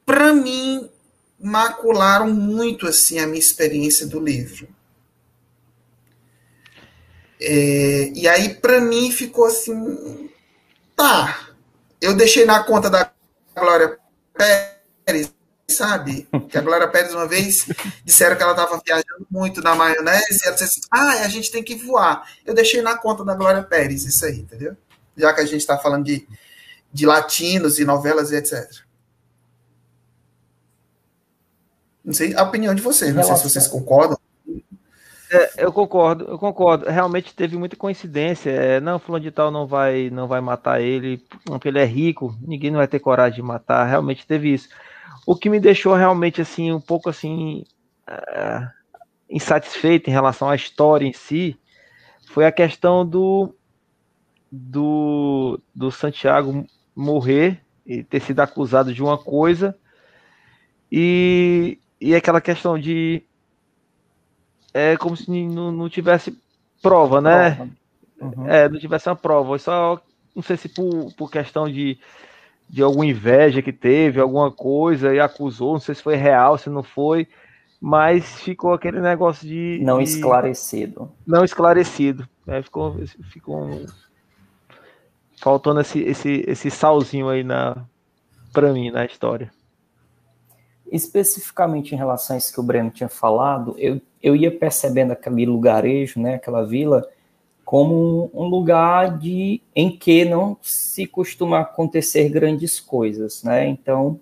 para 0.06 0.34
mim, 0.34 0.90
macularam 1.40 2.32
muito 2.32 2.88
assim 2.88 3.20
a 3.20 3.28
minha 3.28 3.40
experiência 3.40 4.06
do 4.06 4.20
livro. 4.20 4.68
É, 7.40 8.12
e 8.16 8.28
aí, 8.28 8.56
para 8.56 8.80
mim, 8.80 9.12
ficou 9.12 9.46
assim, 9.46 10.30
tá, 10.96 11.50
eu 12.02 12.16
deixei 12.16 12.46
na 12.46 12.64
conta 12.64 12.90
da 12.90 13.12
Glória 13.56 14.00
Pérez, 14.34 15.34
sabe? 15.68 16.28
Que 16.50 16.58
a 16.58 16.62
Glória 16.62 16.88
Pérez, 16.88 17.14
uma 17.14 17.28
vez, 17.28 17.66
disseram 18.04 18.36
que 18.36 18.44
ela 18.44 18.52
estava 18.52 18.82
viajando 18.86 19.28
muito 19.30 19.62
na 19.62 19.76
maionese, 19.76 20.40
e 20.44 20.48
ela 20.48 20.54
disse 20.54 20.64
assim: 20.64 20.82
ah, 20.90 21.24
a 21.24 21.28
gente 21.28 21.52
tem 21.52 21.64
que 21.64 21.76
voar. 21.76 22.28
Eu 22.46 22.54
deixei 22.54 22.82
na 22.82 22.98
conta 22.98 23.24
da 23.24 23.36
Glória 23.36 23.64
Pérez 23.64 24.06
isso 24.06 24.26
aí, 24.26 24.40
entendeu? 24.40 24.78
Já 25.18 25.34
que 25.34 25.42
a 25.42 25.46
gente 25.46 25.62
está 25.62 25.78
falando 25.78 26.06
de, 26.06 26.28
de 26.92 27.06
latinos 27.06 27.80
e 27.80 27.86
novelas 27.86 28.32
e 28.32 28.36
etc. 28.36 28.86
Não 32.06 32.14
sei 32.14 32.36
a 32.36 32.44
opinião 32.44 32.76
de 32.76 32.82
vocês, 32.82 33.14
não 33.16 33.24
sei 33.24 33.36
se 33.36 33.50
vocês 33.50 33.68
concordam. 33.68 34.18
É, 35.32 35.66
eu 35.66 35.74
concordo, 35.74 36.26
eu 36.26 36.38
concordo. 36.38 36.86
Realmente 36.86 37.34
teve 37.34 37.58
muita 37.58 37.76
coincidência. 37.76 38.52
É, 38.52 38.80
não, 38.80 39.00
fulano 39.00 39.24
de 39.24 39.32
tal 39.32 39.50
não 39.50 39.66
vai, 39.66 40.10
não 40.12 40.28
vai 40.28 40.40
matar 40.40 40.80
ele, 40.80 41.18
porque 41.46 41.68
ele 41.68 41.80
é 41.80 41.86
rico, 41.86 42.36
ninguém 42.42 42.70
não 42.70 42.78
vai 42.78 42.88
ter 42.88 43.00
coragem 43.00 43.38
de 43.38 43.42
matar. 43.42 43.86
Realmente 43.86 44.28
teve 44.28 44.54
isso. 44.54 44.70
O 45.26 45.36
que 45.36 45.50
me 45.50 45.60
deixou 45.60 45.96
realmente 45.96 46.42
assim 46.42 46.72
um 46.72 46.80
pouco 46.80 47.10
assim 47.10 47.64
uh, 48.08 48.68
insatisfeito 49.28 50.10
em 50.10 50.14
relação 50.14 50.48
à 50.50 50.56
história 50.56 51.08
em 51.08 51.14
si 51.14 51.60
foi 52.28 52.46
a 52.46 52.52
questão 52.52 53.06
do 53.06 53.56
do, 54.52 55.60
do 55.74 55.92
Santiago 55.92 56.66
morrer 56.96 57.62
e 57.86 58.04
ter 58.04 58.22
sido 58.22 58.40
acusado 58.40 58.94
de 58.94 59.04
uma 59.04 59.18
coisa 59.18 59.76
e, 60.92 61.80
e 62.00 62.16
aquela 62.16 62.42
questão 62.42 62.78
de 62.78 63.24
é 64.74 64.98
como 64.98 65.16
se 65.16 65.30
não, 65.30 65.72
não 65.72 65.90
tivesse 65.90 66.38
prova, 66.82 67.22
né? 67.22 67.70
Uhum. 68.20 68.48
É, 68.48 68.68
não 68.68 68.78
tivesse 68.78 69.08
uma 69.08 69.16
prova. 69.16 69.58
Só 69.58 70.02
não 70.36 70.44
sei 70.44 70.58
se 70.58 70.68
por, 70.68 71.14
por 71.16 71.32
questão 71.32 71.70
de, 71.70 71.98
de 72.70 72.84
alguma 72.84 73.06
inveja 73.06 73.62
que 73.62 73.72
teve, 73.72 74.20
alguma 74.20 74.52
coisa, 74.52 75.16
e 75.16 75.20
acusou, 75.20 75.74
não 75.74 75.80
sei 75.80 75.96
se 75.96 76.04
foi 76.04 76.16
real, 76.16 76.58
se 76.58 76.70
não 76.70 76.84
foi, 76.84 77.28
mas 77.80 78.42
ficou 78.42 78.74
aquele 78.74 79.00
negócio 79.00 79.48
de. 79.48 79.80
Não 79.82 80.00
de, 80.00 80.04
esclarecido. 80.04 81.12
Não 81.26 81.46
esclarecido. 81.46 82.28
É, 82.48 82.62
ficou, 82.62 83.00
ficou 83.32 83.86
faltando 85.42 85.80
esse, 85.80 86.00
esse, 86.00 86.44
esse 86.48 86.70
salzinho 86.70 87.30
aí 87.30 87.44
na, 87.44 87.86
para 88.52 88.74
mim 88.74 88.92
na 88.92 89.06
história. 89.06 89.52
Especificamente 90.92 91.94
em 91.94 91.98
relação 91.98 92.36
a 92.36 92.38
isso 92.38 92.54
que 92.54 92.60
o 92.60 92.64
Breno 92.64 92.92
tinha 92.92 93.10
falado, 93.10 93.76
eu, 93.78 94.00
eu 94.22 94.36
ia 94.36 94.52
percebendo 94.52 95.12
aquele 95.12 95.46
lugarejo, 95.46 96.20
né, 96.20 96.36
aquela 96.36 96.66
vila, 96.66 97.08
como 97.66 98.30
um 98.32 98.44
lugar 98.44 99.18
de, 99.18 99.62
em 99.76 99.90
que 99.90 100.24
não 100.24 100.56
se 100.62 101.08
costuma 101.08 101.62
acontecer 101.62 102.30
grandes 102.30 102.80
coisas, 102.80 103.42
né? 103.42 103.68
Então, 103.68 104.20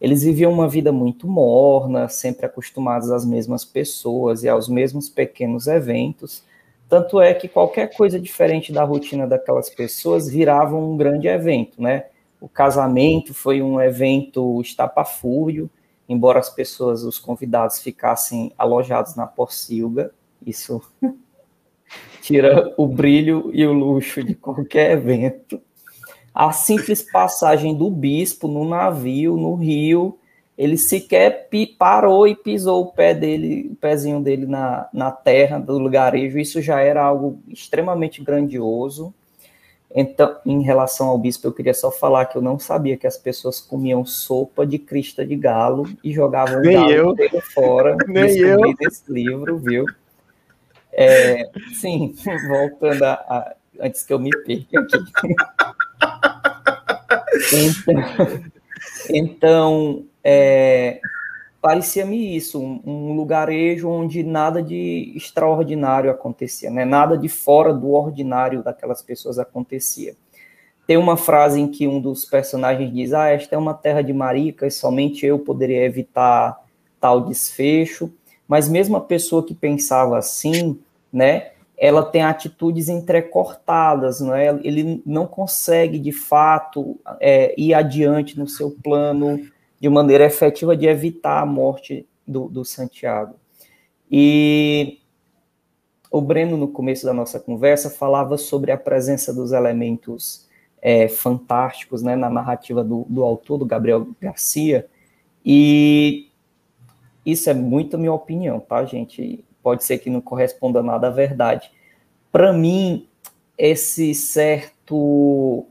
eles 0.00 0.24
viviam 0.24 0.52
uma 0.52 0.68
vida 0.68 0.90
muito 0.90 1.28
morna, 1.28 2.08
sempre 2.08 2.44
acostumados 2.44 3.12
às 3.12 3.24
mesmas 3.24 3.64
pessoas 3.64 4.42
e 4.42 4.48
aos 4.48 4.68
mesmos 4.68 5.08
pequenos 5.08 5.68
eventos. 5.68 6.42
Tanto 6.88 7.20
é 7.20 7.32
que 7.32 7.46
qualquer 7.46 7.96
coisa 7.96 8.18
diferente 8.18 8.72
da 8.72 8.82
rotina 8.82 9.28
daquelas 9.28 9.70
pessoas 9.70 10.28
virava 10.28 10.76
um 10.76 10.96
grande 10.96 11.28
evento, 11.28 11.80
né? 11.80 12.06
O 12.40 12.48
casamento 12.48 13.32
foi 13.32 13.62
um 13.62 13.80
evento 13.80 14.60
estapafúrdio, 14.60 15.70
embora 16.12 16.38
as 16.38 16.50
pessoas, 16.50 17.02
os 17.02 17.18
convidados, 17.18 17.80
ficassem 17.80 18.52
alojados 18.56 19.16
na 19.16 19.26
Porcilga, 19.26 20.12
isso 20.46 20.80
tira 22.22 22.72
o 22.76 22.86
brilho 22.86 23.50
e 23.52 23.66
o 23.66 23.72
luxo 23.72 24.22
de 24.22 24.34
qualquer 24.34 24.92
evento. 24.92 25.60
A 26.34 26.52
simples 26.52 27.02
passagem 27.02 27.76
do 27.76 27.90
bispo 27.90 28.48
no 28.48 28.66
navio, 28.66 29.36
no 29.36 29.54
rio, 29.54 30.18
ele 30.56 30.78
sequer 30.78 31.48
parou 31.78 32.28
e 32.28 32.34
pisou 32.34 32.82
o 32.82 32.92
pé 32.92 33.14
dele, 33.14 33.70
o 33.72 33.74
pezinho 33.74 34.20
dele 34.20 34.46
na, 34.46 34.88
na 34.92 35.10
terra 35.10 35.58
do 35.58 35.78
lugarejo, 35.78 36.38
isso 36.38 36.60
já 36.62 36.80
era 36.80 37.02
algo 37.02 37.40
extremamente 37.48 38.22
grandioso. 38.22 39.12
Então, 39.94 40.36
em 40.46 40.62
relação 40.62 41.08
ao 41.08 41.18
bispo, 41.18 41.46
eu 41.46 41.52
queria 41.52 41.74
só 41.74 41.90
falar 41.90 42.24
que 42.26 42.36
eu 42.38 42.42
não 42.42 42.58
sabia 42.58 42.96
que 42.96 43.06
as 43.06 43.16
pessoas 43.18 43.60
comiam 43.60 44.04
sopa 44.06 44.66
de 44.66 44.78
crista 44.78 45.24
de 45.26 45.36
galo 45.36 45.86
e 46.02 46.12
jogavam 46.12 46.62
Nem 46.62 46.72
galo 46.72 46.90
eu. 46.92 47.16
fora. 47.54 47.96
Nem 48.08 48.26
Descobri 48.26 48.70
eu. 48.70 48.76
nesse 48.80 49.12
livro, 49.12 49.58
viu? 49.58 49.86
É, 50.92 51.50
sim, 51.74 52.14
voltando 52.48 53.02
a, 53.04 53.12
a- 53.12 53.54
Antes 53.80 54.04
que 54.04 54.12
eu 54.12 54.18
me 54.18 54.30
perca 54.30 54.80
aqui. 54.80 54.98
Então, 57.52 58.44
então, 59.10 60.04
é, 60.22 61.00
parecia-me 61.62 62.36
isso, 62.36 62.60
um, 62.60 62.82
um 62.84 63.12
lugarejo 63.12 63.88
onde 63.88 64.24
nada 64.24 64.60
de 64.60 65.12
extraordinário 65.14 66.10
acontecia, 66.10 66.68
né? 66.68 66.84
nada 66.84 67.16
de 67.16 67.28
fora 67.28 67.72
do 67.72 67.92
ordinário 67.92 68.64
daquelas 68.64 69.00
pessoas 69.00 69.38
acontecia. 69.38 70.16
Tem 70.84 70.96
uma 70.96 71.16
frase 71.16 71.60
em 71.60 71.68
que 71.68 71.86
um 71.86 72.00
dos 72.00 72.24
personagens 72.24 72.92
diz: 72.92 73.12
Ah, 73.12 73.28
esta 73.28 73.54
é 73.54 73.58
uma 73.58 73.72
terra 73.72 74.02
de 74.02 74.12
maricas, 74.12 74.74
somente 74.74 75.24
eu 75.24 75.38
poderia 75.38 75.84
evitar 75.84 76.58
tal 77.00 77.20
desfecho. 77.20 78.12
Mas 78.48 78.68
mesmo 78.68 78.96
a 78.96 79.00
pessoa 79.00 79.46
que 79.46 79.54
pensava 79.54 80.18
assim, 80.18 80.78
né, 81.12 81.52
ela 81.78 82.02
tem 82.02 82.22
atitudes 82.22 82.88
entrecortadas, 82.88 84.20
não 84.20 84.34
é? 84.34 84.48
Ele 84.64 85.00
não 85.06 85.26
consegue 85.26 86.00
de 86.00 86.10
fato 86.12 86.98
é, 87.20 87.54
ir 87.56 87.72
adiante 87.72 88.36
no 88.36 88.48
seu 88.48 88.72
plano 88.82 89.40
de 89.82 89.88
maneira 89.88 90.24
efetiva 90.24 90.76
de 90.76 90.86
evitar 90.86 91.40
a 91.40 91.44
morte 91.44 92.06
do, 92.24 92.48
do 92.48 92.64
Santiago. 92.64 93.34
E 94.08 95.00
o 96.08 96.20
Breno, 96.20 96.56
no 96.56 96.68
começo 96.68 97.04
da 97.04 97.12
nossa 97.12 97.40
conversa, 97.40 97.90
falava 97.90 98.38
sobre 98.38 98.70
a 98.70 98.76
presença 98.76 99.34
dos 99.34 99.50
elementos 99.50 100.46
é, 100.80 101.08
fantásticos 101.08 102.00
né, 102.00 102.14
na 102.14 102.30
narrativa 102.30 102.84
do, 102.84 103.04
do 103.08 103.24
autor, 103.24 103.58
do 103.58 103.66
Gabriel 103.66 104.06
Garcia, 104.20 104.86
e 105.44 106.28
isso 107.26 107.50
é 107.50 107.54
muito 107.54 107.98
minha 107.98 108.12
opinião, 108.12 108.60
tá, 108.60 108.84
gente? 108.84 109.44
Pode 109.64 109.82
ser 109.82 109.98
que 109.98 110.08
não 110.08 110.20
corresponda 110.20 110.80
nada 110.80 111.08
à 111.08 111.10
verdade. 111.10 111.72
Para 112.30 112.52
mim, 112.52 113.08
esse 113.58 114.14
certo 114.14 115.66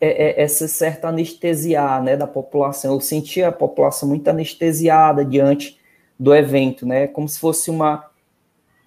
é, 0.00 0.40
é, 0.40 0.42
essa 0.42 0.68
certa 0.68 1.08
anestesiar 1.08 2.02
né, 2.02 2.16
da 2.16 2.26
população. 2.26 2.94
Eu 2.94 3.00
sentia 3.00 3.48
a 3.48 3.52
população 3.52 4.08
muito 4.08 4.28
anestesiada 4.28 5.24
diante 5.24 5.78
do 6.18 6.34
evento, 6.34 6.86
né, 6.86 7.06
como 7.06 7.28
se 7.28 7.38
fosse 7.38 7.70
uma, 7.70 8.06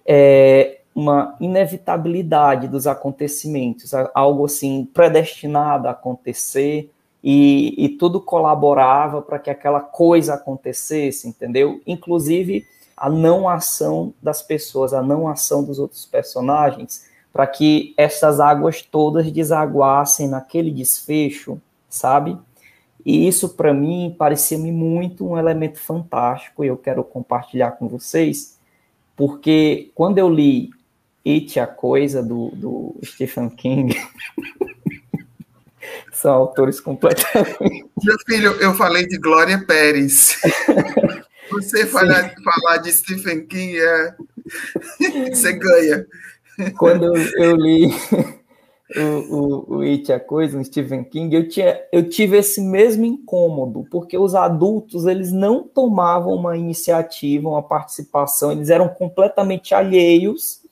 é, 0.06 0.78
uma 0.94 1.36
inevitabilidade 1.40 2.68
dos 2.68 2.86
acontecimentos, 2.86 3.92
algo 4.14 4.46
assim 4.46 4.88
predestinado 4.92 5.88
a 5.88 5.92
acontecer, 5.92 6.90
e, 7.22 7.74
e 7.76 7.88
tudo 7.88 8.20
colaborava 8.20 9.20
para 9.20 9.38
que 9.38 9.50
aquela 9.50 9.80
coisa 9.80 10.34
acontecesse, 10.34 11.28
entendeu? 11.28 11.80
Inclusive 11.86 12.66
a 12.96 13.08
não 13.08 13.48
ação 13.48 14.12
das 14.22 14.42
pessoas, 14.42 14.92
a 14.92 15.02
não 15.02 15.28
ação 15.28 15.62
dos 15.64 15.78
outros 15.78 16.04
personagens, 16.04 17.06
para 17.38 17.46
que 17.46 17.94
essas 17.96 18.40
águas 18.40 18.82
todas 18.82 19.30
desaguassem 19.30 20.26
naquele 20.26 20.72
desfecho, 20.72 21.62
sabe? 21.88 22.36
E 23.06 23.28
isso 23.28 23.50
para 23.50 23.72
mim 23.72 24.12
parecia-me 24.18 24.72
muito 24.72 25.24
um 25.24 25.38
elemento 25.38 25.78
fantástico 25.78 26.64
e 26.64 26.66
eu 26.66 26.76
quero 26.76 27.04
compartilhar 27.04 27.70
com 27.70 27.86
vocês, 27.86 28.58
porque 29.14 29.92
quando 29.94 30.18
eu 30.18 30.28
li 30.28 30.70
It, 31.24 31.60
a 31.60 31.66
Coisa, 31.68 32.24
do, 32.24 32.50
do 32.56 32.96
Stephen 33.04 33.50
King, 33.50 33.96
são 36.10 36.32
autores 36.32 36.80
completamente. 36.80 37.86
Meu 38.02 38.16
filho, 38.26 38.50
eu 38.54 38.74
falei 38.74 39.06
de 39.06 39.16
Glória 39.16 39.64
Pérez. 39.64 40.40
Você 41.52 41.86
falar, 41.86 42.34
falar 42.44 42.78
de 42.78 42.92
Stephen 42.92 43.46
King, 43.46 43.78
é... 43.78 44.14
você 45.30 45.54
ganha. 45.54 46.06
Quando 46.76 47.04
eu, 47.36 47.56
li 47.56 47.90
o, 48.96 49.36
o, 49.36 49.76
o 49.76 49.80
It, 49.82 50.12
a 50.12 50.18
Coisa, 50.18 50.58
o 50.58 50.64
Stephen 50.64 51.04
King, 51.04 51.34
eu, 51.34 51.48
tinha, 51.48 51.80
eu 51.92 52.08
tive 52.08 52.36
esse 52.38 52.60
mesmo 52.60 53.04
incômodo, 53.04 53.86
porque 53.90 54.18
os 54.18 54.34
adultos, 54.34 55.06
eles 55.06 55.32
não 55.32 55.62
tomavam 55.62 56.34
uma 56.34 56.56
iniciativa, 56.56 57.48
uma 57.48 57.62
participação, 57.62 58.50
eles 58.50 58.70
eram 58.70 58.88
completamente 58.88 59.74
alheios 59.74 60.62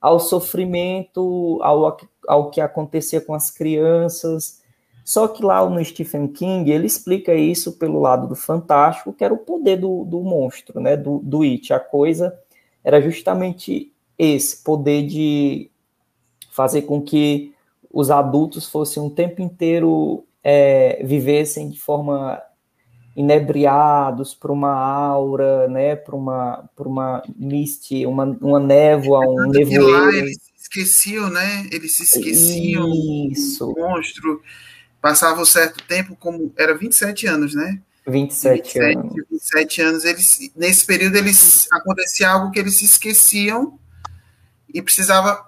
ao 0.00 0.18
sofrimento, 0.20 1.58
ao, 1.62 1.96
ao 2.28 2.50
que 2.50 2.60
acontecia 2.60 3.20
com 3.20 3.34
as 3.34 3.50
crianças. 3.50 4.62
Só 5.04 5.28
que 5.28 5.42
lá 5.44 5.68
no 5.68 5.84
Stephen 5.84 6.28
King, 6.28 6.70
ele 6.70 6.86
explica 6.86 7.34
isso 7.34 7.72
pelo 7.78 8.00
lado 8.00 8.26
do 8.26 8.34
fantástico, 8.34 9.12
que 9.12 9.24
era 9.24 9.34
o 9.34 9.38
poder 9.38 9.76
do, 9.76 10.04
do 10.04 10.20
monstro, 10.20 10.80
né, 10.80 10.96
do, 10.96 11.18
do 11.18 11.42
It. 11.42 11.72
A 11.72 11.80
coisa 11.80 12.36
era 12.82 13.00
justamente 13.00 13.92
esse 14.18 14.62
poder 14.62 15.06
de 15.06 15.70
fazer 16.50 16.82
com 16.82 17.02
que 17.02 17.54
os 17.92 18.10
adultos 18.10 18.66
fossem 18.66 19.02
um 19.02 19.10
tempo 19.10 19.42
inteiro 19.42 20.24
é, 20.42 21.02
vivessem 21.04 21.68
de 21.68 21.80
forma 21.80 22.40
inebriados 23.16 24.34
por 24.34 24.50
uma 24.50 24.72
aura, 24.74 25.66
né, 25.68 25.96
por 25.96 26.14
uma 26.14 26.68
por 26.76 26.86
uma 26.86 27.22
mist, 27.34 27.90
uma, 28.04 28.24
uma 28.24 28.60
névoa, 28.60 29.20
um 29.20 29.48
nevoeiro. 29.48 29.88
Lá 29.88 30.12
eles 30.12 30.36
se 30.36 30.52
esqueciam, 30.62 31.30
né? 31.30 31.66
Eles 31.72 31.96
se 31.96 32.02
esqueciam 32.02 32.86
Isso. 33.32 33.66
do 33.66 33.80
monstro. 33.80 34.42
Passava 35.00 35.40
um 35.40 35.46
certo 35.46 35.82
tempo, 35.86 36.16
como 36.16 36.52
era 36.58 36.76
27 36.76 37.26
anos, 37.26 37.54
né? 37.54 37.80
27, 38.06 38.78
27 38.78 38.78
anos. 38.78 39.14
27 39.30 39.82
anos, 39.82 40.04
eles 40.04 40.52
nesse 40.54 40.84
período 40.84 41.16
eles 41.16 41.66
acontecia 41.72 42.28
algo 42.30 42.50
que 42.50 42.58
eles 42.58 42.76
se 42.76 42.84
esqueciam 42.84 43.78
e 44.76 44.82
precisava 44.82 45.42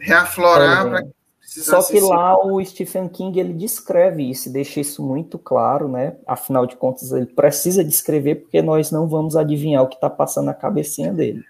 reaflorar 0.00 0.86
É. 0.86 0.90
para 0.90 1.06
Só 1.42 1.82
que 1.82 2.00
lá 2.00 2.36
o 2.42 2.64
Stephen 2.64 3.08
King 3.08 3.38
ele 3.38 3.52
descreve 3.52 4.28
isso, 4.28 4.50
deixa 4.50 4.80
isso 4.80 5.02
muito 5.02 5.38
claro, 5.38 5.88
né? 5.88 6.16
Afinal 6.26 6.66
de 6.66 6.74
contas, 6.76 7.12
ele 7.12 7.26
precisa 7.26 7.84
descrever 7.84 8.36
porque 8.36 8.60
nós 8.60 8.90
não 8.90 9.06
vamos 9.06 9.36
adivinhar 9.36 9.82
o 9.82 9.88
que 9.88 9.94
está 9.94 10.10
passando 10.10 10.46
na 10.46 10.54
cabecinha 10.54 11.12
dele. 11.12 11.44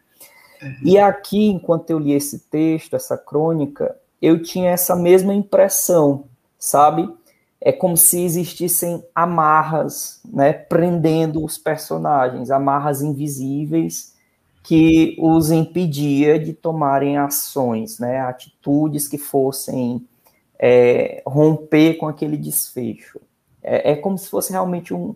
E 0.82 0.98
aqui, 0.98 1.48
enquanto 1.48 1.90
eu 1.90 1.98
li 1.98 2.12
esse 2.12 2.40
texto, 2.40 2.96
essa 2.96 3.16
crônica, 3.16 3.96
eu 4.20 4.42
tinha 4.42 4.70
essa 4.70 4.96
mesma 4.96 5.34
impressão, 5.34 6.24
sabe? 6.59 7.09
É 7.61 7.72
como 7.72 7.96
se 7.96 8.22
existissem 8.22 9.04
amarras, 9.14 10.20
né, 10.24 10.52
prendendo 10.52 11.44
os 11.44 11.59
personagens, 11.59 12.50
amarras 12.50 13.02
invisíveis 13.02 14.16
que 14.67 15.17
os 15.21 15.53
impedia 15.53 16.41
de 16.41 16.53
tomarem 16.53 17.17
ações, 17.17 18.01
né, 18.01 18.19
atitudes 18.19 19.07
que 19.07 19.17
fossem 19.17 20.05
é, 20.59 21.23
romper 21.25 21.95
com 21.95 22.09
aquele 22.09 22.37
desfecho. 22.37 23.21
É, 23.62 23.93
é, 23.93 23.97
como 23.97 24.19
se 24.19 24.29
fosse 24.29 24.51
realmente 24.51 24.93
um, 24.93 25.14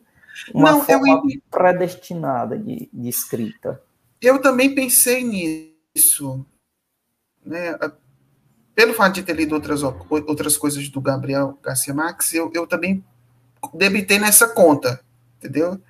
uma 0.54 0.70
Não, 0.70 0.84
forma 0.84 1.08
eu... 1.08 1.22
predestinada 1.50 2.56
de, 2.56 2.88
de 2.92 3.08
escrita. 3.08 3.82
Eu 4.22 4.40
também 4.40 4.72
pensei 4.72 5.24
nisso, 5.24 6.46
né? 7.44 7.76
Pelo 8.72 8.94
fato 8.94 9.14
de 9.14 9.24
ter 9.24 9.34
lido 9.34 9.56
outras, 9.56 9.82
outras 9.82 10.56
coisas 10.56 10.88
do 10.88 11.00
Gabriel 11.00 11.58
Garcia 11.60 11.92
Marques, 11.92 12.32
eu, 12.32 12.52
eu 12.54 12.68
também 12.68 13.04
debitei 13.74 14.20
nessa 14.20 14.46
conta, 14.46 15.00
entendeu? 15.40 15.80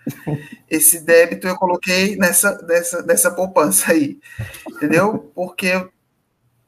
Esse 0.71 1.01
débito 1.01 1.49
eu 1.49 1.57
coloquei 1.57 2.17
nessa, 2.17 2.57
nessa, 2.63 3.03
nessa 3.03 3.31
poupança 3.33 3.91
aí, 3.93 4.21
entendeu? 4.69 5.31
Porque 5.35 5.89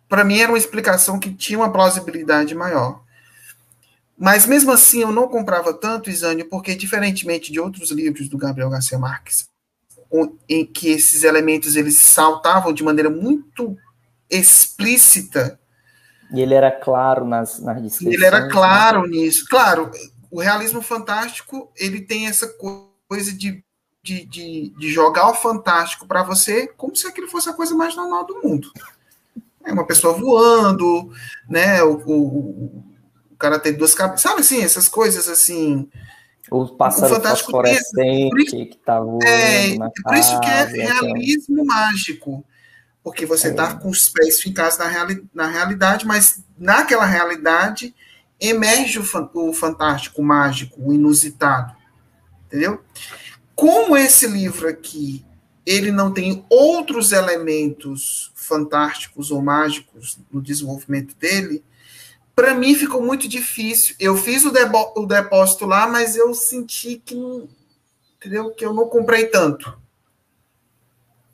para 0.08 0.24
mim 0.24 0.40
era 0.40 0.50
uma 0.50 0.58
explicação 0.58 1.18
que 1.18 1.32
tinha 1.32 1.58
uma 1.58 1.72
plausibilidade 1.72 2.54
maior. 2.54 3.02
Mas 4.18 4.46
mesmo 4.46 4.72
assim 4.72 5.00
eu 5.00 5.12
não 5.12 5.28
comprava 5.28 5.72
tanto, 5.72 6.10
Isânio, 6.10 6.48
porque 6.48 6.74
diferentemente 6.74 7.52
de 7.52 7.60
outros 7.60 7.90
livros 7.90 8.28
do 8.28 8.36
Gabriel 8.36 8.70
Garcia 8.70 8.98
Marques, 8.98 9.48
em 10.48 10.66
que 10.66 10.90
esses 10.90 11.22
elementos 11.22 11.76
eles 11.76 11.98
saltavam 11.98 12.72
de 12.72 12.82
maneira 12.82 13.08
muito 13.08 13.76
explícita. 14.28 15.58
E 16.32 16.40
ele 16.40 16.54
era 16.54 16.70
claro 16.70 17.24
nas, 17.24 17.60
nas 17.60 17.80
descrições. 17.82 18.14
Ele 18.14 18.24
era 18.24 18.48
claro 18.48 19.02
né? 19.02 19.08
nisso. 19.08 19.44
Claro, 19.48 19.90
o 20.32 20.40
realismo 20.40 20.80
fantástico 20.80 21.70
ele 21.76 22.00
tem 22.00 22.26
essa 22.26 22.48
coisa 22.48 23.32
de, 23.34 23.62
de, 24.02 24.24
de, 24.24 24.70
de 24.78 24.90
jogar 24.90 25.28
o 25.28 25.34
fantástico 25.34 26.06
para 26.06 26.22
você 26.22 26.66
como 26.68 26.96
se 26.96 27.06
aquilo 27.06 27.28
fosse 27.28 27.50
a 27.50 27.52
coisa 27.52 27.74
mais 27.74 27.94
normal 27.94 28.24
do 28.24 28.40
mundo. 28.42 28.72
É 29.62 29.70
uma 29.70 29.86
pessoa 29.86 30.14
voando, 30.14 31.12
né? 31.46 31.82
O, 31.82 31.98
o, 32.06 32.84
o 33.30 33.36
cara 33.38 33.58
tem 33.58 33.74
duas 33.74 33.94
cabeças, 33.94 34.22
sabe 34.22 34.40
assim, 34.40 34.62
essas 34.62 34.88
coisas 34.88 35.28
assim. 35.28 35.86
O 36.50 36.66
pássaro 36.66 37.18
o 37.18 37.20
fosforescente 37.20 38.66
que 38.66 38.78
tá 38.84 38.98
voando 39.00 39.24
é, 39.24 39.76
na 39.76 39.90
Por 39.90 40.14
isso 40.14 40.40
que 40.40 40.48
é 40.48 40.64
realismo 40.64 41.64
mágico. 41.66 42.42
porque 43.04 43.26
você 43.26 43.48
está 43.48 43.70
é. 43.70 43.74
com 43.74 43.90
os 43.90 44.08
pés 44.08 44.40
fincados 44.40 44.78
na, 44.78 44.88
reali 44.88 45.24
na 45.34 45.46
realidade, 45.46 46.06
mas 46.06 46.42
naquela 46.58 47.04
realidade 47.04 47.94
emerge 48.42 48.98
o, 48.98 49.04
fan 49.04 49.30
o 49.32 49.52
fantástico, 49.52 50.20
o 50.20 50.24
mágico, 50.24 50.80
o 50.82 50.92
inusitado, 50.92 51.74
entendeu? 52.46 52.80
Como 53.54 53.96
esse 53.96 54.26
livro 54.26 54.68
aqui, 54.68 55.24
ele 55.64 55.92
não 55.92 56.12
tem 56.12 56.44
outros 56.50 57.12
elementos 57.12 58.32
fantásticos 58.34 59.30
ou 59.30 59.40
mágicos 59.40 60.18
no 60.30 60.42
desenvolvimento 60.42 61.14
dele, 61.16 61.62
para 62.34 62.54
mim 62.54 62.74
ficou 62.74 63.00
muito 63.00 63.28
difícil. 63.28 63.94
Eu 64.00 64.16
fiz 64.16 64.44
o, 64.44 64.52
o 64.96 65.06
depósito 65.06 65.64
lá, 65.64 65.86
mas 65.86 66.16
eu 66.16 66.34
senti 66.34 66.96
que, 66.96 67.14
entendeu? 68.16 68.50
Que 68.50 68.64
eu 68.64 68.74
não 68.74 68.88
comprei 68.88 69.26
tanto. 69.26 69.78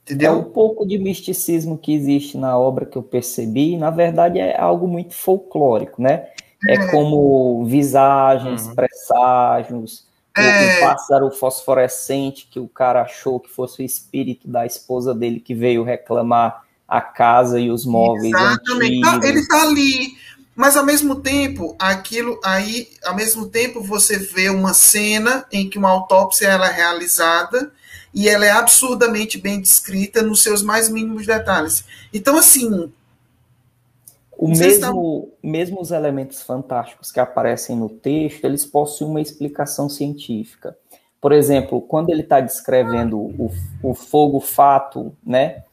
Entendeu? 0.02 0.32
É 0.32 0.36
um 0.36 0.44
pouco 0.44 0.86
de 0.86 0.98
misticismo 0.98 1.78
que 1.78 1.92
existe 1.92 2.36
na 2.36 2.58
obra 2.58 2.86
que 2.86 2.96
eu 2.96 3.02
percebi, 3.02 3.76
na 3.76 3.90
verdade 3.90 4.38
é 4.38 4.58
algo 4.58 4.88
muito 4.88 5.14
folclórico, 5.14 6.00
né? 6.00 6.28
É, 6.66 6.74
é 6.74 6.86
como 6.90 7.64
visagens, 7.66 8.66
uhum. 8.66 8.74
presságios, 8.74 10.06
é. 10.36 10.78
o, 10.78 10.80
pássaro 10.80 11.30
fosforescente 11.30 12.48
que 12.50 12.58
o 12.58 12.68
cara 12.68 13.02
achou 13.02 13.40
que 13.40 13.50
fosse 13.50 13.82
o 13.82 13.84
espírito 13.84 14.48
da 14.48 14.64
esposa 14.66 15.14
dele 15.14 15.40
que 15.40 15.54
veio 15.54 15.84
reclamar 15.84 16.64
a 16.86 17.00
casa 17.00 17.60
e 17.60 17.70
os 17.70 17.84
móveis 17.84 18.32
Exatamente. 18.34 19.06
Antigos. 19.06 19.28
Ele 19.28 19.40
está 19.40 19.62
ali, 19.62 20.16
mas 20.56 20.76
ao 20.76 20.84
mesmo 20.84 21.16
tempo, 21.16 21.76
aquilo 21.78 22.40
aí, 22.42 22.88
ao 23.04 23.14
mesmo 23.14 23.46
tempo 23.46 23.82
você 23.82 24.18
vê 24.18 24.48
uma 24.48 24.72
cena 24.72 25.44
em 25.52 25.68
que 25.68 25.78
uma 25.78 25.90
autópsia 25.90 26.48
ela 26.48 26.68
é 26.68 26.72
realizada 26.72 27.72
e 28.12 28.28
ela 28.28 28.46
é 28.46 28.50
absurdamente 28.50 29.38
bem 29.38 29.60
descrita 29.60 30.22
nos 30.22 30.42
seus 30.42 30.62
mais 30.62 30.88
mínimos 30.88 31.26
detalhes. 31.26 31.84
Então, 32.12 32.36
assim. 32.36 32.90
O 34.38 34.46
mesmo, 34.46 35.32
mesmo 35.42 35.80
os 35.80 35.90
elementos 35.90 36.42
fantásticos 36.42 37.10
que 37.10 37.18
aparecem 37.18 37.76
no 37.76 37.88
texto, 37.88 38.44
eles 38.44 38.64
possuem 38.64 39.10
uma 39.10 39.20
explicação 39.20 39.88
científica. 39.88 40.76
Por 41.20 41.32
exemplo, 41.32 41.80
quando 41.80 42.10
ele 42.10 42.22
está 42.22 42.40
descrevendo 42.40 43.18
o, 43.18 43.50
o 43.82 43.94
fogo 43.94 44.38
fato, 44.38 45.12
né, 45.26 45.64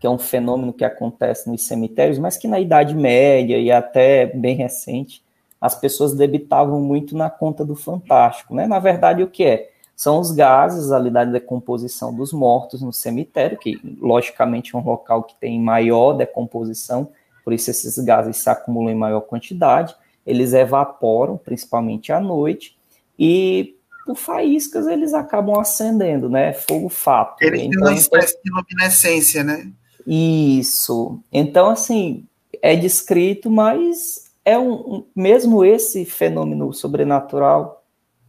que 0.00 0.06
é 0.06 0.10
um 0.10 0.16
fenômeno 0.16 0.72
que 0.72 0.84
acontece 0.84 1.50
nos 1.50 1.66
cemitérios, 1.66 2.18
mas 2.18 2.38
que 2.38 2.48
na 2.48 2.58
Idade 2.58 2.94
Média 2.94 3.58
e 3.58 3.70
até 3.70 4.24
bem 4.24 4.56
recente, 4.56 5.22
as 5.60 5.78
pessoas 5.78 6.14
debitavam 6.14 6.80
muito 6.80 7.14
na 7.14 7.28
conta 7.28 7.66
do 7.66 7.76
fantástico. 7.76 8.54
Né? 8.54 8.66
Na 8.66 8.78
verdade, 8.78 9.22
o 9.22 9.28
que 9.28 9.44
é? 9.44 9.70
são 9.96 10.20
os 10.20 10.30
gases 10.30 10.92
ali 10.92 11.10
da 11.10 11.24
decomposição 11.24 12.14
dos 12.14 12.30
mortos 12.30 12.82
no 12.82 12.92
cemitério, 12.92 13.56
que 13.56 13.80
logicamente 13.98 14.76
é 14.76 14.78
um 14.78 14.84
local 14.84 15.22
que 15.22 15.34
tem 15.36 15.58
maior 15.58 16.12
decomposição, 16.12 17.08
por 17.46 17.52
isso 17.52 17.70
esses 17.70 17.96
gases 17.98 18.38
se 18.38 18.50
acumulam 18.50 18.92
em 18.92 18.98
maior 18.98 19.20
quantidade, 19.20 19.94
eles 20.26 20.52
evaporam, 20.52 21.36
principalmente 21.36 22.10
à 22.12 22.20
noite, 22.20 22.76
e 23.16 23.76
por 24.04 24.16
faíscas 24.16 24.88
eles 24.88 25.14
acabam 25.14 25.60
acendendo, 25.60 26.28
né? 26.28 26.52
Fogo 26.52 26.88
fato. 26.88 27.40
Eles 27.40 27.60
então, 27.60 27.70
têm 27.70 27.80
uma 27.82 27.94
espécie 27.94 28.36
de 28.42 28.50
luminescência, 28.50 29.44
né? 29.44 29.70
Isso. 30.04 31.20
Então, 31.32 31.70
assim, 31.70 32.26
é 32.60 32.74
descrito, 32.74 33.48
mas 33.48 34.28
é 34.44 34.58
um, 34.58 35.04
mesmo 35.14 35.64
esse 35.64 36.04
fenômeno 36.04 36.72
sobrenatural, 36.72 37.84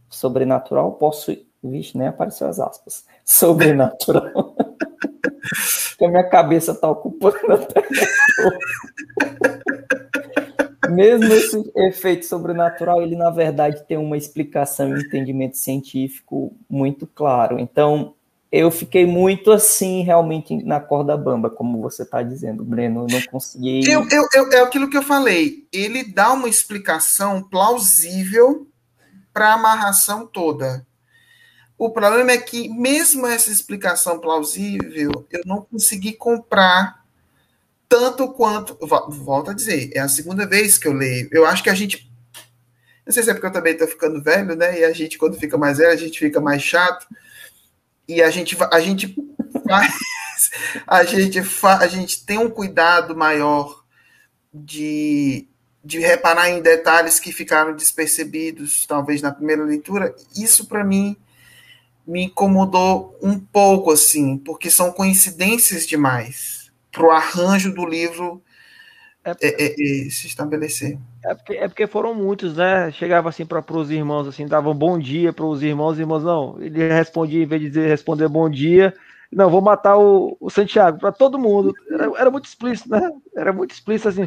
sobrenatural 0.08 0.92
possui 0.92 1.44
Vixe, 1.60 1.98
nem 1.98 2.06
apareceu 2.06 2.46
as 2.46 2.60
aspas. 2.60 3.04
Sobrenatural. 3.24 4.54
Que 5.98 6.04
a 6.04 6.08
minha 6.08 6.28
cabeça 6.28 6.72
está 6.72 6.90
ocupando 6.90 7.36
até. 7.52 7.82
Mesmo 10.90 11.32
esse 11.32 11.72
efeito 11.76 12.24
sobrenatural, 12.24 13.02
ele 13.02 13.14
na 13.14 13.30
verdade 13.30 13.84
tem 13.86 13.98
uma 13.98 14.16
explicação 14.16 14.88
e 14.88 14.94
um 14.94 14.98
entendimento 14.98 15.56
científico 15.56 16.52
muito 16.68 17.06
claro. 17.06 17.58
Então, 17.58 18.14
eu 18.50 18.70
fiquei 18.70 19.04
muito 19.04 19.52
assim, 19.52 20.02
realmente, 20.02 20.56
na 20.64 20.80
corda 20.80 21.16
bamba, 21.16 21.50
como 21.50 21.82
você 21.82 22.02
está 22.02 22.22
dizendo, 22.22 22.64
Breno. 22.64 23.06
Eu 23.06 23.18
não 23.18 23.22
consegui. 23.30 23.90
Eu, 23.90 24.06
eu, 24.10 24.26
eu, 24.32 24.52
é 24.52 24.62
aquilo 24.62 24.88
que 24.88 24.96
eu 24.96 25.02
falei. 25.02 25.66
Ele 25.70 26.02
dá 26.02 26.32
uma 26.32 26.48
explicação 26.48 27.42
plausível 27.42 28.66
para 29.32 29.50
a 29.50 29.54
amarração 29.54 30.26
toda. 30.26 30.86
O 31.78 31.90
problema 31.90 32.32
é 32.32 32.38
que, 32.38 32.68
mesmo 32.68 33.24
essa 33.24 33.52
explicação 33.52 34.18
plausível, 34.18 35.24
eu 35.30 35.42
não 35.46 35.62
consegui 35.62 36.12
comprar 36.12 37.04
tanto 37.88 38.28
quanto. 38.32 38.76
Volto 39.08 39.52
a 39.52 39.54
dizer, 39.54 39.92
é 39.94 40.00
a 40.00 40.08
segunda 40.08 40.44
vez 40.44 40.76
que 40.76 40.88
eu 40.88 40.92
leio. 40.92 41.28
Eu 41.30 41.46
acho 41.46 41.62
que 41.62 41.70
a 41.70 41.74
gente. 41.74 42.10
Não 43.06 43.12
sei 43.12 43.22
se 43.22 43.30
é 43.30 43.32
porque 43.32 43.46
eu 43.46 43.52
também 43.52 43.74
estou 43.74 43.86
ficando 43.86 44.20
velho, 44.20 44.56
né? 44.56 44.80
E 44.80 44.84
a 44.84 44.92
gente, 44.92 45.16
quando 45.16 45.38
fica 45.38 45.56
mais 45.56 45.78
velho, 45.78 45.92
a 45.92 45.96
gente 45.96 46.18
fica 46.18 46.40
mais 46.40 46.62
chato. 46.62 47.06
E 48.08 48.20
a 48.20 48.30
gente, 48.30 48.56
a 48.72 48.80
gente 48.80 49.14
faz. 49.66 49.94
A 50.86 51.02
gente, 51.02 51.42
fa, 51.42 51.78
a 51.78 51.88
gente 51.88 52.24
tem 52.24 52.38
um 52.38 52.48
cuidado 52.48 53.14
maior 53.14 53.82
de, 54.54 55.48
de 55.84 55.98
reparar 55.98 56.48
em 56.48 56.62
detalhes 56.62 57.18
que 57.18 57.32
ficaram 57.32 57.74
despercebidos, 57.74 58.86
talvez 58.86 59.20
na 59.20 59.32
primeira 59.32 59.64
leitura. 59.64 60.14
Isso, 60.36 60.66
para 60.66 60.84
mim 60.84 61.16
me 62.08 62.24
incomodou 62.24 63.14
um 63.22 63.38
pouco, 63.38 63.92
assim, 63.92 64.38
porque 64.38 64.70
são 64.70 64.90
coincidências 64.90 65.86
demais 65.86 66.72
para 66.90 67.06
o 67.06 67.10
arranjo 67.10 67.72
do 67.72 67.84
livro 67.84 68.42
é, 69.22 69.30
é, 69.42 69.64
é, 69.64 70.06
é, 70.06 70.10
se 70.10 70.26
estabelecer. 70.26 70.98
É 71.22 71.34
porque, 71.34 71.52
é 71.52 71.68
porque 71.68 71.86
foram 71.86 72.14
muitos, 72.14 72.56
né? 72.56 72.90
Chegava 72.92 73.28
assim 73.28 73.44
para 73.44 73.62
os 73.76 73.90
irmãos, 73.90 74.26
assim, 74.26 74.46
davam 74.46 74.74
bom 74.74 74.98
dia 74.98 75.34
para 75.34 75.44
os 75.44 75.62
irmãos, 75.62 75.92
os 75.92 75.98
irmãos 75.98 76.24
não, 76.24 76.56
ele 76.62 76.88
respondia, 76.88 77.42
em 77.42 77.46
vez 77.46 77.60
de 77.60 77.68
dizer, 77.68 77.88
responder 77.88 78.26
bom 78.26 78.48
dia, 78.48 78.94
não, 79.30 79.50
vou 79.50 79.60
matar 79.60 79.98
o, 79.98 80.34
o 80.40 80.48
Santiago, 80.48 80.98
para 80.98 81.12
todo 81.12 81.38
mundo. 81.38 81.74
Era, 81.90 82.04
era, 82.18 82.30
muito 82.30 82.46
explícito, 82.46 82.88
né? 82.88 83.06
Era 83.36 83.52
muito 83.52 83.72
explícito, 83.72 84.08
assim, 84.08 84.24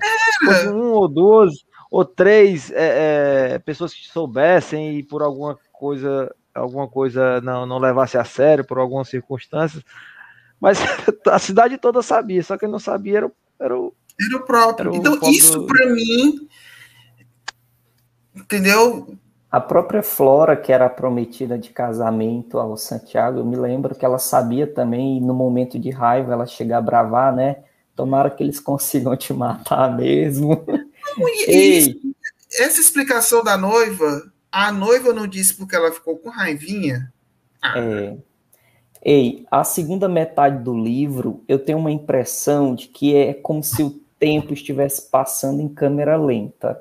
um 0.72 0.92
ou 0.92 1.08
duas, 1.08 1.52
ou 1.90 2.06
três 2.06 2.72
é, 2.76 3.58
pessoas 3.66 3.92
que 3.92 4.08
soubessem 4.08 5.00
e 5.00 5.04
por 5.04 5.24
alguma 5.24 5.58
coisa 5.74 6.32
alguma 6.54 6.88
coisa 6.88 7.42
não, 7.42 7.66
não 7.66 7.78
levasse 7.78 8.18
a 8.18 8.24
sério 8.24 8.66
por 8.66 8.78
algumas 8.78 9.10
circunstâncias. 9.10 9.84
Mas 10.60 10.80
a 11.28 11.40
cidade 11.40 11.78
toda 11.78 12.02
sabia, 12.02 12.44
só 12.44 12.58
que 12.58 12.68
não 12.68 12.80
sabia 12.80 13.18
era, 13.18 13.32
era 13.60 13.80
o. 13.80 13.94
Era 14.20 14.38
o 14.38 14.46
próprio. 14.46 14.94
Era 14.94 15.12
o 15.12 15.16
então, 15.16 15.30
isso 15.30 15.60
do... 15.60 15.66
para 15.66 15.88
mim. 15.88 16.48
Entendeu? 18.36 19.18
A 19.52 19.60
própria 19.60 20.02
Flora, 20.02 20.56
que 20.56 20.72
era 20.72 20.90
prometida 20.90 21.58
de 21.58 21.72
casamento 21.72 22.58
ao 22.58 22.78
Santiago, 22.78 23.40
eu 23.40 23.46
me 23.46 23.58
lembro 23.58 23.94
que 23.94 24.06
ela 24.06 24.18
sabia 24.18 24.66
também, 24.66 25.18
e 25.18 25.22
no 25.22 25.34
momento 25.34 25.78
de 25.78 25.90
raiva 25.90 26.32
ela 26.32 26.46
chega 26.46 26.78
a 26.78 26.82
bravar, 26.82 27.36
né? 27.36 27.58
Tomara 27.94 28.30
que 28.30 28.42
eles 28.42 28.62
consigam 28.62 29.16
te 29.18 29.34
matar 29.34 29.94
mesmo. 29.94 30.64
Não, 31.18 31.28
Ei. 31.48 32.00
essa 32.54 32.80
explicação 32.80 33.44
da 33.44 33.58
noiva 33.58 34.32
a 34.52 34.72
noiva 34.72 35.14
não 35.14 35.28
disse 35.28 35.54
porque 35.56 35.76
ela 35.76 35.92
ficou 35.92 36.18
com 36.18 36.30
raivinha? 36.30 37.12
Ah. 37.62 37.80
É. 37.80 38.18
Ei, 39.04 39.46
a 39.50 39.64
segunda 39.64 40.08
metade 40.08 40.64
do 40.64 40.78
livro, 40.78 41.44
eu 41.48 41.58
tenho 41.58 41.80
uma 41.80 41.92
impressão 41.92 42.76
de 42.76 42.88
que 42.88 43.16
é 43.16 43.34
como 43.34 43.64
se 43.64 43.82
o 43.82 44.00
tempo 44.20 44.54
estivesse 44.54 45.10
passando 45.10 45.60
em 45.62 45.68
câmera 45.68 46.16
lenta. 46.18 46.80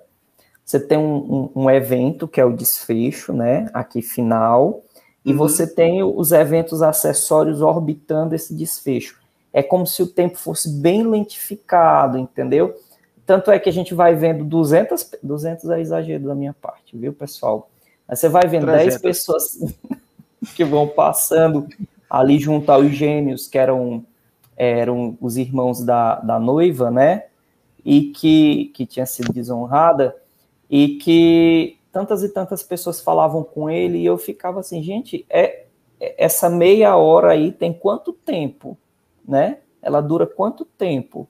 Você 0.62 0.78
tem 0.78 0.98
um, 0.98 1.50
um, 1.54 1.62
um 1.62 1.70
evento 1.70 2.28
que 2.28 2.38
é 2.38 2.44
o 2.44 2.54
desfecho, 2.54 3.32
né? 3.32 3.70
Aqui 3.72 4.02
final, 4.02 4.82
e 5.24 5.32
uhum. 5.32 5.38
você 5.38 5.66
tem 5.66 6.02
os 6.02 6.32
eventos 6.32 6.82
acessórios 6.82 7.60
orbitando 7.60 8.34
esse 8.34 8.54
desfecho. 8.54 9.18
É 9.52 9.62
como 9.62 9.86
se 9.86 10.02
o 10.02 10.06
tempo 10.06 10.38
fosse 10.38 10.68
bem 10.68 11.02
lentificado, 11.02 12.18
entendeu? 12.18 12.74
Tanto 13.30 13.52
é 13.52 13.60
que 13.60 13.68
a 13.68 13.72
gente 13.72 13.94
vai 13.94 14.12
vendo 14.16 14.44
200, 14.44 15.12
200 15.22 15.70
é 15.70 15.80
exagero 15.80 16.24
da 16.24 16.34
minha 16.34 16.52
parte, 16.52 16.96
viu, 16.96 17.12
pessoal? 17.12 17.70
Aí 18.08 18.16
você 18.16 18.28
vai 18.28 18.48
vendo 18.48 18.66
300. 18.66 19.00
10 19.00 19.00
pessoas 19.00 19.58
que 20.56 20.64
vão 20.64 20.88
passando 20.88 21.68
ali 22.10 22.40
junto 22.40 22.68
aos 22.72 22.90
gêmeos, 22.90 23.46
que 23.46 23.56
eram, 23.56 24.04
eram 24.56 25.16
os 25.20 25.36
irmãos 25.36 25.80
da, 25.80 26.16
da 26.16 26.40
noiva, 26.40 26.90
né? 26.90 27.26
E 27.84 28.06
que, 28.06 28.72
que 28.74 28.84
tinha 28.84 29.06
sido 29.06 29.32
desonrada, 29.32 30.16
e 30.68 30.96
que 30.96 31.78
tantas 31.92 32.24
e 32.24 32.30
tantas 32.30 32.64
pessoas 32.64 33.00
falavam 33.00 33.44
com 33.44 33.70
ele, 33.70 33.98
e 33.98 34.06
eu 34.06 34.18
ficava 34.18 34.58
assim, 34.58 34.82
gente, 34.82 35.24
é, 35.30 35.66
é 36.00 36.16
essa 36.18 36.50
meia 36.50 36.96
hora 36.96 37.30
aí 37.30 37.52
tem 37.52 37.72
quanto 37.72 38.12
tempo, 38.12 38.76
né? 39.24 39.58
Ela 39.80 40.00
dura 40.00 40.26
quanto 40.26 40.64
tempo? 40.64 41.28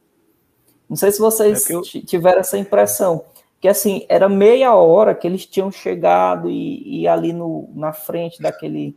Não 0.90 0.96
sei 0.96 1.12
se 1.12 1.20
vocês 1.20 1.70
é 1.70 1.74
eu... 1.74 1.82
tiveram 1.82 2.40
essa 2.40 2.58
impressão. 2.58 3.24
Que 3.60 3.68
assim, 3.68 4.04
era 4.08 4.28
meia 4.28 4.74
hora 4.74 5.14
que 5.14 5.24
eles 5.24 5.46
tinham 5.46 5.70
chegado 5.70 6.50
e, 6.50 7.02
e 7.02 7.06
ali 7.06 7.32
no, 7.32 7.70
na 7.74 7.92
frente 7.92 8.42
daquele 8.42 8.96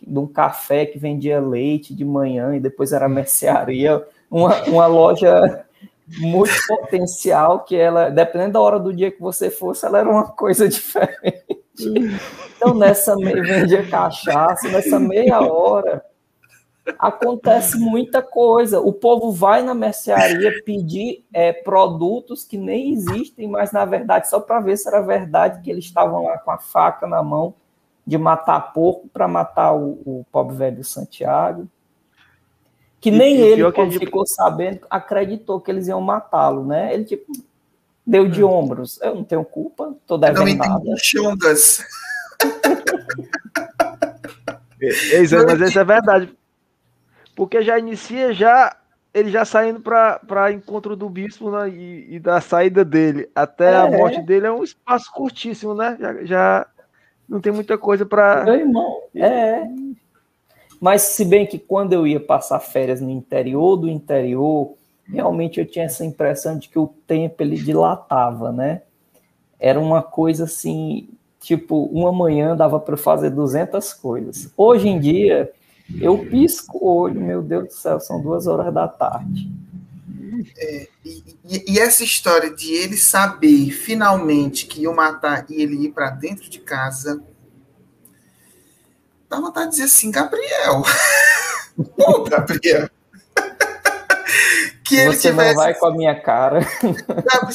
de 0.00 0.18
um 0.18 0.26
café 0.26 0.86
que 0.86 0.98
vendia 0.98 1.40
leite 1.40 1.94
de 1.94 2.04
manhã 2.04 2.56
e 2.56 2.60
depois 2.60 2.92
era 2.92 3.08
mercearia. 3.08 4.02
uma, 4.30 4.62
uma 4.64 4.86
loja 4.86 5.66
muito 6.18 6.52
potencial 6.66 7.64
que 7.64 7.76
ela, 7.76 8.10
dependendo 8.10 8.52
da 8.52 8.60
hora 8.60 8.78
do 8.78 8.92
dia 8.92 9.10
que 9.10 9.20
você 9.20 9.50
fosse, 9.50 9.84
ela 9.84 9.98
era 9.98 10.08
uma 10.08 10.28
coisa 10.28 10.66
diferente. 10.68 11.44
Então, 12.56 12.72
nessa 12.72 13.16
meia, 13.16 13.42
vendia 13.42 13.84
cachaça, 13.90 14.68
nessa 14.68 14.98
meia 14.98 15.40
hora, 15.40 16.02
acontece 16.98 17.78
muita 17.78 18.20
coisa. 18.22 18.80
O 18.80 18.92
povo 18.92 19.32
vai 19.32 19.62
na 19.62 19.74
mercearia 19.74 20.62
pedir 20.64 21.24
é, 21.32 21.52
produtos 21.52 22.44
que 22.44 22.58
nem 22.58 22.92
existem, 22.92 23.48
mas 23.48 23.72
na 23.72 23.84
verdade, 23.84 24.28
só 24.28 24.38
para 24.40 24.60
ver 24.60 24.76
se 24.76 24.88
era 24.88 25.00
verdade 25.00 25.62
que 25.62 25.70
eles 25.70 25.84
estavam 25.84 26.24
lá 26.24 26.38
com 26.38 26.50
a 26.50 26.58
faca 26.58 27.06
na 27.06 27.22
mão 27.22 27.54
de 28.06 28.18
matar 28.18 28.72
porco 28.72 29.08
para 29.08 29.26
matar 29.26 29.72
o, 29.72 29.92
o, 30.04 30.26
pobre 30.30 30.56
velho 30.56 30.84
Santiago. 30.84 31.66
Que 33.00 33.10
nem 33.10 33.36
e, 33.36 33.40
ele, 33.40 33.72
quando 33.72 33.92
gente... 33.92 34.04
ficou 34.04 34.26
sabendo, 34.26 34.80
acreditou 34.90 35.60
que 35.60 35.70
eles 35.70 35.88
iam 35.88 36.00
matá-lo, 36.00 36.66
né? 36.66 36.92
Ele, 36.92 37.04
tipo, 37.04 37.32
deu 38.06 38.28
de 38.28 38.44
hum. 38.44 38.50
ombros. 38.50 39.00
Eu 39.00 39.14
não 39.14 39.24
tenho 39.24 39.44
culpa, 39.44 39.94
tô 40.06 40.18
devendo 40.18 40.46
não 40.46 40.56
nada. 40.56 40.94
Chungas. 41.02 41.82
É, 44.80 45.16
é, 45.16 45.44
mas 45.46 45.60
isso 45.60 45.78
é 45.78 45.84
verdade 45.84 46.36
porque 47.34 47.62
já 47.62 47.78
inicia 47.78 48.32
já 48.32 48.76
ele 49.12 49.30
já 49.30 49.44
saindo 49.44 49.80
para 49.80 50.52
encontro 50.52 50.96
do 50.96 51.08
bispo 51.08 51.50
né, 51.50 51.70
e, 51.70 52.16
e, 52.16 52.18
da 52.18 52.40
saída 52.40 52.84
dele 52.84 53.30
até 53.32 53.72
é. 53.72 53.76
a 53.76 53.86
morte 53.88 54.20
dele 54.20 54.46
é 54.46 54.50
um 54.50 54.64
espaço 54.64 55.12
curtíssimo, 55.12 55.72
né? 55.72 55.96
Já, 56.00 56.24
já 56.24 56.66
não 57.28 57.40
tem 57.40 57.52
muita 57.52 57.78
coisa 57.78 58.04
para. 58.04 58.44
Meu 58.44 58.54
irmão, 58.56 59.02
é. 59.14 59.62
Mas 60.80 61.02
se 61.02 61.24
bem 61.24 61.46
que 61.46 61.58
quando 61.58 61.92
eu 61.92 62.06
ia 62.06 62.20
passar 62.20 62.58
férias 62.58 63.00
no 63.00 63.08
interior 63.08 63.76
do 63.76 63.88
interior, 63.88 64.74
realmente 65.06 65.60
eu 65.60 65.66
tinha 65.66 65.84
essa 65.84 66.04
impressão 66.04 66.58
de 66.58 66.68
que 66.68 66.78
o 66.78 66.88
tempo 67.06 67.42
ele 67.42 67.56
dilatava, 67.56 68.52
né? 68.52 68.82
Era 69.58 69.80
uma 69.80 70.02
coisa 70.02 70.44
assim, 70.44 71.08
tipo, 71.40 71.84
uma 71.84 72.12
manhã 72.12 72.56
dava 72.56 72.78
para 72.80 72.96
fazer 72.96 73.30
200 73.30 73.94
coisas. 73.94 74.52
Hoje 74.56 74.88
em 74.88 74.98
dia, 74.98 75.50
eu 76.00 76.18
pisco 76.26 76.78
o 76.78 76.96
olho, 76.96 77.20
meu 77.20 77.42
Deus 77.42 77.68
do 77.68 77.72
céu, 77.72 78.00
são 78.00 78.20
duas 78.20 78.46
horas 78.46 78.72
da 78.72 78.88
tarde. 78.88 79.50
É, 80.56 80.88
e, 81.04 81.64
e, 81.68 81.78
essa 81.78 82.02
história 82.02 82.50
de 82.52 82.72
ele 82.72 82.96
saber 82.96 83.70
finalmente 83.70 84.66
que 84.66 84.82
iam 84.82 84.94
matar 84.94 85.46
e 85.48 85.62
ele 85.62 85.86
ir 85.86 85.92
para 85.92 86.10
dentro 86.10 86.48
de 86.50 86.58
casa, 86.58 87.22
dá 89.28 89.40
vontade 89.40 89.66
de 89.66 89.70
dizer 89.72 89.84
assim, 89.84 90.10
Gabriel. 90.10 90.82
Ô, 91.98 92.24
Gabriel. 92.24 92.90
que 94.84 94.96
ele 94.96 95.14
Você 95.14 95.30
tivesse, 95.30 95.54
não 95.54 95.62
vai 95.62 95.74
com 95.74 95.86
a 95.86 95.94
minha 95.94 96.20
cara. 96.20 96.60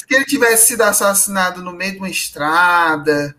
que 0.08 0.16
ele 0.16 0.26
tivesse 0.26 0.68
sido 0.68 0.82
assassinado 0.82 1.62
no 1.62 1.74
meio 1.74 1.94
de 1.94 1.98
uma 2.00 2.10
estrada, 2.10 3.36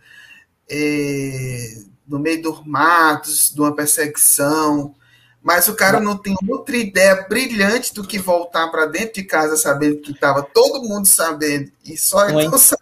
é, 0.69 1.83
no 2.11 2.19
meio 2.19 2.43
dos 2.43 2.67
matos, 2.67 3.53
de 3.55 3.61
uma 3.61 3.75
perseguição, 3.75 4.95
mas 5.43 5.69
o 5.69 5.75
cara 5.75 5.99
não 5.99 6.17
tem 6.17 6.37
outra 6.49 6.77
ideia 6.77 7.27
brilhante 7.29 7.95
do 7.95 8.07
que 8.07 8.19
voltar 8.19 8.69
para 8.69 8.87
dentro 8.87 9.15
de 9.15 9.25
casa 9.25 9.57
sabendo 9.57 9.99
que 9.99 10.13
estava 10.13 10.43
todo 10.43 10.87
mundo 10.87 11.07
sabendo 11.07 11.71
e 11.85 11.97
só 11.97 12.29
ele 12.29 12.45
não 12.49 12.59
sabia. 12.59 12.81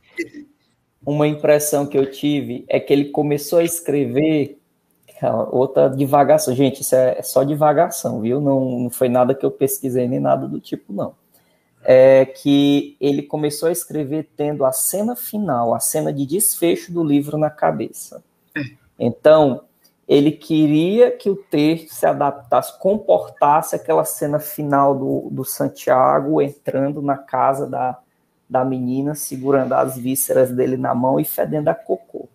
Uma 1.06 1.26
impressão 1.26 1.86
que 1.86 1.96
eu 1.96 2.10
tive 2.10 2.64
é 2.68 2.80
que 2.80 2.92
ele 2.92 3.06
começou 3.06 3.60
a 3.60 3.64
escrever 3.64 4.58
outra 5.50 5.88
divagação. 5.88 6.54
Gente, 6.54 6.82
isso 6.82 6.94
é 6.94 7.22
só 7.22 7.44
divagação, 7.44 8.20
viu? 8.20 8.40
Não, 8.40 8.80
não 8.80 8.90
foi 8.90 9.08
nada 9.08 9.34
que 9.34 9.46
eu 9.46 9.50
pesquisei 9.50 10.06
nem 10.08 10.20
nada 10.20 10.46
do 10.46 10.60
tipo, 10.60 10.92
não. 10.92 11.14
É 11.82 12.26
que 12.26 12.96
ele 13.00 13.22
começou 13.22 13.68
a 13.68 13.72
escrever 13.72 14.28
tendo 14.36 14.64
a 14.64 14.72
cena 14.72 15.14
final, 15.14 15.74
a 15.74 15.80
cena 15.80 16.12
de 16.12 16.26
desfecho 16.26 16.92
do 16.92 17.02
livro 17.02 17.38
na 17.38 17.48
cabeça. 17.48 18.22
Então, 18.98 19.62
ele 20.08 20.32
queria 20.32 21.10
que 21.10 21.28
o 21.28 21.36
texto 21.36 21.92
se 21.92 22.06
adaptasse, 22.06 22.78
comportasse 22.78 23.76
aquela 23.76 24.04
cena 24.04 24.38
final 24.38 24.94
do, 24.94 25.28
do 25.30 25.44
Santiago 25.44 26.40
entrando 26.40 27.02
na 27.02 27.16
casa 27.16 27.66
da, 27.66 27.98
da 28.48 28.64
menina, 28.64 29.14
segurando 29.14 29.74
as 29.74 29.98
vísceras 29.98 30.50
dele 30.50 30.76
na 30.76 30.94
mão 30.94 31.20
e 31.20 31.24
fedendo 31.24 31.68
a 31.68 31.74
cocô. 31.74 32.28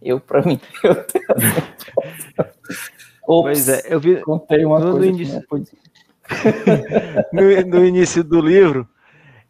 Eu, 0.00 0.20
para 0.20 0.42
mim, 0.42 0.60
eu 0.84 0.94
tenho 1.04 1.26
Ops, 3.26 3.42
Pois 3.42 3.68
é, 3.68 3.82
eu 3.86 3.98
vi 3.98 4.20
contei 4.20 4.64
uma 4.64 4.78
no, 4.78 4.92
coisa 4.92 4.98
no 4.98 5.04
início, 5.04 5.44
no, 7.32 7.66
no, 7.66 7.84
início 7.84 8.22
do 8.22 8.40
livro, 8.40 8.88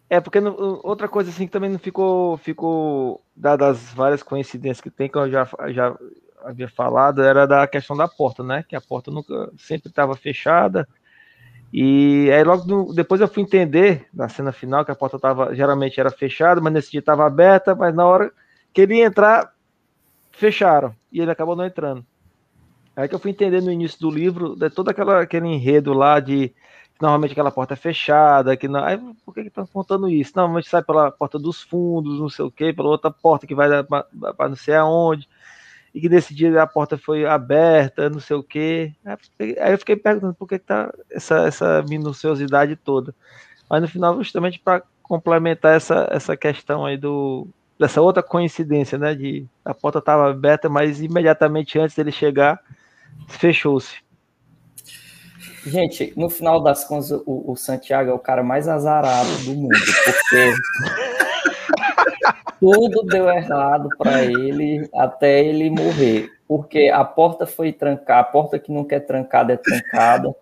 é 0.08 0.18
porque 0.18 0.40
no, 0.40 0.80
outra 0.82 1.08
coisa 1.08 1.28
assim 1.28 1.44
que 1.44 1.52
também 1.52 1.68
não 1.68 1.78
ficou, 1.78 2.38
ficou 2.38 3.22
dadas 3.36 3.76
as 3.76 3.92
várias 3.92 4.22
coincidências 4.22 4.80
que 4.80 4.88
tem, 4.88 5.10
que 5.10 5.18
eu 5.18 5.30
já, 5.30 5.46
já 5.68 5.94
havia 6.46 6.68
falado 6.68 7.22
era 7.22 7.46
da 7.46 7.66
questão 7.66 7.96
da 7.96 8.06
porta, 8.06 8.42
né? 8.42 8.64
Que 8.66 8.76
a 8.76 8.80
porta 8.80 9.10
nunca 9.10 9.50
sempre 9.58 9.88
estava 9.88 10.14
fechada. 10.16 10.88
E 11.72 12.30
aí 12.32 12.44
logo 12.44 12.64
no, 12.64 12.94
depois 12.94 13.20
eu 13.20 13.28
fui 13.28 13.42
entender 13.42 14.06
na 14.14 14.28
cena 14.28 14.52
final 14.52 14.84
que 14.84 14.90
a 14.90 14.94
porta 14.94 15.18
tava 15.18 15.54
geralmente 15.54 15.98
era 15.98 16.10
fechada, 16.10 16.60
mas 16.60 16.72
nesse 16.72 16.92
dia 16.92 17.00
estava 17.00 17.26
aberta, 17.26 17.74
mas 17.74 17.94
na 17.94 18.06
hora 18.06 18.32
que 18.72 18.82
ele 18.82 18.96
ia 18.96 19.06
entrar 19.06 19.52
fecharam 20.30 20.94
e 21.10 21.20
ele 21.20 21.30
acabou 21.30 21.56
não 21.56 21.66
entrando. 21.66 22.06
Aí 22.94 23.08
que 23.08 23.14
eu 23.14 23.18
fui 23.18 23.30
entender 23.30 23.60
no 23.60 23.70
início 23.70 23.98
do 24.00 24.10
livro 24.10 24.54
de 24.54 24.70
todo 24.70 24.88
aquela, 24.88 25.20
aquele 25.20 25.48
enredo 25.48 25.92
lá 25.92 26.20
de 26.20 26.54
normalmente 27.00 27.32
aquela 27.32 27.50
porta 27.50 27.74
é 27.74 27.76
fechada, 27.76 28.56
que 28.56 28.68
não. 28.68 28.82
Aí, 28.82 28.98
por 29.24 29.34
que 29.34 29.40
estão 29.40 29.66
contando 29.66 30.08
isso? 30.08 30.32
Não, 30.34 30.48
mas 30.48 30.66
sai 30.68 30.82
pela 30.82 31.10
porta 31.10 31.38
dos 31.38 31.62
fundos, 31.62 32.18
não 32.18 32.30
sei 32.30 32.44
o 32.44 32.50
quê, 32.50 32.72
pela 32.72 32.88
outra 32.88 33.10
porta 33.10 33.46
que 33.46 33.54
vai 33.54 33.68
para 33.84 34.48
não 34.48 34.56
sei 34.56 34.76
aonde 34.76 35.28
e 35.96 36.00
que 36.02 36.10
nesse 36.10 36.34
dia 36.34 36.62
a 36.62 36.66
porta 36.66 36.98
foi 36.98 37.24
aberta, 37.24 38.10
não 38.10 38.20
sei 38.20 38.36
o 38.36 38.42
quê. 38.42 38.92
Aí 39.40 39.72
eu 39.72 39.78
fiquei 39.78 39.96
perguntando 39.96 40.34
por 40.34 40.46
que, 40.46 40.58
que 40.58 40.66
tá 40.66 40.92
essa, 41.10 41.46
essa 41.46 41.82
minuciosidade 41.88 42.76
toda. 42.76 43.14
Mas 43.68 43.80
no 43.80 43.88
final, 43.88 44.14
justamente 44.22 44.60
para 44.60 44.82
complementar 45.02 45.74
essa, 45.74 46.06
essa 46.10 46.36
questão 46.36 46.84
aí 46.84 46.98
do 46.98 47.48
dessa 47.78 48.02
outra 48.02 48.22
coincidência, 48.22 48.98
né? 48.98 49.14
De 49.14 49.46
a 49.64 49.72
porta 49.72 49.98
estava 49.98 50.28
aberta, 50.28 50.68
mas 50.68 51.00
imediatamente 51.00 51.78
antes 51.78 51.96
dele 51.96 52.12
chegar, 52.12 52.60
fechou-se. 53.26 53.96
Gente, 55.64 56.12
no 56.14 56.28
final 56.28 56.62
das 56.62 56.84
contas, 56.84 57.10
o, 57.10 57.52
o 57.52 57.56
Santiago 57.56 58.10
é 58.10 58.12
o 58.12 58.18
cara 58.18 58.42
mais 58.42 58.68
azarado 58.68 59.30
do 59.46 59.54
mundo, 59.54 59.78
porque 60.04 60.52
tudo 62.60 63.02
deu 63.02 63.28
errado 63.28 63.88
para 63.98 64.24
ele 64.24 64.88
até 64.94 65.44
ele 65.44 65.70
morrer, 65.70 66.30
porque 66.46 66.88
a 66.88 67.04
porta 67.04 67.46
foi 67.46 67.72
trancada, 67.72 68.20
a 68.20 68.24
porta 68.24 68.58
que 68.58 68.72
nunca 68.72 68.96
é 68.96 69.00
trancada 69.00 69.52
é 69.52 69.56
trancada. 69.56 70.34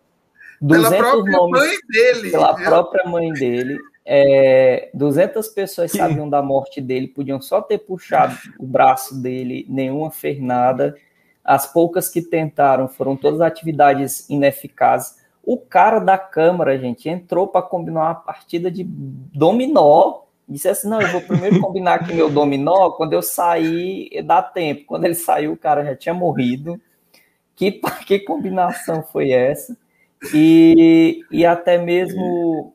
200 0.61 0.91
pela 0.99 1.11
própria 1.11 1.33
nomes, 1.33 1.61
mãe 1.61 1.77
dele. 1.89 2.31
Pela 2.31 2.53
viu? 2.53 2.65
própria 2.67 3.05
mãe 3.09 3.33
dele. 3.33 3.79
É, 4.07 4.91
200 4.93 5.49
pessoas 5.49 5.91
sabiam 5.91 6.29
da 6.29 6.43
morte 6.43 6.81
dele, 6.81 7.09
podiam 7.09 7.41
só 7.41 7.63
ter 7.63 7.79
puxado 7.79 8.37
o 8.59 8.67
braço 8.67 9.21
dele, 9.21 9.67
nenhuma 9.69 10.11
fez 10.11 10.41
nada. 10.41 10.95
As 11.43 11.71
poucas 11.71 12.09
que 12.09 12.23
tentaram 12.23 12.89
foram 12.89 13.17
todas 13.17 13.41
atividades 13.41 14.29
ineficazes. 14.29 15.23
O 15.43 15.59
cara 15.59 15.99
da 15.99 16.17
Câmara, 16.17 16.79
gente, 16.79 17.09
entrou 17.09 17.47
para 17.47 17.63
combinar 17.63 18.01
uma 18.01 18.15
partida 18.15 18.71
de 18.71 18.85
dominó 18.85 20.24
disse 20.49 20.69
assim: 20.69 20.89
não, 20.89 21.01
eu 21.01 21.09
vou 21.09 21.21
primeiro 21.21 21.61
combinar 21.61 21.95
aqui 21.95 22.13
meu 22.13 22.31
dominó, 22.31 22.91
quando 22.91 23.13
eu 23.13 23.23
sair, 23.23 24.23
dá 24.25 24.43
tempo. 24.43 24.85
Quando 24.87 25.05
ele 25.05 25.15
saiu, 25.15 25.53
o 25.53 25.57
cara 25.57 25.85
já 25.85 25.97
tinha 25.97 26.15
morrido. 26.15 26.81
Que, 27.57 27.73
que 28.07 28.21
combinação 28.21 29.03
foi 29.03 29.31
essa? 29.31 29.77
E, 30.33 31.25
e 31.31 31.45
até 31.45 31.79
mesmo. 31.79 32.75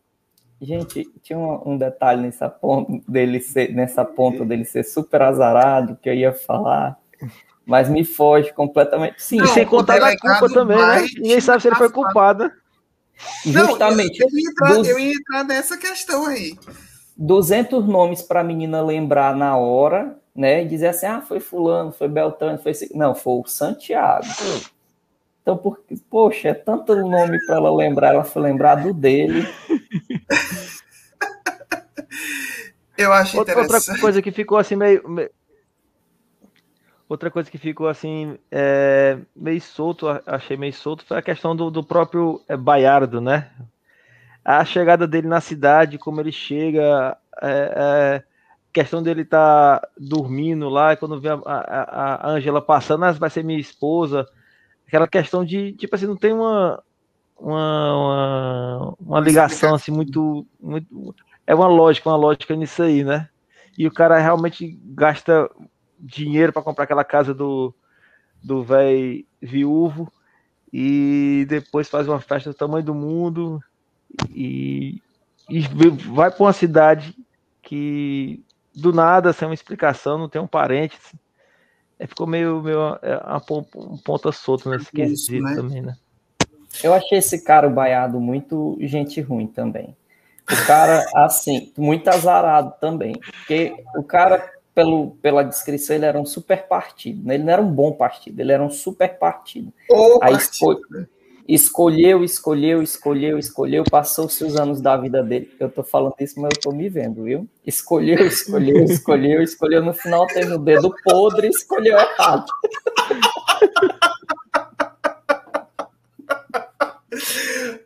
Gente, 0.62 1.10
tinha 1.24 1.40
um, 1.40 1.74
um 1.74 1.78
detalhe 1.78 2.22
nessa 2.22 2.50
ponta, 2.50 2.92
dele 3.08 3.40
ser, 3.40 3.74
nessa 3.74 4.04
ponta 4.04 4.44
dele 4.44 4.66
ser 4.66 4.84
super 4.84 5.22
azarado 5.22 5.98
que 6.02 6.10
eu 6.10 6.14
ia 6.14 6.34
falar, 6.34 7.00
mas 7.66 7.88
me 7.88 8.04
foge 8.04 8.52
completamente. 8.52 9.24
Sim, 9.24 9.38
não, 9.38 9.48
sem 9.48 9.66
contar 9.66 10.00
da 10.00 10.18
culpa 10.18 10.54
também, 10.54 10.76
né? 10.78 11.08
Ninguém 11.16 11.40
sabe 11.40 11.62
se 11.62 11.70
ele 11.70 11.78
foi 11.78 11.90
culpado. 11.90 12.52
Justamente. 13.46 14.20
Não, 14.20 14.28
eu, 14.28 14.34
eu, 14.34 14.38
ia 14.38 14.50
entrar, 14.50 14.74
dos... 14.74 14.88
eu 14.90 15.00
ia 15.00 15.14
entrar 15.14 15.44
nessa 15.46 15.78
questão 15.78 16.26
aí. 16.26 16.58
200 17.22 17.86
nomes 17.86 18.22
para 18.22 18.40
a 18.40 18.44
menina 18.44 18.82
lembrar 18.82 19.36
na 19.36 19.58
hora, 19.58 20.18
né? 20.34 20.64
E 20.64 20.68
dizer 20.68 20.88
assim, 20.88 21.06
ah, 21.06 21.20
foi 21.20 21.42
fulano, 21.42 21.92
foi 21.92 22.08
Beltrano, 22.08 22.58
foi... 22.58 22.72
Não, 22.96 23.14
foi 23.14 23.42
o 23.42 23.46
Santiago. 23.46 24.26
Então, 25.42 25.58
por... 25.58 25.84
poxa, 26.10 26.48
é 26.50 26.54
tanto 26.54 26.96
nome 26.96 27.38
para 27.46 27.58
ela 27.58 27.76
lembrar, 27.76 28.14
ela 28.14 28.24
foi 28.24 28.42
lembrar 28.42 28.76
do 28.76 28.94
dele. 28.94 29.46
Eu 32.98 33.12
acho 33.14 33.38
outra, 33.38 33.60
outra 33.62 33.80
coisa 34.00 34.22
que 34.22 34.32
ficou 34.32 34.58
assim 34.58 34.78
meio... 34.78 35.30
Outra 37.08 37.30
coisa 37.32 37.50
que 37.52 37.58
ficou 37.58 37.88
assim 37.88 38.38
é, 38.52 39.18
meio 39.36 39.60
solto, 39.60 40.08
achei 40.26 40.56
meio 40.56 40.74
solto, 40.74 41.04
foi 41.06 41.18
a 41.18 41.22
questão 41.22 41.56
do, 41.56 41.72
do 41.72 41.84
próprio 41.84 42.42
é, 42.48 42.56
Baiardo, 42.56 43.20
né? 43.20 43.50
A 44.44 44.64
chegada 44.66 45.08
dele 45.08 45.28
na 45.28 45.42
cidade, 45.42 45.98
como 45.98 46.20
ele 46.20 46.32
chega, 46.32 47.18
é, 47.42 47.74
é, 47.76 48.24
questão 48.74 49.04
dele 49.04 49.22
estar 49.22 49.80
tá 49.80 49.88
dormindo 49.98 50.70
lá, 50.70 50.94
e 50.94 50.98
quando 50.98 51.20
vê 51.20 51.30
a, 51.30 51.40
a, 51.46 52.28
a 52.28 52.30
Angela 52.32 52.62
passando, 52.62 53.06
ah, 53.06 53.12
vai 53.12 53.30
ser 53.30 53.44
minha 53.44 53.60
esposa, 53.60 54.26
aquela 54.88 55.08
questão 55.08 55.46
de, 55.46 55.74
tipo 55.74 55.96
assim, 55.96 56.08
não 56.08 56.18
tem 56.18 56.34
uma, 56.34 56.82
uma, 57.38 57.94
uma, 57.94 58.96
uma 59.00 59.20
ligação 59.20 59.76
assim 59.76 59.92
muito, 59.92 60.46
muito. 60.60 61.16
É 61.46 61.54
uma 61.54 61.68
lógica, 61.68 62.10
uma 62.10 62.18
lógica 62.18 62.56
nisso 62.56 62.84
aí, 62.84 63.04
né? 63.04 63.28
E 63.78 63.88
o 63.88 63.92
cara 63.92 64.20
realmente 64.20 64.78
gasta 64.84 65.50
dinheiro 66.00 66.54
para 66.54 66.62
comprar 66.62 66.84
aquela 66.84 67.04
casa 67.04 67.34
do 67.34 67.74
do 68.42 68.64
velho 68.64 69.26
viúvo 69.42 70.12
e 70.72 71.46
depois 71.50 71.90
faz 71.90 72.08
uma 72.08 72.20
festa 72.20 72.50
do 72.50 72.56
tamanho 72.56 72.86
do 72.86 72.94
mundo 72.94 73.60
e, 74.30 75.02
e 75.50 75.60
vai 76.12 76.32
para 76.32 76.44
uma 76.44 76.54
cidade 76.54 77.16
que 77.62 78.44
do 78.74 78.94
nada, 78.94 79.34
sem 79.34 79.48
uma 79.48 79.54
explicação, 79.54 80.18
não 80.18 80.30
tem 80.30 80.42
um 80.42 80.48
parente. 80.48 80.98
Assim. 81.04 81.18
É, 82.00 82.08
ficou 82.08 82.26
meio, 82.26 82.62
meio 82.62 82.98
é, 83.02 83.20
um 83.76 83.98
ponta 83.98 84.32
solta 84.32 84.70
nesse 84.70 84.88
é 84.88 84.92
quesito 84.92 85.44
né? 85.44 85.56
também, 85.56 85.82
né? 85.82 85.98
Eu 86.84 86.94
achei 86.94 87.18
esse 87.18 87.44
cara, 87.44 87.68
o 87.68 87.72
Baiado, 87.72 88.20
muito 88.20 88.78
gente 88.82 89.20
ruim 89.22 89.48
também. 89.48 89.96
O 90.52 90.66
cara, 90.66 91.04
assim, 91.16 91.74
muito 91.78 92.08
azarado 92.08 92.74
também. 92.80 93.14
Porque 93.14 93.76
o 93.96 94.04
cara, 94.04 94.52
pelo, 94.74 95.12
pela 95.22 95.44
descrição, 95.44 95.96
ele 95.96 96.06
era 96.06 96.20
um 96.20 96.26
super 96.26 96.68
partido. 96.68 97.28
Né? 97.28 97.36
Ele 97.36 97.44
não 97.44 97.54
era 97.54 97.62
um 97.62 97.72
bom 97.72 97.92
partido, 97.92 98.40
ele 98.40 98.52
era 98.52 98.64
um 98.64 98.70
super 98.70 99.18
partido. 99.18 99.74
O 99.90 100.20
Aí 100.22 100.34
partido. 100.34 100.82
Né? 100.92 101.08
Escolheu, 101.56 102.24
escolheu, 102.24 102.84
escolheu, 102.84 103.40
escolheu, 103.40 103.84
passou-se 103.90 104.44
os 104.44 104.56
anos 104.56 104.80
da 104.80 104.96
vida 104.96 105.24
dele. 105.24 105.52
Eu 105.60 105.68
tô 105.68 105.84
falando 105.84 106.14
isso, 106.20 106.40
mas 106.40 106.52
eu 106.56 106.62
tô 106.62 106.72
me 106.72 106.88
vendo, 106.88 107.24
viu? 107.24 107.50
Escolheu, 107.66 108.28
escolheu, 108.28 108.84
escolheu, 108.84 109.42
escolheu. 109.42 109.84
No 109.84 109.94
final 109.94 110.28
teve 110.28 110.54
o 110.54 110.60
dedo 110.60 110.94
podre 111.04 111.48
e 111.48 111.50
escolheu 111.50 111.98
errado. 111.98 112.46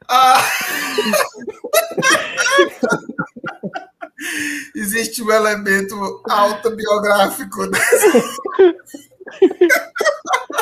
Ah. 0.09 0.43
Existe 4.75 5.23
um 5.23 5.31
elemento 5.31 5.95
autobiográfico 6.29 7.67
dessa. 7.67 8.23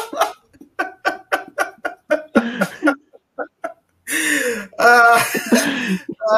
ah, 4.77 5.17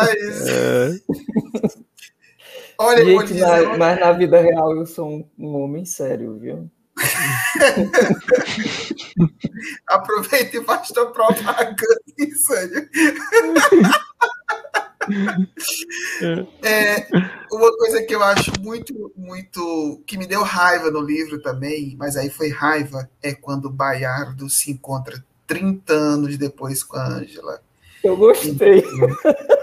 é. 0.09 0.99
Olha, 2.77 3.05
Gente, 3.05 3.33
na, 3.35 3.77
mas 3.77 3.99
na 3.99 4.11
vida 4.13 4.41
real 4.41 4.75
eu 4.75 4.85
sou 4.85 5.09
um, 5.09 5.29
um 5.37 5.55
homem 5.61 5.85
sério, 5.85 6.37
viu? 6.37 6.69
Aproveita 9.87 10.57
e 10.57 10.63
faz 10.63 10.89
tua 10.89 11.11
propaganda, 11.11 11.75
sério. 12.35 12.89
É, 16.61 17.07
uma 17.51 17.77
coisa 17.77 18.01
que 18.03 18.15
eu 18.15 18.23
acho 18.23 18.51
muito, 18.61 19.11
muito. 19.15 20.01
que 20.05 20.17
me 20.17 20.25
deu 20.25 20.43
raiva 20.43 20.89
no 20.89 21.01
livro 21.01 21.41
também, 21.41 21.95
mas 21.97 22.15
aí 22.15 22.29
foi 22.29 22.49
raiva, 22.49 23.09
é 23.21 23.33
quando 23.33 23.65
o 23.65 23.71
Baiardo 23.71 24.49
se 24.49 24.71
encontra 24.71 25.23
30 25.45 25.93
anos 25.93 26.37
depois 26.37 26.83
com 26.83 26.97
a 26.97 27.05
Ângela. 27.05 27.61
Eu 28.03 28.17
gostei. 28.17 28.83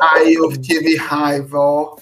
Aí 0.00 0.34
eu 0.34 0.50
tive 0.60 0.96
raiva, 0.96 1.58
ó 1.58 1.96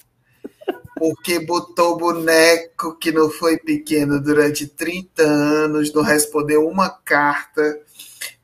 porque 0.99 1.39
botou 1.39 1.97
boneco 1.97 2.93
que 2.97 3.09
não 3.09 3.29
foi 3.29 3.57
pequeno 3.57 4.21
durante 4.21 4.67
30 4.67 5.23
anos, 5.23 5.93
não 5.93 6.03
respondeu 6.03 6.67
uma 6.67 6.89
carta. 6.89 7.79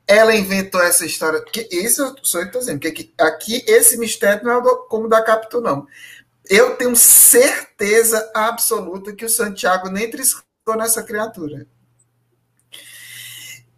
Ela 0.08 0.34
inventou 0.34 0.80
essa 0.80 1.04
história. 1.04 1.44
Que 1.52 1.68
isso 1.70 2.02
eu 2.02 2.14
estou 2.42 2.60
dizendo, 2.60 2.80
que 2.80 3.12
aqui 3.20 3.62
esse 3.68 3.98
mistério 3.98 4.42
não 4.42 4.58
é 4.58 4.76
como 4.88 5.06
da 5.06 5.22
Capitu, 5.22 5.60
não. 5.60 5.86
Eu 6.48 6.76
tenho 6.76 6.96
certeza 6.96 8.30
absoluta 8.34 9.12
que 9.12 9.26
o 9.26 9.30
Santiago 9.30 9.90
nem 9.90 10.10
triscou 10.10 10.44
nessa 10.78 11.02
criatura. 11.02 11.66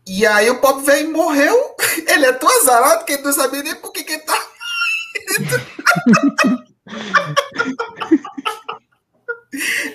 E 0.08 0.26
aí 0.26 0.48
o 0.48 0.58
pobre 0.58 0.86
velho 0.86 1.12
morreu. 1.12 1.76
Ele 2.08 2.26
é 2.26 2.32
tão 2.32 2.48
azarado 2.60 3.04
que 3.04 3.12
ele 3.12 3.22
não 3.22 3.32
sabia 3.32 3.62
nem 3.62 3.74
por 3.74 3.92
que, 3.92 4.00
ele 4.00 4.18
tá. 4.20 4.38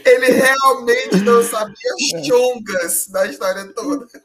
Ele 0.05 0.32
realmente 0.32 1.18
não 1.22 1.41
sabia 1.43 1.93
as 1.93 2.26
chongas 2.26 3.07
da 3.07 3.26
história 3.26 3.66
toda. 3.74 4.07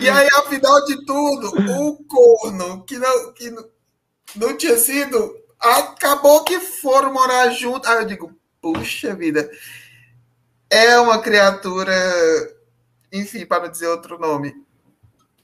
E 0.00 0.08
aí, 0.08 0.26
afinal 0.38 0.84
de 0.86 1.06
tudo, 1.06 1.52
o 1.70 2.04
corno, 2.04 2.84
que 2.84 2.98
não, 2.98 3.32
que 3.32 3.54
não 4.34 4.56
tinha 4.56 4.76
sido, 4.76 5.36
acabou 5.60 6.42
que 6.42 6.58
foram 6.58 7.12
morar 7.12 7.50
junto. 7.50 7.88
Aí 7.88 7.98
eu 7.98 8.04
digo, 8.04 8.36
puxa 8.60 9.14
vida, 9.14 9.48
é 10.72 10.98
uma 10.98 11.20
criatura, 11.20 11.92
enfim, 13.12 13.44
para 13.44 13.64
não 13.64 13.70
dizer 13.70 13.88
outro 13.88 14.18
nome. 14.18 14.54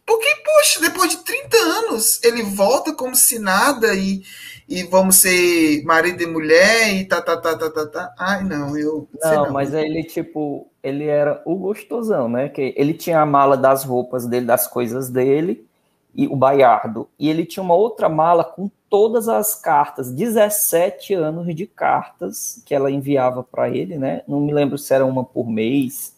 Porque, 0.06 0.28
poxa, 0.36 0.80
depois 0.80 1.10
de 1.10 1.18
30 1.18 1.56
anos, 1.56 2.22
ele 2.24 2.42
volta 2.42 2.94
como 2.94 3.14
se 3.14 3.38
nada 3.38 3.94
e 3.94 4.22
e 4.68 4.82
vamos 4.82 5.16
ser 5.16 5.82
marido 5.84 6.22
e 6.22 6.26
mulher 6.26 6.92
e 6.92 7.04
tá, 7.06 7.22
tá, 7.22 7.38
tá, 7.38 7.56
tá, 7.56 7.70
tá, 7.70 7.86
tá. 7.86 8.14
Ai, 8.18 8.44
não, 8.44 8.76
eu. 8.76 9.08
Não, 9.22 9.44
não, 9.46 9.52
mas 9.52 9.72
ele, 9.72 10.04
tipo, 10.04 10.68
ele 10.82 11.06
era 11.06 11.40
o 11.46 11.56
gostosão, 11.56 12.28
né? 12.28 12.50
Que 12.50 12.74
ele 12.76 12.92
tinha 12.92 13.20
a 13.20 13.26
mala 13.26 13.56
das 13.56 13.84
roupas 13.84 14.26
dele, 14.26 14.44
das 14.44 14.66
coisas 14.66 15.08
dele, 15.08 15.66
e 16.14 16.26
o 16.26 16.36
baiardo. 16.36 17.08
E 17.18 17.30
ele 17.30 17.46
tinha 17.46 17.62
uma 17.62 17.74
outra 17.74 18.10
mala 18.10 18.44
com 18.44 18.70
todas 18.88 19.28
as 19.28 19.54
cartas, 19.54 20.10
17 20.10 21.14
anos 21.14 21.54
de 21.54 21.66
cartas 21.66 22.62
que 22.64 22.74
ela 22.74 22.90
enviava 22.90 23.42
para 23.42 23.68
ele, 23.68 23.98
né? 23.98 24.22
Não 24.26 24.40
me 24.40 24.52
lembro 24.52 24.78
se 24.78 24.92
era 24.94 25.04
uma 25.04 25.24
por 25.24 25.48
mês, 25.48 26.16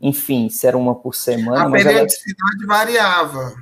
enfim, 0.00 0.48
se 0.48 0.66
era 0.66 0.76
uma 0.76 0.94
por 0.94 1.14
semana. 1.14 1.66
A 1.66 1.70
periodicidade 1.70 2.64
ela... 2.64 2.66
variava. 2.66 3.54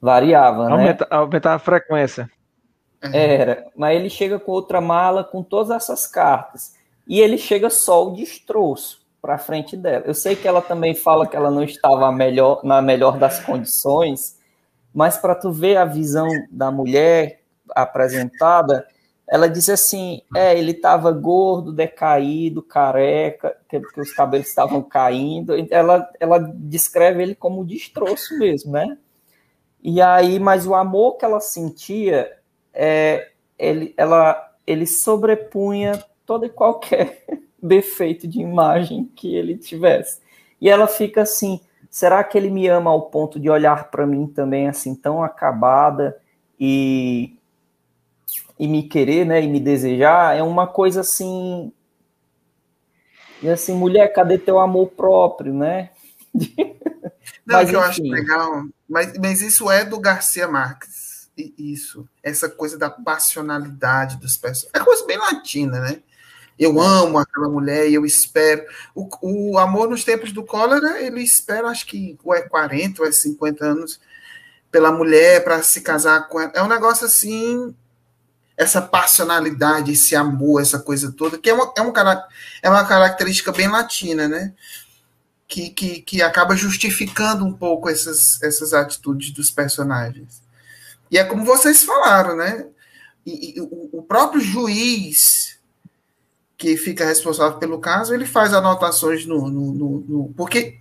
Variava, 0.00 0.66
né? 0.66 0.72
Aumenta, 0.72 1.06
aumentava 1.10 1.56
a 1.56 1.60
frequência. 1.60 2.30
É. 3.02 3.34
Era, 3.34 3.66
mas 3.76 3.96
ele 3.96 4.10
chega 4.10 4.38
com 4.38 4.52
outra 4.52 4.80
mala 4.80 5.22
com 5.22 5.42
todas 5.42 5.70
essas 5.70 6.06
cartas. 6.06 6.74
E 7.06 7.20
ele 7.20 7.38
chega 7.38 7.70
só 7.70 8.08
o 8.08 8.14
destroço 8.14 9.06
para 9.22 9.38
frente 9.38 9.76
dela. 9.76 10.04
Eu 10.06 10.14
sei 10.14 10.34
que 10.34 10.48
ela 10.48 10.60
também 10.60 10.94
fala 10.94 11.26
que 11.26 11.36
ela 11.36 11.50
não 11.50 11.62
estava 11.62 12.10
melhor, 12.10 12.60
na 12.64 12.82
melhor 12.82 13.18
das 13.18 13.38
condições, 13.40 14.38
mas 14.92 15.16
para 15.16 15.34
tu 15.34 15.52
ver 15.52 15.76
a 15.76 15.84
visão 15.84 16.28
da 16.50 16.70
mulher 16.70 17.42
apresentada, 17.74 18.86
ela 19.28 19.48
diz 19.48 19.68
assim: 19.68 20.22
é, 20.34 20.56
ele 20.56 20.72
estava 20.72 21.10
gordo, 21.10 21.72
decaído, 21.72 22.62
careca, 22.62 23.56
porque 23.68 24.00
os 24.00 24.12
cabelos 24.12 24.46
estavam 24.46 24.82
caindo. 24.82 25.52
Ela, 25.70 26.08
ela 26.20 26.38
descreve 26.38 27.22
ele 27.22 27.34
como 27.34 27.64
destroço 27.64 28.38
mesmo, 28.38 28.72
né? 28.72 28.96
E 29.82 30.00
aí, 30.00 30.38
mas 30.38 30.66
o 30.66 30.74
amor 30.74 31.16
que 31.16 31.24
ela 31.24 31.40
sentia 31.40 32.32
é, 32.72 33.30
ele, 33.58 33.94
ela, 33.96 34.52
ele 34.66 34.86
sobrepunha 34.86 36.02
todo 36.24 36.44
e 36.44 36.50
qualquer 36.50 37.24
defeito 37.62 38.28
de 38.28 38.40
imagem 38.40 39.10
que 39.16 39.34
ele 39.34 39.56
tivesse. 39.56 40.20
E 40.60 40.68
ela 40.68 40.86
fica 40.86 41.22
assim: 41.22 41.60
será 41.90 42.22
que 42.22 42.38
ele 42.38 42.50
me 42.50 42.68
ama 42.68 42.90
ao 42.90 43.02
ponto 43.02 43.40
de 43.40 43.50
olhar 43.50 43.90
para 43.90 44.06
mim 44.06 44.26
também 44.26 44.68
assim 44.68 44.94
tão 44.94 45.22
acabada 45.22 46.16
e 46.58 47.35
e 48.58 48.66
me 48.66 48.82
querer, 48.82 49.24
né, 49.24 49.42
e 49.42 49.48
me 49.48 49.60
desejar? 49.60 50.36
É 50.36 50.42
uma 50.42 50.66
coisa 50.66 51.00
assim 51.00 51.72
e 53.42 53.48
assim, 53.48 53.74
mulher, 53.74 54.12
cadê 54.14 54.38
teu 54.38 54.58
amor 54.58 54.88
próprio, 54.88 55.52
né? 55.52 55.90
Não, 57.44 57.58
mas, 57.58 57.70
que 57.70 57.76
eu 57.76 57.80
acho 57.80 58.02
legal, 58.02 58.64
mas, 58.88 59.16
mas 59.18 59.40
isso 59.42 59.70
é 59.70 59.84
do 59.84 60.00
Garcia 60.00 60.48
Marques 60.48 61.06
isso, 61.58 62.08
essa 62.22 62.48
coisa 62.48 62.78
da 62.78 62.88
passionalidade 62.88 64.16
dos 64.16 64.36
personagens. 64.36 64.70
É 64.74 64.84
coisa 64.84 65.04
bem 65.06 65.18
latina, 65.18 65.80
né? 65.80 66.02
Eu 66.58 66.80
amo 66.80 67.18
aquela 67.18 67.48
mulher 67.48 67.88
e 67.88 67.94
eu 67.94 68.06
espero. 68.06 68.64
O, 68.94 69.08
o 69.20 69.58
amor 69.58 69.90
nos 69.90 70.04
tempos 70.04 70.32
do 70.32 70.42
cólera, 70.42 71.02
ele 71.02 71.20
espera, 71.22 71.68
acho 71.68 71.86
que 71.86 72.18
ou 72.24 72.34
é 72.34 72.42
40 72.42 73.02
ou 73.02 73.08
é 73.08 73.12
50 73.12 73.64
anos 73.64 74.00
pela 74.70 74.90
mulher 74.90 75.44
para 75.44 75.62
se 75.62 75.82
casar 75.82 76.28
com 76.28 76.40
ela. 76.40 76.52
É 76.54 76.62
um 76.62 76.68
negócio 76.68 77.04
assim, 77.04 77.74
essa 78.56 78.80
passionalidade, 78.80 79.92
esse 79.92 80.16
amor, 80.16 80.62
essa 80.62 80.78
coisa 80.78 81.12
toda, 81.12 81.38
que 81.38 81.50
é 81.50 81.54
uma, 81.54 81.72
é 81.76 81.82
um, 81.82 81.92
é 82.62 82.70
uma 82.70 82.84
característica 82.86 83.52
bem 83.52 83.68
latina, 83.68 84.26
né? 84.26 84.54
Que, 85.46 85.70
que, 85.70 86.02
que 86.02 86.22
acaba 86.22 86.56
justificando 86.56 87.44
um 87.44 87.52
pouco 87.52 87.88
essas, 87.88 88.42
essas 88.42 88.72
atitudes 88.72 89.30
dos 89.30 89.50
personagens. 89.50 90.42
E 91.10 91.18
é 91.18 91.24
como 91.24 91.44
vocês 91.44 91.84
falaram, 91.84 92.34
né? 92.34 92.66
E, 93.24 93.56
e 93.56 93.60
o, 93.60 93.90
o 93.92 94.02
próprio 94.02 94.40
juiz 94.40 95.58
que 96.56 96.76
fica 96.76 97.04
responsável 97.04 97.58
pelo 97.58 97.78
caso, 97.78 98.14
ele 98.14 98.24
faz 98.24 98.54
anotações 98.54 99.26
no, 99.26 99.48
no, 99.50 99.72
no, 99.72 100.00
no 100.08 100.34
porque 100.34 100.80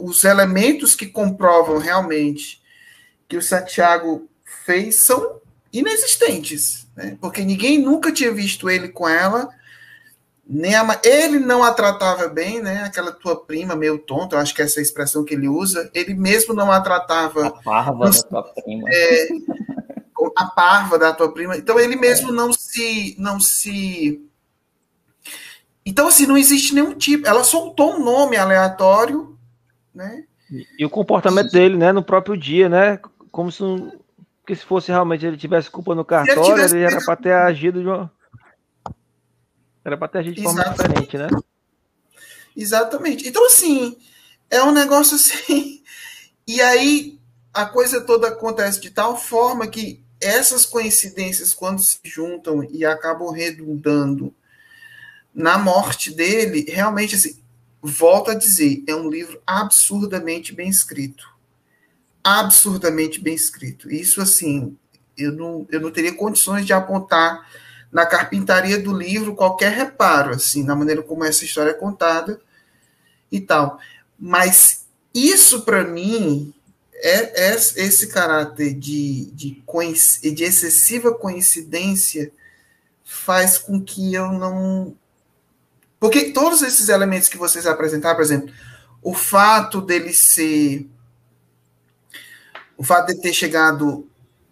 os 0.00 0.22
elementos 0.22 0.94
que 0.94 1.06
comprovam 1.06 1.78
realmente 1.78 2.62
que 3.28 3.36
o 3.36 3.42
Santiago 3.42 4.28
fez 4.64 5.00
são 5.00 5.40
inexistentes, 5.72 6.86
né? 6.96 7.16
porque 7.20 7.44
ninguém 7.44 7.78
nunca 7.78 8.12
tinha 8.12 8.32
visto 8.32 8.68
ele 8.68 8.88
com 8.88 9.08
ela, 9.08 9.48
nem 10.52 10.74
a, 10.74 11.00
ele 11.04 11.38
não 11.38 11.62
a 11.62 11.72
tratava 11.72 12.26
bem, 12.26 12.60
né? 12.60 12.82
Aquela 12.82 13.12
tua 13.12 13.36
prima 13.36 13.76
meio 13.76 13.98
tonta, 13.98 14.34
eu 14.34 14.40
acho 14.40 14.52
que 14.52 14.60
é 14.60 14.64
essa 14.64 14.80
expressão 14.80 15.24
que 15.24 15.32
ele 15.32 15.46
usa, 15.46 15.88
ele 15.94 16.12
mesmo 16.12 16.52
não 16.52 16.72
a 16.72 16.80
tratava. 16.80 17.46
A 17.46 17.50
parva 17.50 18.10
da 18.10 18.22
tua 18.22 18.42
prima. 18.42 18.88
É, 18.90 19.28
a 20.36 20.46
parva 20.46 20.98
da 20.98 21.12
tua 21.12 21.32
prima. 21.32 21.56
Então 21.56 21.78
ele 21.78 21.94
mesmo 21.94 22.30
é. 22.30 22.32
não 22.32 22.52
se, 22.52 23.14
não 23.16 23.38
se. 23.38 24.20
Então 25.86 26.08
assim 26.08 26.26
não 26.26 26.36
existe 26.36 26.74
nenhum 26.74 26.94
tipo. 26.94 27.28
Ela 27.28 27.44
soltou 27.44 27.94
um 27.94 28.04
nome 28.04 28.36
aleatório, 28.36 29.38
né? 29.94 30.24
E, 30.76 30.84
o 30.84 30.90
comportamento 30.90 31.52
dele, 31.52 31.76
né? 31.76 31.92
No 31.92 32.02
próprio 32.02 32.36
dia, 32.36 32.68
né? 32.68 32.98
Como 33.30 33.52
se 33.52 33.62
não, 33.62 33.92
porque 34.40 34.56
se 34.56 34.64
fosse 34.64 34.90
realmente 34.90 35.24
ele 35.24 35.36
tivesse 35.36 35.70
culpa 35.70 35.94
no 35.94 36.04
cartório, 36.04 36.42
ele, 36.42 36.54
tivesse... 36.54 36.76
ele 36.76 36.84
era 36.84 37.04
para 37.04 37.16
ter 37.16 37.32
agido 37.32 37.80
de 37.80 37.86
uma. 37.86 38.12
Era 39.84 39.96
para 39.96 40.08
ter 40.08 40.18
agido 40.18 40.34
de 40.34 40.42
forma 40.42 40.64
diferente, 40.64 41.16
né? 41.16 41.28
Exatamente. 42.56 43.28
Então, 43.28 43.46
assim, 43.46 43.96
é 44.50 44.62
um 44.62 44.72
negócio 44.72 45.14
assim. 45.16 45.82
E 46.46 46.60
aí 46.60 47.18
a 47.52 47.66
coisa 47.66 48.00
toda 48.00 48.28
acontece 48.28 48.80
de 48.80 48.90
tal 48.90 49.16
forma 49.16 49.66
que 49.66 50.02
essas 50.20 50.66
coincidências, 50.66 51.54
quando 51.54 51.80
se 51.80 51.98
juntam 52.04 52.62
e 52.64 52.84
acabam 52.84 53.30
redundando 53.30 54.34
na 55.34 55.58
morte 55.58 56.10
dele, 56.10 56.66
realmente, 56.68 57.14
assim, 57.14 57.40
volto 57.80 58.30
a 58.30 58.34
dizer, 58.34 58.82
é 58.86 58.94
um 58.94 59.08
livro 59.08 59.40
absurdamente 59.46 60.52
bem 60.52 60.68
escrito 60.68 61.39
absurdamente 62.22 63.20
bem 63.20 63.34
escrito. 63.34 63.90
Isso, 63.90 64.20
assim, 64.20 64.76
eu 65.16 65.32
não, 65.32 65.66
eu 65.70 65.80
não 65.80 65.90
teria 65.90 66.14
condições 66.14 66.66
de 66.66 66.72
apontar 66.72 67.46
na 67.90 68.06
carpintaria 68.06 68.78
do 68.78 68.96
livro 68.96 69.34
qualquer 69.34 69.72
reparo, 69.72 70.30
assim, 70.30 70.62
na 70.62 70.76
maneira 70.76 71.02
como 71.02 71.24
essa 71.24 71.44
história 71.44 71.70
é 71.70 71.74
contada 71.74 72.40
e 73.30 73.40
tal. 73.40 73.78
Mas 74.18 74.86
isso, 75.14 75.62
para 75.62 75.84
mim, 75.84 76.54
é, 76.94 77.48
é, 77.48 77.54
esse 77.54 78.08
caráter 78.08 78.74
de, 78.74 79.26
de, 79.32 79.62
de 80.32 80.44
excessiva 80.44 81.14
coincidência 81.14 82.30
faz 83.04 83.58
com 83.58 83.82
que 83.82 84.14
eu 84.14 84.30
não. 84.32 84.94
Porque 85.98 86.32
todos 86.32 86.62
esses 86.62 86.88
elementos 86.88 87.28
que 87.28 87.36
vocês 87.36 87.66
apresentaram, 87.66 88.16
por 88.16 88.24
exemplo, 88.24 88.54
o 89.02 89.14
fato 89.14 89.80
dele 89.80 90.12
ser 90.12 90.86
o 92.80 92.82
fato 92.82 93.08
de 93.08 93.20
ter 93.20 93.34
chegado 93.34 94.08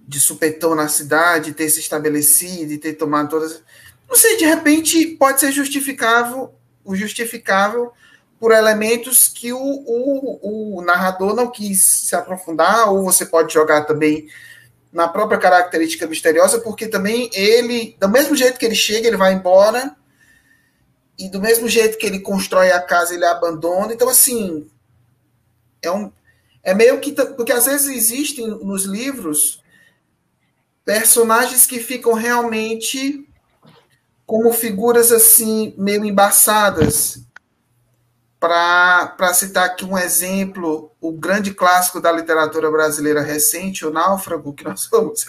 de 0.06 0.20
supetão 0.20 0.74
na 0.74 0.86
cidade, 0.86 1.54
ter 1.54 1.70
se 1.70 1.80
estabelecido 1.80 2.70
e 2.70 2.76
ter 2.76 2.92
tomado 2.92 3.30
todas. 3.30 3.62
Não 4.06 4.14
sei, 4.14 4.36
de 4.36 4.44
repente 4.44 5.16
pode 5.18 5.40
ser 5.40 5.50
justificável, 5.50 6.52
o 6.84 6.94
justificável 6.94 7.90
por 8.38 8.52
elementos 8.52 9.28
que 9.28 9.50
o, 9.50 9.58
o, 9.58 10.76
o 10.76 10.82
narrador 10.82 11.34
não 11.34 11.50
quis 11.50 11.82
se 11.82 12.14
aprofundar, 12.14 12.92
ou 12.92 13.02
você 13.02 13.24
pode 13.24 13.50
jogar 13.54 13.86
também 13.86 14.28
na 14.92 15.08
própria 15.08 15.38
característica 15.38 16.06
misteriosa, 16.06 16.60
porque 16.60 16.86
também 16.86 17.30
ele, 17.32 17.96
do 17.98 18.10
mesmo 18.10 18.36
jeito 18.36 18.58
que 18.58 18.66
ele 18.66 18.74
chega, 18.74 19.08
ele 19.08 19.16
vai 19.16 19.32
embora, 19.32 19.96
e 21.18 21.30
do 21.30 21.40
mesmo 21.40 21.66
jeito 21.66 21.96
que 21.96 22.04
ele 22.04 22.20
constrói 22.20 22.72
a 22.72 22.80
casa, 22.82 23.14
ele 23.14 23.24
abandona. 23.24 23.94
Então, 23.94 24.10
assim, 24.10 24.68
é 25.80 25.90
um, 25.90 26.12
é 26.62 26.74
meio 26.74 27.00
que. 27.00 27.12
Porque 27.12 27.52
às 27.52 27.66
vezes 27.66 27.88
existem 27.88 28.46
nos 28.46 28.84
livros 28.84 29.62
personagens 30.84 31.66
que 31.66 31.80
ficam 31.80 32.14
realmente 32.14 33.26
como 34.26 34.52
figuras 34.52 35.10
assim, 35.12 35.74
meio 35.76 36.04
embaçadas. 36.04 37.22
Para 38.40 39.34
citar 39.34 39.66
aqui 39.66 39.84
um 39.84 39.98
exemplo, 39.98 40.92
o 41.00 41.10
grande 41.10 41.52
clássico 41.52 42.00
da 42.00 42.12
literatura 42.12 42.70
brasileira 42.70 43.20
recente, 43.20 43.84
O 43.84 43.90
Náufrago, 43.90 44.52
que 44.52 44.62
nós 44.62 44.86
vamos 44.92 45.26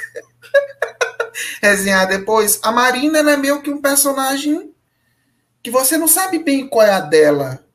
resenhar 1.61 2.07
depois, 2.07 2.59
a 2.61 2.71
Marina 2.71 3.19
é 3.19 3.35
meio 3.35 3.61
que 3.61 3.71
um 3.71 3.81
personagem 3.81 4.73
que 5.63 5.71
você 5.71 5.97
não 5.97 6.07
sabe 6.07 6.39
bem 6.39 6.67
qual 6.67 6.85
é 6.85 6.91
a 6.91 6.99
dela 6.99 7.65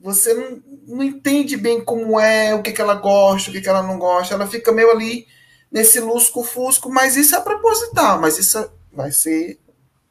você 0.00 0.32
não, 0.32 0.62
não 0.88 1.04
entende 1.04 1.56
bem 1.56 1.84
como 1.84 2.18
é, 2.18 2.54
o 2.54 2.62
que, 2.62 2.72
que 2.72 2.80
ela 2.80 2.94
gosta, 2.94 3.50
o 3.50 3.52
que, 3.52 3.60
que 3.60 3.68
ela 3.68 3.82
não 3.82 3.98
gosta. 3.98 4.34
Ela 4.34 4.46
fica 4.46 4.72
meio 4.72 4.90
ali 4.90 5.26
nesse 5.70 6.00
lusco-fusco, 6.00 6.90
mas 6.90 7.14
isso 7.14 7.36
é 7.36 7.40
proposital, 7.40 8.18
mas 8.18 8.38
isso 8.38 8.70
vai 8.90 9.12
ser 9.12 9.60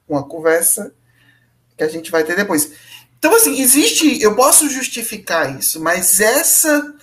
uma 0.07 0.23
conversa 0.23 0.93
que 1.75 1.83
a 1.83 1.87
gente 1.89 2.11
vai 2.11 2.23
ter 2.23 2.35
depois. 2.35 2.71
Então, 3.17 3.35
assim, 3.35 3.59
existe, 3.59 4.21
eu 4.21 4.35
posso 4.35 4.69
justificar 4.69 5.59
isso, 5.59 5.81
mas 5.81 6.19
essa 6.19 6.95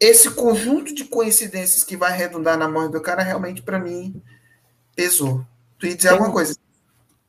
esse 0.00 0.30
conjunto 0.30 0.92
de 0.92 1.04
coincidências 1.04 1.84
que 1.84 1.96
vai 1.96 2.14
redundar 2.14 2.58
na 2.58 2.68
morte 2.68 2.92
do 2.92 3.00
cara 3.00 3.22
realmente 3.22 3.62
para 3.62 3.78
mim 3.78 4.20
pesou. 4.94 5.46
Tu 5.78 5.86
ia 5.86 5.96
dizer 5.96 6.08
Tem... 6.08 6.18
alguma 6.18 6.32
coisa? 6.32 6.56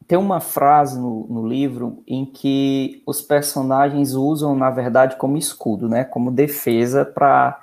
Tem 0.08 0.18
uma 0.18 0.40
frase 0.40 1.00
no, 1.00 1.26
no, 1.28 1.48
livro 1.48 2.04
em 2.08 2.26
que 2.26 3.02
os 3.06 3.22
personagens 3.22 4.14
usam, 4.14 4.56
na 4.56 4.70
verdade, 4.70 5.16
como 5.16 5.38
escudo, 5.38 5.90
né? 5.90 6.04
Como 6.04 6.32
defesa 6.32 7.04
para 7.06 7.60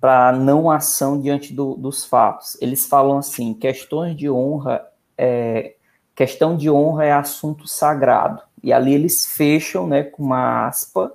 para 0.00 0.30
não 0.30 0.70
ação 0.70 1.20
diante 1.20 1.52
do, 1.52 1.74
dos 1.74 2.04
fatos. 2.04 2.56
Eles 2.60 2.86
falam 2.86 3.18
assim: 3.18 3.52
questões 3.52 4.16
de 4.16 4.30
honra, 4.30 4.86
é, 5.16 5.74
questão 6.14 6.56
de 6.56 6.70
honra 6.70 7.06
é 7.06 7.12
assunto 7.12 7.66
sagrado. 7.66 8.42
E 8.62 8.72
ali 8.72 8.94
eles 8.94 9.26
fecham, 9.26 9.86
né, 9.86 10.02
com 10.04 10.22
uma 10.22 10.66
aspa, 10.68 11.12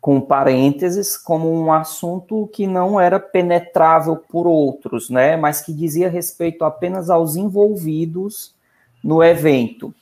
com 0.00 0.20
parênteses, 0.20 1.16
como 1.16 1.50
um 1.50 1.72
assunto 1.72 2.48
que 2.52 2.66
não 2.66 3.00
era 3.00 3.18
penetrável 3.18 4.16
por 4.16 4.46
outros, 4.46 5.08
né, 5.08 5.36
mas 5.36 5.60
que 5.60 5.72
dizia 5.72 6.08
respeito 6.08 6.64
apenas 6.64 7.10
aos 7.10 7.36
envolvidos 7.36 8.53
no 9.04 9.22
evento. 9.22 9.94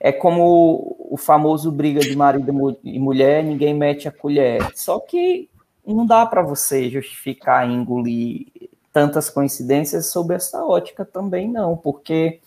É 0.00 0.10
como 0.10 0.96
o 0.98 1.16
famoso 1.16 1.70
briga 1.70 2.00
de 2.00 2.16
marido 2.16 2.76
e 2.82 2.98
mulher, 2.98 3.44
ninguém 3.44 3.72
mete 3.72 4.08
a 4.08 4.12
colher. 4.12 4.60
Só 4.74 4.98
que 4.98 5.48
não 5.86 6.04
dá 6.04 6.26
para 6.26 6.42
você 6.42 6.90
justificar 6.90 7.70
engolir 7.70 8.46
tantas 8.92 9.30
coincidências 9.30 10.06
sob 10.06 10.34
essa 10.34 10.64
ótica 10.64 11.04
também 11.04 11.48
não, 11.48 11.76
porque 11.76 12.40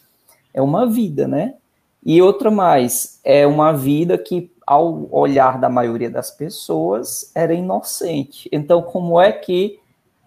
é 0.54 0.62
uma 0.62 0.86
vida, 0.86 1.28
né? 1.28 1.56
E 2.04 2.22
outra 2.22 2.52
mais, 2.52 3.20
é 3.24 3.48
uma 3.48 3.72
vida 3.72 4.18
que, 4.18 4.52
ao 4.66 5.08
olhar 5.12 5.60
da 5.60 5.70
maioria 5.70 6.10
das 6.10 6.32
pessoas, 6.32 7.32
era 7.34 7.54
inocente. 7.54 8.50
Então, 8.52 8.82
como 8.82 9.20
é 9.20 9.32
que 9.32 9.80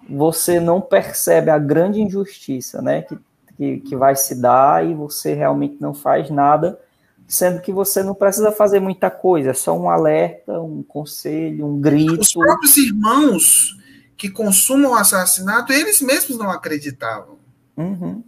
você 0.09 0.61
não 0.61 0.81
percebe 0.81 1.51
a 1.51 1.59
grande 1.59 2.01
injustiça, 2.01 2.81
né? 2.81 3.03
Que 3.03 3.19
que, 3.57 3.81
que 3.81 3.97
vai 3.97 4.17
se 4.17 4.35
dar 4.35 4.85
e 4.85 4.95
você 4.95 5.35
realmente 5.35 5.77
não 5.81 5.95
faz 5.95 6.31
nada, 6.31 6.79
sendo 7.27 7.61
que 7.61 7.73
você 7.73 8.03
não 8.03 8.15
precisa 8.15 8.53
fazer 8.53 8.81
muita 8.81 9.11
coisa, 9.11 9.51
é 9.51 9.55
só 9.55 9.77
um 9.77 9.89
alerta, 9.89 10.61
um 10.61 10.83
conselho, 10.83 11.67
um 11.67 11.81
grito. 11.81 12.21
Os 12.21 12.33
próprios 12.33 12.77
irmãos 12.77 13.77
que 14.17 14.29
consumam 14.29 14.93
o 14.93 14.95
assassinato, 14.95 15.73
eles 15.73 16.01
mesmos 16.01 16.39
não 16.39 16.51
acreditavam. 16.51 17.39
Uhum. 17.77 18.23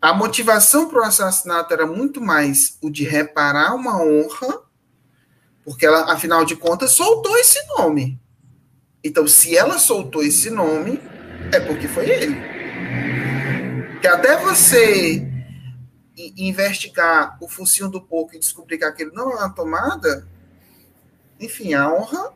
A 0.00 0.14
motivação 0.14 0.88
para 0.88 1.00
o 1.00 1.04
assassinato 1.04 1.72
era 1.74 1.86
muito 1.86 2.20
mais 2.20 2.78
o 2.80 2.88
de 2.88 3.04
reparar 3.04 3.74
uma 3.74 4.00
honra, 4.00 4.62
porque 5.64 5.84
ela, 5.84 6.12
afinal 6.12 6.44
de 6.44 6.56
contas, 6.56 6.92
soltou 6.92 7.36
esse 7.36 7.58
nome. 7.76 8.18
Então, 9.02 9.26
se 9.26 9.56
ela 9.56 9.78
soltou 9.78 10.22
esse 10.22 10.50
nome, 10.50 11.00
é 11.52 11.60
porque 11.60 11.88
foi 11.88 12.08
ele 12.08 12.58
até 14.08 14.36
você 14.36 15.26
investigar 16.36 17.38
o 17.40 17.48
focinho 17.48 17.88
do 17.88 18.00
porco 18.00 18.34
e 18.34 18.38
descobrir 18.38 18.78
que 18.78 18.84
aquilo 18.84 19.12
não 19.14 19.30
é 19.32 19.36
uma 19.36 19.50
tomada, 19.50 20.26
enfim, 21.38 21.74
a 21.74 21.92
honra 21.92 22.32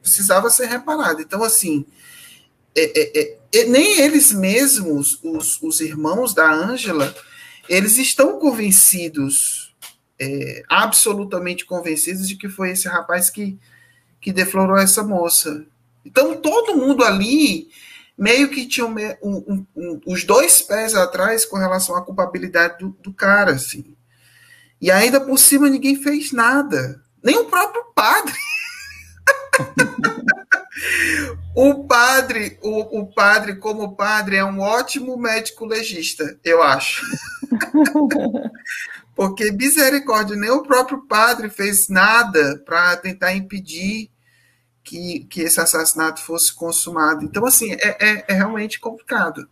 precisava 0.00 0.50
ser 0.50 0.66
reparada. 0.66 1.22
Então, 1.22 1.42
assim, 1.42 1.86
é, 2.76 3.20
é, 3.20 3.38
é, 3.54 3.64
nem 3.64 4.00
eles 4.00 4.32
mesmos, 4.32 5.18
os, 5.22 5.62
os 5.62 5.80
irmãos 5.80 6.34
da 6.34 6.50
Ângela, 6.50 7.14
eles 7.68 7.96
estão 7.96 8.38
convencidos, 8.38 9.74
é, 10.18 10.62
absolutamente 10.68 11.64
convencidos 11.64 12.28
de 12.28 12.36
que 12.36 12.48
foi 12.48 12.70
esse 12.70 12.88
rapaz 12.88 13.30
que, 13.30 13.58
que 14.20 14.32
deflorou 14.32 14.76
essa 14.76 15.02
moça. 15.02 15.64
Então, 16.04 16.36
todo 16.36 16.76
mundo 16.76 17.04
ali 17.04 17.70
meio 18.16 18.48
que 18.50 18.66
tinham 18.66 18.94
um, 19.22 19.36
um, 19.36 19.66
um, 19.76 20.00
os 20.06 20.24
dois 20.24 20.62
pés 20.62 20.94
atrás 20.94 21.44
com 21.44 21.56
relação 21.56 21.96
à 21.96 22.02
culpabilidade 22.02 22.78
do, 22.78 22.90
do 23.02 23.12
cara, 23.12 23.52
assim. 23.52 23.96
E 24.80 24.90
ainda 24.90 25.20
por 25.20 25.38
cima 25.38 25.68
ninguém 25.68 26.02
fez 26.02 26.32
nada. 26.32 27.00
Nem 27.22 27.36
o 27.38 27.44
próprio 27.44 27.84
padre. 27.94 28.34
o 31.54 31.84
padre, 31.84 32.58
o, 32.62 33.00
o 33.00 33.06
padre, 33.12 33.56
como 33.56 33.94
padre, 33.94 34.36
é 34.36 34.44
um 34.44 34.60
ótimo 34.60 35.16
médico 35.16 35.64
legista, 35.64 36.38
eu 36.44 36.62
acho. 36.62 37.04
Porque 39.14 39.52
misericórdia, 39.52 40.34
nem 40.34 40.50
o 40.50 40.62
próprio 40.62 41.06
padre 41.06 41.50
fez 41.50 41.88
nada 41.88 42.60
para 42.64 42.96
tentar 42.96 43.34
impedir 43.34 44.10
que, 44.82 45.26
que 45.30 45.42
esse 45.42 45.60
assassinato 45.60 46.20
fosse 46.22 46.52
consumado. 46.52 47.24
Então, 47.24 47.44
assim, 47.46 47.72
é, 47.72 47.96
é, 48.00 48.24
é 48.28 48.32
realmente 48.34 48.80
complicado. 48.80 49.48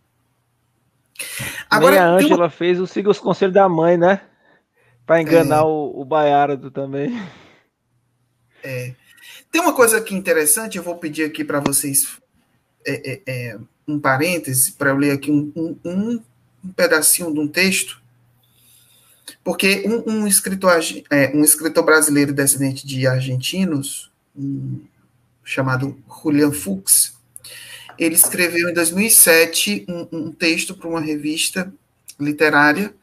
Agora, 1.69 1.91
Nem 1.91 1.99
a 1.99 2.07
Ângela 2.07 2.43
uma... 2.43 2.49
fez 2.49 2.79
o 2.79 2.87
siga 2.87 3.09
os 3.09 3.19
conselhos 3.19 3.53
da 3.53 3.67
mãe, 3.69 3.97
né? 3.97 4.21
Para 5.05 5.21
enganar 5.21 5.59
é. 5.59 5.63
o, 5.63 5.93
o 5.95 6.05
Baiardo 6.05 6.71
também. 6.71 7.21
É. 8.63 8.93
Tem 9.51 9.61
uma 9.61 9.73
coisa 9.73 9.97
aqui 9.97 10.15
interessante, 10.15 10.77
eu 10.77 10.83
vou 10.83 10.97
pedir 10.97 11.25
aqui 11.25 11.43
para 11.43 11.59
vocês 11.59 12.19
é, 12.85 13.11
é, 13.11 13.21
é, 13.27 13.59
um 13.87 13.99
parêntese, 13.99 14.71
para 14.73 14.91
eu 14.91 14.97
ler 14.97 15.11
aqui 15.11 15.31
um, 15.31 15.51
um, 15.55 15.77
um, 15.83 16.23
pedacinho 16.75 17.33
de 17.33 17.39
um 17.39 17.47
texto, 17.47 18.01
porque 19.43 19.83
um, 19.85 20.11
um 20.11 20.27
escritor, 20.27 20.79
é, 21.09 21.35
um 21.35 21.43
escritor 21.43 21.83
brasileiro 21.83 22.33
descendente 22.33 22.87
de 22.87 23.05
argentinos, 23.05 24.11
um, 24.35 24.79
chamado 25.51 26.01
Julian 26.21 26.51
Fuchs, 26.51 27.13
ele 27.99 28.15
escreveu 28.15 28.69
em 28.69 28.73
2007 28.73 29.85
um, 29.87 30.07
um 30.11 30.31
texto 30.31 30.73
para 30.73 30.87
uma 30.87 31.01
revista 31.01 31.71
literária 32.19 32.93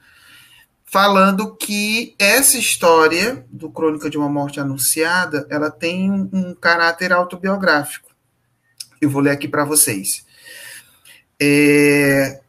falando 0.91 1.55
que 1.55 2.15
essa 2.19 2.57
história 2.57 3.45
do 3.51 3.71
Crônica 3.71 4.09
de 4.09 4.17
uma 4.17 4.31
Morte 4.31 4.59
Anunciada, 4.59 5.47
ela 5.51 5.71
tem 5.71 6.11
um, 6.11 6.55
caráter 6.55 7.13
autobiográfico. 7.13 8.09
Eu 8.99 9.11
vou 9.11 9.21
ler 9.21 9.33
aqui 9.33 9.47
para 9.47 9.67
vocês. 9.67 10.25
É, 11.39 12.41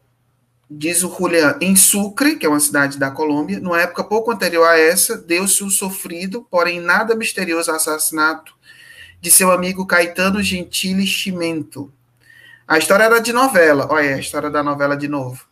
diz 0.70 1.04
o 1.04 1.14
Julian, 1.14 1.58
em 1.60 1.76
Sucre, 1.76 2.36
que 2.36 2.46
é 2.46 2.48
uma 2.48 2.58
cidade 2.58 2.98
da 2.98 3.10
Colômbia, 3.10 3.60
numa 3.60 3.82
época 3.82 4.02
pouco 4.02 4.32
anterior 4.32 4.66
a 4.66 4.78
essa, 4.78 5.18
deu-se 5.18 5.62
um 5.62 5.68
sofrido, 5.68 6.46
porém 6.50 6.80
nada 6.80 7.14
misterioso 7.14 7.70
assassinato 7.70 8.58
de 9.20 9.30
seu 9.30 9.50
amigo 9.50 9.86
Caetano 9.86 10.42
Gentili 10.42 11.06
Chimento. 11.06 11.92
A 12.66 12.78
história 12.78 13.04
era 13.04 13.20
de 13.20 13.32
novela, 13.32 13.86
olha 13.90 14.14
a 14.14 14.18
história 14.18 14.48
da 14.48 14.62
novela 14.62 14.96
de 14.96 15.08
novo. 15.08 15.44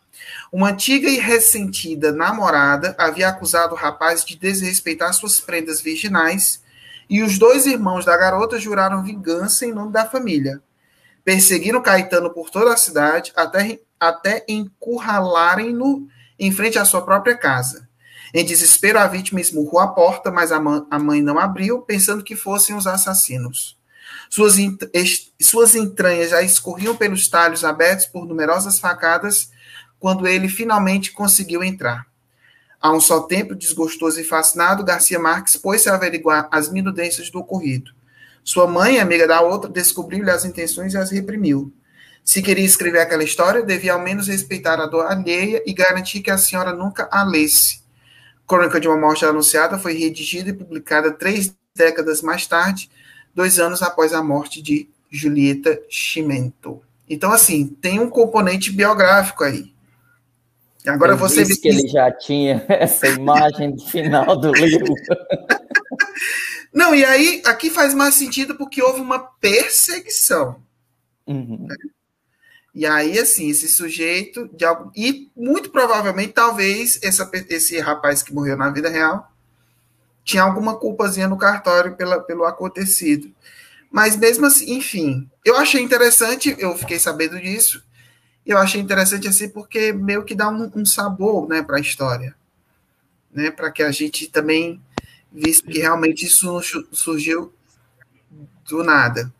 Uma 0.51 0.69
antiga 0.69 1.07
e 1.07 1.17
ressentida 1.17 2.11
namorada 2.11 2.95
havia 2.97 3.27
acusado 3.27 3.73
o 3.73 3.77
rapaz 3.77 4.25
de 4.25 4.35
desrespeitar 4.35 5.13
suas 5.13 5.39
prendas 5.39 5.81
virginais 5.81 6.63
e 7.09 7.21
os 7.21 7.37
dois 7.37 7.65
irmãos 7.65 8.05
da 8.05 8.15
garota 8.17 8.59
juraram 8.59 9.03
vingança 9.03 9.65
em 9.65 9.73
nome 9.73 9.91
da 9.91 10.05
família. 10.05 10.61
Perseguiram 11.23 11.81
Caetano 11.81 12.31
por 12.31 12.49
toda 12.49 12.73
a 12.73 12.77
cidade 12.77 13.31
até, 13.35 13.79
até 13.99 14.45
encurralarem-no 14.47 16.07
em 16.39 16.51
frente 16.51 16.79
à 16.79 16.85
sua 16.85 17.03
própria 17.03 17.37
casa. 17.37 17.88
Em 18.33 18.45
desespero, 18.45 18.99
a 18.99 19.07
vítima 19.07 19.41
esmurrou 19.41 19.79
a 19.79 19.87
porta, 19.87 20.31
mas 20.31 20.51
a, 20.51 20.59
mãe 20.59 21.21
não 21.21 21.39
abriu, 21.39 21.81
pensando 21.81 22.23
que 22.23 22.35
fossem 22.35 22.75
os 22.75 22.85
assassinos. 22.85 23.77
Suas, 24.29 24.55
suas 25.41 25.75
entranhas 25.75 26.29
já 26.29 26.41
escorriam 26.41 26.95
pelos 26.95 27.27
talhos 27.27 27.63
abertos 27.63 28.05
por 28.05 28.25
numerosas 28.25 28.79
facadas 28.79 29.49
quando 29.99 30.27
ele 30.27 30.47
finalmente 30.47 31.11
conseguiu 31.11 31.63
entrar. 31.63 32.07
A 32.81 32.93
um 32.93 33.01
só 33.01 33.21
tempo, 33.21 33.55
desgostoso 33.55 34.21
e 34.21 34.23
fascinado, 34.23 34.85
Garcia 34.85 35.19
Marques 35.19 35.57
pôs-se 35.57 35.89
a 35.89 35.95
averiguar 35.95 36.47
as 36.51 36.71
minudências 36.71 37.29
do 37.29 37.39
ocorrido. 37.39 37.91
Sua 38.43 38.67
mãe, 38.67 38.99
amiga 38.99 39.27
da 39.27 39.41
outra, 39.41 39.69
descobriu-lhe 39.69 40.31
as 40.31 40.45
intenções 40.45 40.93
e 40.93 40.97
as 40.97 41.11
reprimiu. 41.11 41.73
Se 42.23 42.41
queria 42.41 42.65
escrever 42.65 42.99
aquela 42.99 43.23
história, 43.23 43.63
devia 43.63 43.93
ao 43.93 43.99
menos 43.99 44.27
respeitar 44.27 44.79
a 44.79 44.85
dor 44.85 45.05
alheia 45.07 45.61
e 45.65 45.73
garantir 45.73 46.21
que 46.21 46.31
a 46.31 46.37
senhora 46.37 46.71
nunca 46.71 47.09
a 47.11 47.23
lesse. 47.23 47.81
Crônica 48.49 48.79
de 48.79 48.87
uma 48.87 48.97
Morte 48.97 49.23
Anunciada 49.23 49.77
foi 49.77 49.93
redigida 49.93 50.49
e 50.49 50.53
publicada 50.53 51.11
três 51.11 51.55
décadas 51.75 52.23
mais 52.23 52.47
tarde, 52.47 52.89
dois 53.33 53.59
anos 53.59 53.83
após 53.83 54.11
a 54.11 54.23
morte 54.23 54.59
de 54.59 54.89
Julieta 55.07 55.79
Chimento. 55.87 56.81
Então, 57.07 57.31
assim, 57.31 57.67
tem 57.67 57.99
um 57.99 58.09
componente 58.09 58.71
biográfico 58.71 59.43
aí. 59.43 59.71
Agora 60.87 61.13
Eu 61.13 61.17
você 61.17 61.43
disse 61.43 61.61
que 61.61 61.67
ele 61.67 61.87
já 61.87 62.11
tinha 62.11 62.65
essa 62.67 63.07
imagem 63.07 63.75
do 63.75 63.85
final 63.85 64.35
do 64.35 64.51
livro. 64.51 64.95
Não, 66.73 66.95
e 66.95 67.05
aí 67.05 67.43
aqui 67.45 67.69
faz 67.69 67.93
mais 67.93 68.15
sentido 68.15 68.55
porque 68.55 68.81
houve 68.81 68.99
uma 68.99 69.19
perseguição. 69.19 70.55
Uhum. 71.27 71.67
Né? 71.69 71.75
E 72.79 72.85
aí, 72.85 73.19
assim, 73.19 73.49
esse 73.49 73.67
sujeito, 73.67 74.49
de 74.53 74.63
algo, 74.63 74.89
e 74.95 75.29
muito 75.35 75.69
provavelmente, 75.69 76.31
talvez, 76.31 76.97
essa, 77.03 77.29
esse 77.49 77.77
rapaz 77.77 78.23
que 78.23 78.33
morreu 78.33 78.55
na 78.55 78.69
vida 78.69 78.87
real 78.87 79.33
tinha 80.23 80.43
alguma 80.43 80.79
culpazinha 80.79 81.27
no 81.27 81.37
cartório 81.37 81.97
pela, 81.97 82.21
pelo 82.21 82.45
acontecido. 82.45 83.35
Mas 83.91 84.15
mesmo 84.15 84.45
assim, 84.45 84.75
enfim, 84.75 85.29
eu 85.43 85.57
achei 85.57 85.81
interessante, 85.81 86.55
eu 86.57 86.73
fiquei 86.77 86.97
sabendo 86.97 87.37
disso, 87.37 87.83
eu 88.45 88.57
achei 88.57 88.79
interessante 88.79 89.27
assim 89.27 89.49
porque 89.49 89.91
meio 89.91 90.23
que 90.23 90.33
dá 90.33 90.47
um, 90.47 90.71
um 90.73 90.85
sabor 90.85 91.49
né, 91.49 91.61
para 91.61 91.75
a 91.75 91.81
história, 91.81 92.33
né, 93.29 93.51
para 93.51 93.69
que 93.71 93.83
a 93.83 93.91
gente 93.91 94.29
também 94.29 94.81
visse 95.29 95.61
que 95.61 95.79
realmente 95.79 96.25
isso 96.25 96.61
surgiu 96.93 97.53
do 98.69 98.85
nada. 98.85 99.33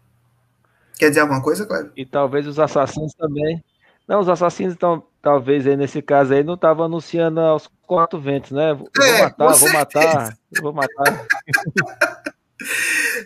Quer 1.00 1.10
dizer 1.10 1.22
alguma 1.22 1.41
coisa, 1.41 1.66
Cléber? 1.66 1.93
E 1.95 2.06
talvez 2.06 2.45
os 2.45 2.60
assassinos 2.60 3.14
também. 3.14 3.64
Não, 4.06 4.20
os 4.20 4.28
assassinos 4.28 4.74
estão, 4.74 5.02
talvez 5.22 5.66
aí 5.66 5.78
nesse 5.78 6.02
caso 6.02 6.34
aí, 6.34 6.43
não 6.43 6.56
estavam 6.56 6.86
anunciando 6.86 7.39
aos 7.39 7.70
quatro 7.88 8.20
ventos, 8.20 8.52
né? 8.52 8.74
Vou 8.74 8.89
é, 9.02 9.22
matar, 9.22 9.54
vou 9.54 9.72
matar, 9.72 10.38
vou 10.62 10.74
matar. 10.74 11.26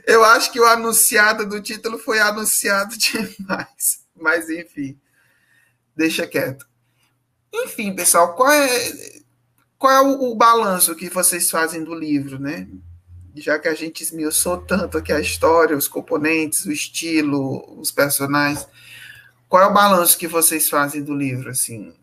Eu 0.05 0.23
acho 0.23 0.51
que 0.51 0.59
o 0.59 0.65
anunciado 0.65 1.49
do 1.49 1.59
título 1.59 1.97
foi 1.97 2.19
anunciado 2.19 2.93
demais. 2.99 4.05
Mas 4.15 4.47
enfim, 4.51 4.95
deixa 5.95 6.27
quieto. 6.27 6.67
Enfim, 7.51 7.95
pessoal, 7.95 8.35
qual 8.35 8.51
é, 8.51 8.69
qual 9.79 9.91
é 9.91 10.01
o, 10.01 10.31
o 10.31 10.35
balanço 10.35 10.95
que 10.95 11.09
vocês 11.09 11.49
fazem 11.49 11.83
do 11.83 11.95
livro, 11.95 12.37
né? 12.37 12.67
Já 13.35 13.57
que 13.59 13.67
a 13.67 13.73
gente 13.73 14.01
esmiuçou 14.01 14.57
tanto 14.57 14.97
aqui 14.97 15.11
a 15.11 15.19
história, 15.19 15.75
os 15.75 15.87
componentes, 15.87 16.65
o 16.65 16.71
estilo, 16.71 17.79
os 17.79 17.91
personagens, 17.91 18.67
qual 19.49 19.63
é 19.63 19.67
o 19.67 19.73
balanço 19.73 20.17
que 20.17 20.27
vocês 20.27 20.69
fazem 20.69 21.03
do 21.03 21.15
livro, 21.15 21.49
assim? 21.49 21.93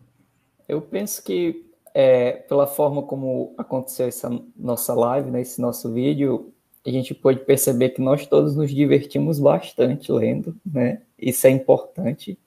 Eu 0.69 0.81
penso 0.81 1.23
que 1.23 1.67
é, 1.93 2.33
pela 2.33 2.67
forma 2.67 3.03
como 3.03 3.55
aconteceu 3.59 4.07
essa 4.07 4.31
nossa 4.57 4.95
live, 4.95 5.31
né, 5.31 5.41
esse 5.41 5.61
nosso 5.61 5.93
vídeo, 5.93 6.53
a 6.87 6.91
gente 6.91 7.15
pode 7.15 7.41
perceber 7.41 7.91
que 7.91 8.01
nós 8.01 8.27
todos 8.27 8.57
nos 8.57 8.71
divertimos 8.71 9.39
bastante 9.39 10.11
lendo, 10.11 10.57
né? 10.65 11.03
Isso 11.19 11.47
é 11.47 11.51
importante. 11.51 12.39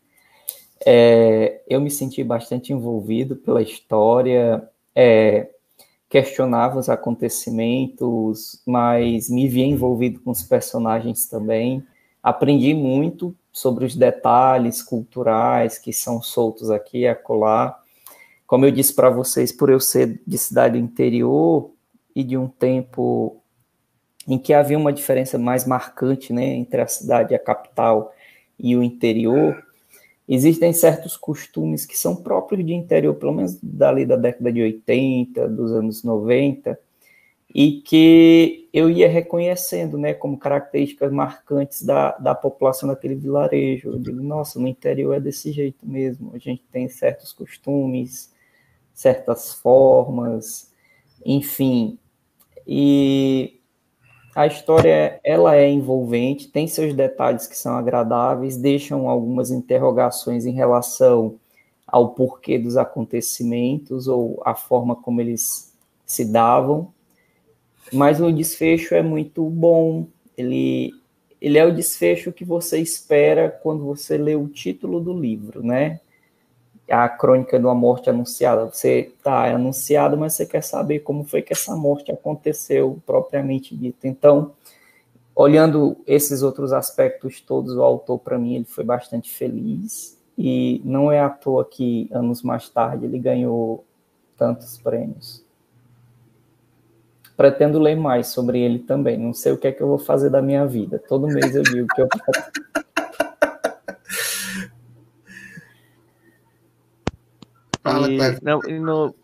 É, 0.86 1.62
eu 1.68 1.80
me 1.80 1.92
senti 1.92 2.24
bastante 2.24 2.74
envolvido 2.74 3.36
pela 3.36 3.62
história. 3.62 4.68
É, 4.96 5.50
questionava 6.14 6.78
os 6.78 6.90
acontecimentos, 6.90 8.62
mas 8.68 9.32
me 9.32 9.48
via 9.48 9.66
envolvido 9.66 10.20
com 10.20 10.30
os 10.30 10.44
personagens 10.44 11.26
também. 11.26 11.84
Aprendi 12.22 12.72
muito 12.76 13.36
sobre 13.52 13.84
os 13.84 13.96
detalhes 13.96 14.84
culturais 14.84 15.80
que 15.80 15.92
são 15.92 16.22
soltos 16.22 16.70
aqui 16.70 17.00
e 17.00 17.08
acolá. 17.08 17.82
Como 18.46 18.64
eu 18.64 18.70
disse 18.70 18.94
para 18.94 19.10
vocês, 19.10 19.52
por 19.52 19.72
eu 19.72 19.80
ser 19.80 20.22
de 20.28 20.38
cidade 20.38 20.78
interior 20.78 21.72
e 22.16 22.24
de 22.24 22.38
um 22.38 22.48
tempo 22.48 23.42
em 24.28 24.38
que 24.38 24.54
havia 24.54 24.78
uma 24.78 24.94
diferença 24.94 25.40
mais 25.40 25.66
marcante 25.66 26.32
né, 26.32 26.46
entre 26.46 26.80
a 26.80 26.86
cidade, 26.86 27.34
a 27.34 27.40
capital 27.40 28.14
e 28.60 28.76
o 28.76 28.84
interior, 28.84 29.66
existem 30.28 30.72
certos 30.74 31.18
costumes 31.18 31.86
que 31.86 31.98
são 31.98 32.16
próprios 32.16 32.66
de 32.66 32.74
interior, 32.74 33.16
pelo 33.16 33.34
menos 33.34 33.58
dali 33.62 34.06
da 34.06 34.16
década 34.16 34.52
de 34.52 34.62
80, 34.62 35.48
dos 35.50 35.72
anos 35.74 36.04
90, 36.04 36.80
e 37.54 37.82
que 37.82 38.68
eu 38.74 38.90
ia 38.90 39.08
reconhecendo, 39.08 39.98
né, 39.98 40.14
como 40.14 40.38
características 40.38 41.12
marcantes 41.12 41.84
da, 41.84 42.12
da 42.18 42.34
população 42.34 42.90
daquele 42.90 43.16
vilarejo. 43.16 43.90
Eu 43.90 44.00
digo, 44.00 44.24
nossa, 44.24 44.60
no 44.60 44.68
interior 44.68 45.14
é 45.14 45.20
desse 45.20 45.52
jeito 45.52 45.86
mesmo, 45.86 46.32
a 46.34 46.40
gente 46.40 46.64
tem 46.72 46.90
certos 46.90 47.32
costumes, 47.32 48.34
certas 48.94 49.54
formas, 49.54 50.72
enfim. 51.24 52.00
E 52.66 53.60
A 54.36 54.48
história 54.48 55.20
ela 55.24 55.56
é 55.56 55.70
envolvente, 55.70 56.48
tem 56.48 56.68
seus 56.68 56.94
detalhes 56.94 57.46
que 57.46 57.56
são 57.56 57.76
agradáveis, 57.76 58.58
deixam 58.58 59.08
algumas 59.08 59.52
interrogações 59.52 60.46
em 60.46 60.52
relação 60.52 61.36
ao 61.86 62.10
porquê 62.10 62.58
dos 62.58 62.76
acontecimentos 62.76 64.08
ou 64.08 64.42
a 64.44 64.56
forma 64.56 64.96
como 64.96 65.22
eles 65.22 65.72
se 66.04 66.26
davam, 66.26 66.92
mas 67.92 68.20
o 68.20 68.32
desfecho 68.32 68.96
é 68.96 69.04
muito 69.04 69.44
bom. 69.44 70.08
Ele, 70.36 70.92
ele 71.40 71.60
é 71.60 71.66
o 71.66 71.74
desfecho 71.74 72.32
que 72.32 72.44
você 72.44 72.80
espera 72.80 73.50
quando 73.50 73.86
você 73.86 74.18
lê 74.18 74.36
o 74.36 74.48
título 74.48 75.00
do 75.00 75.14
livro, 75.14 75.62
né? 75.62 76.00
A 76.90 77.08
crônica 77.08 77.58
de 77.58 77.66
uma 77.66 77.74
morte 77.74 78.10
anunciada. 78.10 78.66
Você 78.66 79.12
está 79.16 79.48
é 79.48 79.54
anunciado, 79.54 80.18
mas 80.18 80.34
você 80.34 80.46
quer 80.46 80.62
saber 80.62 81.00
como 81.00 81.24
foi 81.24 81.42
que 81.42 81.54
essa 81.54 81.76
morte 81.76 82.12
aconteceu 82.12 83.02
propriamente 83.06 83.76
dita. 83.76 84.08
Então, 84.08 84.52
olhando 85.36 85.98
esses 86.06 86.44
outros 86.44 86.74
aspectos 86.74 87.42
todos, 87.42 87.76
o 87.76 87.82
autor, 87.82 88.20
para 88.20 88.38
mim, 88.38 88.56
ele 88.56 88.66
foi 88.66 88.84
bastante 88.84 89.32
feliz. 89.32 90.20
E 90.38 90.82
não 90.84 91.12
é 91.12 91.20
à 91.20 91.30
toa 91.30 91.64
que, 91.64 92.10
anos 92.12 92.42
mais 92.42 92.68
tarde, 92.70 93.06
ele 93.06 93.20
ganhou 93.20 93.86
tantos 94.38 94.78
prêmios. 94.78 95.44
Pretendo 97.36 97.80
ler 97.80 97.96
mais 97.96 98.28
sobre 98.28 98.60
ele 98.60 98.80
também. 98.80 99.18
Não 99.18 99.34
sei 99.34 99.52
o 99.52 99.58
que 99.58 99.68
é 99.68 99.72
que 99.72 99.82
eu 99.82 99.88
vou 99.88 99.98
fazer 99.98 100.30
da 100.30 100.42
minha 100.42 100.66
vida. 100.66 101.00
Todo 101.08 101.28
mês 101.28 101.56
eu 101.56 101.64
digo 101.64 101.88
que 101.96 102.02
eu 102.02 102.08
Fala, 107.84 108.10
e, 108.10 108.18
não, 108.42 108.60
no, 108.60 109.16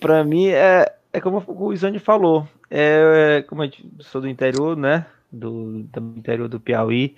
pra 0.00 0.24
mim 0.24 0.48
é, 0.48 0.92
é 1.12 1.20
como 1.20 1.42
o 1.46 1.72
Isane 1.72 1.98
falou. 1.98 2.48
É, 2.70 3.38
é, 3.38 3.42
como 3.42 3.62
eu 3.62 3.70
sou 4.00 4.20
do 4.20 4.28
interior, 4.28 4.76
né? 4.76 5.06
Do, 5.30 5.84
do 5.84 6.00
interior 6.18 6.48
do 6.48 6.60
Piauí 6.60 7.14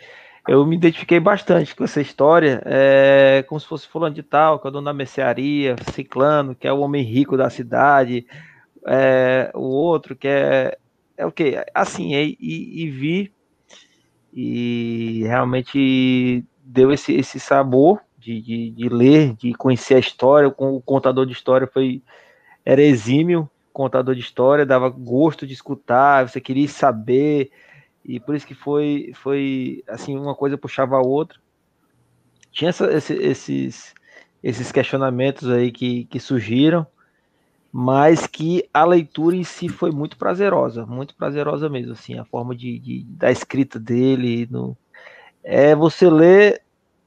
eu 0.46 0.64
me 0.66 0.76
identifiquei 0.76 1.18
bastante 1.18 1.74
com 1.74 1.84
essa 1.84 2.00
história, 2.00 2.62
é, 2.66 3.42
como 3.48 3.58
se 3.58 3.66
fosse 3.66 3.88
fulano 3.88 4.14
de 4.14 4.22
tal, 4.22 4.58
que 4.58 4.66
é 4.66 4.68
o 4.68 4.72
dono 4.72 4.84
da 4.84 4.92
mercearia, 4.92 5.74
ciclano, 5.92 6.54
que 6.54 6.68
é 6.68 6.72
o 6.72 6.80
homem 6.80 7.02
rico 7.02 7.36
da 7.36 7.48
cidade, 7.48 8.26
é, 8.86 9.50
o 9.54 9.62
outro 9.62 10.14
que 10.14 10.28
é, 10.28 10.76
é 11.16 11.24
o 11.24 11.32
que? 11.32 11.56
Assim, 11.74 12.14
e, 12.14 12.36
e, 12.38 12.90
vi, 12.90 13.32
e 14.34 15.22
realmente 15.24 16.44
deu 16.62 16.92
esse, 16.92 17.14
esse 17.14 17.40
sabor 17.40 18.02
de, 18.24 18.40
de, 18.40 18.70
de, 18.70 18.88
ler, 18.88 19.34
de 19.34 19.52
conhecer 19.52 19.96
a 19.96 19.98
história, 19.98 20.48
o 20.48 20.80
contador 20.80 21.26
de 21.26 21.32
história 21.32 21.66
foi, 21.66 22.02
era 22.64 22.82
exímio, 22.82 23.48
contador 23.72 24.14
de 24.14 24.22
história, 24.22 24.64
dava 24.64 24.88
gosto 24.88 25.46
de 25.46 25.52
escutar, 25.52 26.26
você 26.26 26.40
queria 26.40 26.66
saber, 26.68 27.50
e 28.04 28.18
por 28.18 28.34
isso 28.34 28.46
que 28.46 28.54
foi, 28.54 29.12
foi 29.14 29.84
assim, 29.86 30.16
uma 30.16 30.34
coisa 30.34 30.56
puxava 30.56 30.96
a 30.96 31.02
outra. 31.02 31.38
Tinha 32.50 32.70
essa, 32.70 32.90
esse, 32.92 33.14
esses, 33.14 33.94
esses 34.42 34.72
questionamentos 34.72 35.50
aí 35.50 35.70
que, 35.70 36.04
que 36.04 36.18
surgiram, 36.18 36.86
mas 37.70 38.26
que 38.26 38.68
a 38.72 38.84
leitura 38.84 39.36
em 39.36 39.44
si 39.44 39.68
foi 39.68 39.90
muito 39.90 40.16
prazerosa, 40.16 40.86
muito 40.86 41.14
prazerosa 41.14 41.68
mesmo, 41.68 41.92
assim, 41.92 42.18
a 42.18 42.24
forma 42.24 42.54
de, 42.54 42.78
de 42.78 43.04
da 43.04 43.30
escrita 43.30 43.78
dele, 43.78 44.46
no, 44.50 44.76
é 45.42 45.74
você 45.74 46.08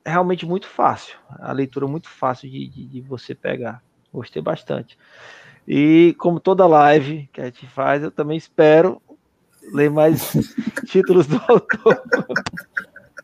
realmente 0.10 0.46
muito 0.46 0.68
fácil, 0.68 1.16
a 1.40 1.52
leitura 1.52 1.88
muito 1.88 2.10
fácil 2.10 2.50
de, 2.50 2.68
de, 2.68 2.86
de 2.86 3.02
você 3.02 3.36
pegar, 3.36 3.84
gostei 4.14 4.42
bastante. 4.42 4.98
E 5.68 6.16
como 6.18 6.40
toda 6.40 6.66
live 6.66 7.30
que 7.34 7.42
a 7.42 7.46
gente 7.46 7.68
faz, 7.68 8.02
eu 8.02 8.10
também 8.10 8.38
espero 8.38 9.02
ler 9.74 9.90
mais 9.90 10.32
títulos 10.88 11.28
do 11.28 11.42
autor. 11.48 12.02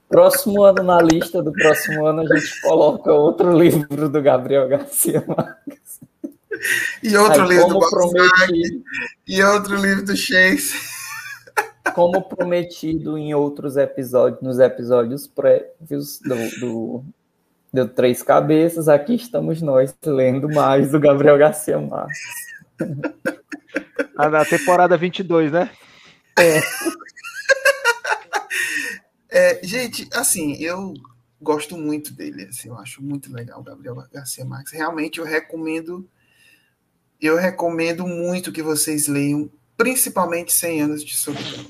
Próximo 0.10 0.61
ano, 0.64 0.84
na 0.84 1.01
lista 1.01 1.41
do 1.41 1.51
próximo 1.53 2.05
ano, 2.05 2.22
a 2.22 2.38
gente 2.38 2.61
coloca 2.61 3.11
outro 3.11 3.57
livro 3.57 4.10
do 4.10 4.22
Gabriel 4.22 4.68
Garcia 4.68 5.23
Marques. 5.26 6.01
E 7.01 7.18
outro 7.18 7.43
Aí, 7.43 7.49
livro 7.49 7.68
do 7.68 7.89
prometido, 7.89 8.84
e 9.27 9.43
outro 9.43 9.76
livro 9.76 10.05
do 10.05 10.15
Chase. 10.15 10.73
Como 11.93 12.22
prometido 12.23 13.18
em 13.18 13.34
outros 13.34 13.77
episódios, 13.77 14.41
nos 14.41 14.60
episódios 14.60 15.27
prévios 15.27 16.19
do, 16.19 16.60
do, 16.60 17.05
do 17.73 17.88
Três 17.89 18.23
Cabeças, 18.23 18.88
aqui 18.88 19.15
estamos 19.15 19.61
nós 19.61 19.93
lendo 20.05 20.47
mais 20.49 20.91
do 20.91 20.99
Gabriel 20.99 21.38
Garcia 21.38 21.80
Marques. 21.80 22.18
A 24.18 24.30
da 24.30 24.45
temporada 24.45 24.97
22, 24.97 25.51
né? 25.51 25.69
É. 26.39 26.60
é, 29.30 29.64
gente, 29.64 30.07
assim, 30.14 30.55
eu 30.64 30.93
gosto 31.41 31.77
muito 31.77 32.14
dele, 32.14 32.45
assim, 32.45 32.69
eu 32.69 32.77
acho 32.77 33.03
muito 33.03 33.31
legal 33.31 33.60
o 33.60 33.64
Gabriel 33.64 33.95
Garcia 34.11 34.45
Marques. 34.45 34.72
Realmente 34.72 35.19
eu 35.19 35.26
recomendo 35.26 36.07
eu 37.23 37.38
recomendo 37.38 38.05
muito 38.05 38.51
que 38.51 38.61
vocês 38.61 39.07
leiam, 39.07 39.49
principalmente 39.78 40.54
100 40.54 40.82
anos 40.82 41.04
de 41.04 41.16
solidão. 41.16 41.66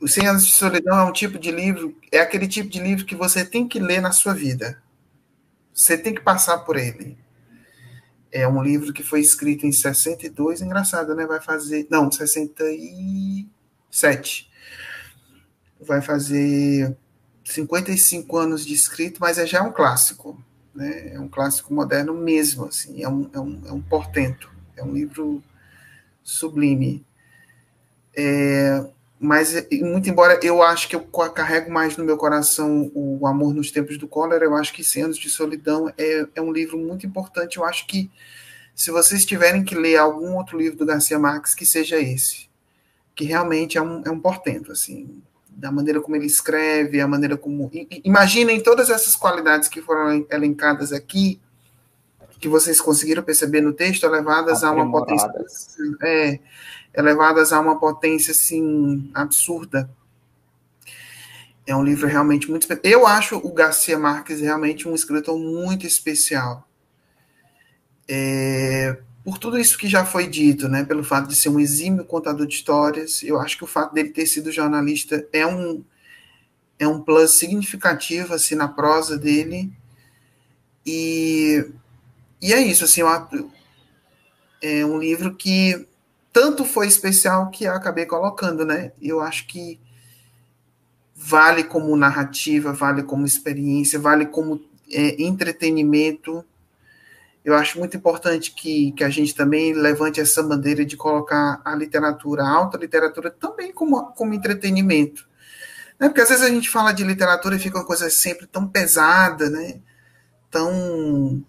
O 0.00 0.08
100 0.08 0.28
anos 0.28 0.46
de 0.46 0.52
solidão 0.52 0.98
é 0.98 1.04
um 1.04 1.12
tipo 1.12 1.38
de 1.38 1.50
livro, 1.50 1.96
é 2.12 2.20
aquele 2.20 2.46
tipo 2.46 2.68
de 2.68 2.80
livro 2.80 3.06
que 3.06 3.14
você 3.14 3.44
tem 3.44 3.66
que 3.66 3.78
ler 3.78 4.00
na 4.00 4.12
sua 4.12 4.34
vida. 4.34 4.82
Você 5.74 5.96
tem 5.96 6.14
que 6.14 6.20
passar 6.20 6.58
por 6.58 6.76
ele. 6.76 7.16
É 8.30 8.46
um 8.46 8.62
livro 8.62 8.92
que 8.92 9.02
foi 9.02 9.20
escrito 9.20 9.66
em 9.66 9.72
62, 9.72 10.60
engraçado, 10.60 11.14
né? 11.14 11.24
Vai 11.26 11.40
fazer. 11.40 11.86
Não, 11.90 12.10
67. 12.10 14.50
Vai 15.80 16.02
fazer 16.02 16.94
55 17.44 18.36
anos 18.36 18.66
de 18.66 18.74
escrito, 18.74 19.18
mas 19.20 19.38
é 19.38 19.46
já 19.46 19.62
um 19.62 19.72
clássico. 19.72 20.38
Né? 20.74 21.14
É 21.14 21.20
um 21.20 21.28
clássico 21.28 21.72
moderno 21.72 22.12
mesmo, 22.14 22.66
assim. 22.66 23.02
É 23.02 23.08
um, 23.08 23.30
é 23.32 23.40
um, 23.40 23.62
é 23.66 23.72
um 23.72 23.80
portento. 23.80 24.50
É 24.76 24.84
um 24.84 24.92
livro 24.92 25.42
sublime. 26.26 27.04
É, 28.14 28.84
mas 29.18 29.66
muito 29.80 30.10
embora 30.10 30.38
eu 30.42 30.62
acho 30.62 30.88
que 30.88 30.96
eu 30.96 31.00
carrego 31.02 31.70
mais 31.70 31.96
no 31.96 32.04
meu 32.04 32.16
coração 32.16 32.90
o 32.94 33.26
Amor 33.26 33.54
nos 33.54 33.70
Tempos 33.70 33.96
do 33.96 34.08
Cólera, 34.08 34.44
eu 34.44 34.54
acho 34.54 34.72
que 34.72 34.84
Cem 34.84 35.04
Anos 35.04 35.18
de 35.18 35.30
Solidão 35.30 35.92
é, 35.96 36.26
é 36.34 36.42
um 36.42 36.52
livro 36.52 36.76
muito 36.76 37.06
importante. 37.06 37.56
Eu 37.56 37.64
acho 37.64 37.86
que 37.86 38.10
se 38.74 38.90
vocês 38.90 39.24
tiverem 39.24 39.64
que 39.64 39.74
ler 39.74 39.96
algum 39.96 40.34
outro 40.34 40.58
livro 40.58 40.76
do 40.76 40.84
Garcia 40.84 41.18
Marques, 41.18 41.54
que 41.54 41.64
seja 41.64 41.98
esse, 41.98 42.48
que 43.14 43.24
realmente 43.24 43.78
é 43.78 43.82
um, 43.82 44.02
é 44.04 44.10
um 44.10 44.20
portento, 44.20 44.70
assim, 44.70 45.22
da 45.48 45.72
maneira 45.72 46.00
como 46.00 46.14
ele 46.14 46.26
escreve, 46.26 47.00
a 47.00 47.08
maneira 47.08 47.38
como... 47.38 47.70
Imaginem 48.04 48.62
todas 48.62 48.90
essas 48.90 49.16
qualidades 49.16 49.68
que 49.68 49.80
foram 49.80 50.26
elencadas 50.30 50.92
aqui, 50.92 51.40
que 52.38 52.48
vocês 52.48 52.80
conseguiram 52.80 53.22
perceber 53.22 53.60
no 53.60 53.72
texto, 53.72 54.04
elevadas 54.04 54.62
a 54.62 54.70
uma 54.70 54.90
potência... 54.90 55.30
É, 56.02 56.38
elevadas 56.96 57.52
a 57.52 57.60
uma 57.60 57.78
potência 57.78 58.32
assim 58.32 59.10
absurda. 59.12 59.88
É 61.66 61.76
um 61.76 61.84
livro 61.84 62.06
realmente 62.06 62.48
muito. 62.48 62.66
Eu 62.82 63.06
acho 63.06 63.36
o 63.36 63.52
Garcia 63.52 63.98
Marques 63.98 64.40
realmente 64.40 64.88
um 64.88 64.94
escritor 64.94 65.38
muito 65.38 65.86
especial. 65.86 66.66
É, 68.08 68.98
por 69.24 69.36
tudo 69.36 69.58
isso 69.58 69.76
que 69.76 69.88
já 69.88 70.04
foi 70.04 70.28
dito, 70.28 70.68
né, 70.68 70.84
pelo 70.84 71.02
fato 71.02 71.28
de 71.28 71.34
ser 71.34 71.48
um 71.48 71.58
exímio 71.58 72.04
contador 72.04 72.46
de 72.46 72.54
histórias, 72.54 73.22
eu 73.24 73.40
acho 73.40 73.58
que 73.58 73.64
o 73.64 73.66
fato 73.66 73.92
dele 73.92 74.10
ter 74.10 74.24
sido 74.26 74.52
jornalista 74.52 75.26
é 75.32 75.44
um 75.44 75.84
é 76.78 76.86
um 76.86 77.00
plus 77.00 77.32
significativo 77.32 78.34
assim 78.34 78.54
na 78.54 78.68
prosa 78.68 79.18
dele. 79.18 79.72
E, 80.84 81.66
e 82.46 82.52
é 82.52 82.60
isso, 82.60 82.84
assim, 82.84 83.02
é 84.62 84.84
um 84.84 84.98
livro 84.98 85.34
que 85.34 85.86
tanto 86.32 86.64
foi 86.64 86.86
especial 86.86 87.50
que 87.50 87.64
eu 87.64 87.72
acabei 87.72 88.06
colocando, 88.06 88.64
né? 88.64 88.92
Eu 89.00 89.20
acho 89.20 89.46
que 89.46 89.80
vale 91.14 91.64
como 91.64 91.96
narrativa, 91.96 92.72
vale 92.72 93.02
como 93.02 93.24
experiência, 93.24 93.98
vale 93.98 94.26
como 94.26 94.62
é, 94.92 95.22
entretenimento. 95.22 96.44
Eu 97.44 97.54
acho 97.54 97.78
muito 97.78 97.96
importante 97.96 98.52
que, 98.52 98.92
que 98.92 99.02
a 99.02 99.08
gente 99.08 99.34
também 99.34 99.72
levante 99.72 100.20
essa 100.20 100.42
bandeira 100.42 100.84
de 100.84 100.96
colocar 100.96 101.60
a 101.64 101.74
literatura, 101.74 102.42
a 102.42 102.50
alta 102.50 102.76
literatura, 102.76 103.30
também 103.30 103.72
como, 103.72 104.12
como 104.12 104.34
entretenimento. 104.34 105.26
Né? 105.98 106.08
Porque 106.08 106.20
às 106.20 106.28
vezes 106.28 106.44
a 106.44 106.50
gente 106.50 106.68
fala 106.68 106.92
de 106.92 107.02
literatura 107.02 107.56
e 107.56 107.60
fica 107.60 107.78
uma 107.78 107.86
coisa 107.86 108.10
sempre 108.10 108.46
tão 108.46 108.66
pesada, 108.68 109.48
né? 109.48 109.80
Tão. 110.50 111.42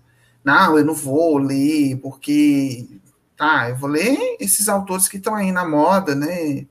Não, 0.48 0.78
eu 0.78 0.86
não 0.86 0.94
vou 0.94 1.38
ler, 1.38 1.98
porque 1.98 2.88
tá, 3.36 3.70
eu 3.70 3.76
vou 3.76 3.90
ler 3.90 4.38
esses 4.40 4.70
autores 4.70 5.10
que 5.10 5.18
estão 5.18 5.36
aí 5.36 5.52
na 5.52 5.68
moda, 5.68 6.16
né? 6.16 6.66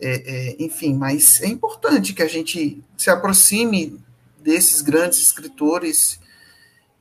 É, 0.00 0.12
é, 0.24 0.56
enfim, 0.58 0.94
mas 0.94 1.42
é 1.42 1.46
importante 1.46 2.14
que 2.14 2.22
a 2.22 2.26
gente 2.26 2.82
se 2.96 3.10
aproxime 3.10 4.02
desses 4.38 4.80
grandes 4.80 5.20
escritores 5.20 6.18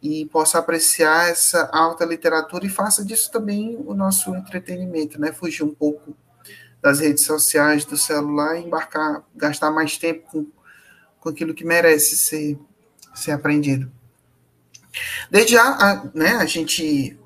e 0.01 0.25
possa 0.25 0.59
apreciar 0.59 1.29
essa 1.29 1.69
alta 1.71 2.03
literatura 2.03 2.65
e 2.65 2.69
faça 2.69 3.01
disso 3.01 3.31
também 3.31 3.81
o 3.85 3.93
nosso 3.93 4.35
entretenimento, 4.35 5.17
né? 5.17 5.31
Fugir 5.31 5.63
um 5.63 5.73
pouco 5.73 6.13
das 6.81 6.99
redes 6.99 7.23
sociais, 7.23 7.85
do 7.85 7.95
celular, 7.95 8.57
e 8.57 8.65
embarcar, 8.65 9.23
gastar 9.33 9.71
mais 9.71 9.97
tempo 9.97 10.29
com, 10.29 10.45
com 11.21 11.29
aquilo 11.29 11.53
que 11.53 11.63
merece 11.63 12.17
ser, 12.17 12.59
ser 13.13 13.31
aprendido. 13.31 13.89
Desde 15.29 15.53
já, 15.53 15.63
a, 15.63 16.09
né, 16.13 16.35
a 16.35 16.45
gente 16.45 17.17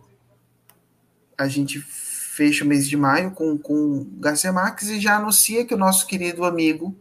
a 1.37 1.47
gente 1.47 1.79
fecha 1.79 2.63
o 2.63 2.67
mês 2.67 2.87
de 2.87 2.97
maio 2.97 3.31
com, 3.31 3.57
com 3.57 4.05
Garcia 4.19 4.51
Marques 4.51 4.89
e 4.89 4.99
já 4.99 5.15
anuncia 5.15 5.65
que 5.65 5.73
o 5.73 5.77
nosso 5.77 6.05
querido 6.05 6.43
amigo, 6.43 6.95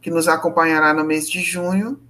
que 0.00 0.10
nos 0.10 0.28
acompanhará 0.28 0.94
no 0.94 1.04
mês 1.04 1.28
de 1.28 1.42
junho, 1.42 2.00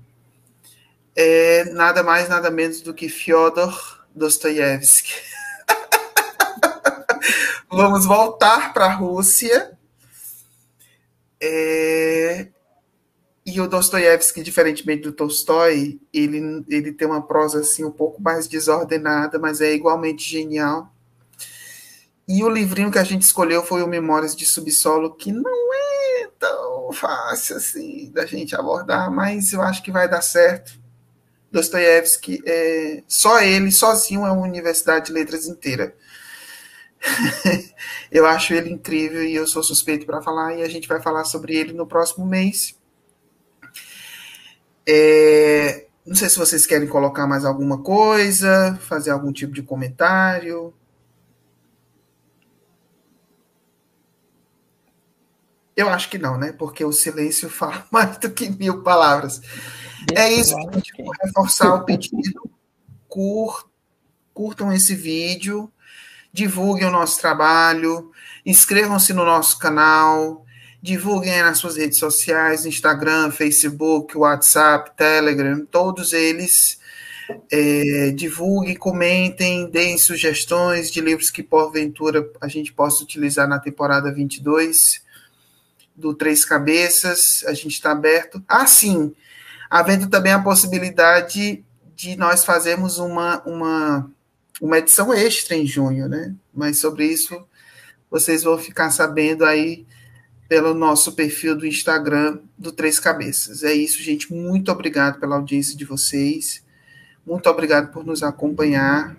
é 1.14 1.64
nada 1.72 2.02
mais, 2.02 2.28
nada 2.28 2.50
menos 2.50 2.80
do 2.80 2.94
que 2.94 3.08
Fyodor 3.08 4.04
Dostoiévski. 4.14 5.12
Vamos 7.68 8.06
voltar 8.06 8.72
para 8.72 8.86
a 8.86 8.94
Rússia. 8.94 9.76
É... 11.40 12.48
E 13.50 13.60
o 13.60 13.66
Dostoiévski, 13.66 14.44
diferentemente 14.44 15.02
do 15.02 15.12
Tolstói, 15.12 15.98
ele, 16.14 16.64
ele 16.68 16.92
tem 16.92 17.08
uma 17.08 17.20
prosa 17.20 17.60
assim 17.60 17.84
um 17.84 17.90
pouco 17.90 18.22
mais 18.22 18.46
desordenada, 18.46 19.40
mas 19.40 19.60
é 19.60 19.74
igualmente 19.74 20.22
genial. 20.22 20.94
E 22.28 22.44
o 22.44 22.48
livrinho 22.48 22.92
que 22.92 22.98
a 22.98 23.02
gente 23.02 23.22
escolheu 23.22 23.64
foi 23.64 23.82
o 23.82 23.88
Memórias 23.88 24.36
de 24.36 24.46
Subsolo, 24.46 25.16
que 25.16 25.32
não 25.32 25.74
é 25.74 26.28
tão 26.38 26.92
fácil 26.92 27.56
assim 27.56 28.12
da 28.12 28.24
gente 28.24 28.54
abordar, 28.54 29.10
mas 29.10 29.52
eu 29.52 29.60
acho 29.60 29.82
que 29.82 29.90
vai 29.90 30.08
dar 30.08 30.22
certo. 30.22 30.78
Dostoiévski, 31.50 32.40
é, 32.46 33.02
só 33.08 33.40
ele, 33.42 33.72
sozinho, 33.72 34.24
é 34.24 34.30
uma 34.30 34.46
universidade 34.46 35.06
de 35.06 35.12
letras 35.12 35.48
inteira. 35.48 35.92
eu 38.12 38.24
acho 38.26 38.54
ele 38.54 38.70
incrível 38.70 39.24
e 39.24 39.34
eu 39.34 39.44
sou 39.48 39.64
suspeito 39.64 40.06
para 40.06 40.22
falar, 40.22 40.54
e 40.54 40.62
a 40.62 40.68
gente 40.68 40.86
vai 40.86 41.02
falar 41.02 41.24
sobre 41.24 41.56
ele 41.56 41.72
no 41.72 41.84
próximo 41.84 42.24
mês. 42.24 42.78
É, 44.86 45.86
não 46.06 46.14
sei 46.14 46.28
se 46.28 46.38
vocês 46.38 46.66
querem 46.66 46.88
colocar 46.88 47.26
mais 47.26 47.44
alguma 47.44 47.78
coisa, 47.82 48.78
fazer 48.80 49.10
algum 49.10 49.32
tipo 49.32 49.52
de 49.52 49.62
comentário. 49.62 50.74
Eu 55.76 55.88
acho 55.88 56.10
que 56.10 56.18
não, 56.18 56.36
né? 56.36 56.52
Porque 56.52 56.84
o 56.84 56.92
silêncio 56.92 57.48
fala 57.50 57.86
mais 57.90 58.18
do 58.18 58.30
que 58.30 58.50
mil 58.50 58.82
palavras. 58.82 59.40
É 60.14 60.32
isso, 60.32 60.54
gente. 60.72 60.92
Vou 61.02 61.12
reforçar 61.22 61.74
o 61.74 61.84
pedido. 61.84 62.50
Cur, 63.08 63.68
curtam 64.32 64.72
esse 64.72 64.94
vídeo, 64.94 65.70
divulguem 66.32 66.86
o 66.86 66.92
nosso 66.92 67.20
trabalho, 67.20 68.10
inscrevam-se 68.46 69.12
no 69.12 69.24
nosso 69.24 69.58
canal, 69.58 70.44
divulguem 70.82 71.42
nas 71.42 71.58
suas 71.58 71.76
redes 71.76 71.98
sociais, 71.98 72.64
Instagram, 72.64 73.30
Facebook, 73.30 74.16
WhatsApp, 74.16 74.92
Telegram, 74.96 75.64
todos 75.66 76.12
eles. 76.12 76.78
É, 77.48 78.10
divulguem, 78.10 78.74
comentem, 78.74 79.70
deem 79.70 79.96
sugestões 79.96 80.90
de 80.90 81.00
livros 81.00 81.30
que 81.30 81.44
porventura 81.44 82.28
a 82.40 82.48
gente 82.48 82.72
possa 82.72 83.04
utilizar 83.04 83.46
na 83.46 83.60
temporada 83.60 84.12
22 84.12 85.00
do 85.94 86.12
Três 86.12 86.44
Cabeças, 86.44 87.44
a 87.46 87.52
gente 87.52 87.74
está 87.74 87.92
aberto. 87.92 88.42
Ah, 88.48 88.66
sim, 88.66 89.14
havendo 89.68 90.08
também 90.08 90.32
a 90.32 90.42
possibilidade 90.42 91.64
de 91.94 92.16
nós 92.16 92.44
fazermos 92.44 92.98
uma, 92.98 93.40
uma, 93.42 94.10
uma 94.60 94.78
edição 94.78 95.14
extra 95.14 95.54
em 95.54 95.66
junho, 95.66 96.08
né? 96.08 96.34
Mas 96.52 96.78
sobre 96.78 97.06
isso 97.06 97.46
vocês 98.10 98.42
vão 98.42 98.58
ficar 98.58 98.90
sabendo 98.90 99.44
aí 99.44 99.86
pelo 100.50 100.74
nosso 100.74 101.12
perfil 101.12 101.54
do 101.54 101.64
Instagram 101.64 102.40
do 102.58 102.72
Três 102.72 102.98
Cabeças. 102.98 103.62
É 103.62 103.72
isso, 103.72 104.02
gente. 104.02 104.34
Muito 104.34 104.72
obrigado 104.72 105.20
pela 105.20 105.36
audiência 105.36 105.76
de 105.76 105.84
vocês. 105.84 106.60
Muito 107.24 107.48
obrigado 107.48 107.92
por 107.92 108.04
nos 108.04 108.20
acompanhar. 108.24 109.16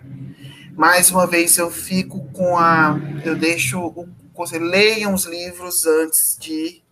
Mais 0.74 1.10
uma 1.10 1.26
vez 1.26 1.56
eu 1.56 1.70
fico 1.70 2.22
com 2.34 2.58
a. 2.58 3.00
Eu 3.24 3.34
deixo 3.34 3.80
o 3.80 4.06
conselho. 4.34 4.66
Leiam 4.66 5.14
os 5.14 5.24
livros 5.24 5.86
antes 5.86 6.36
de 6.38 6.82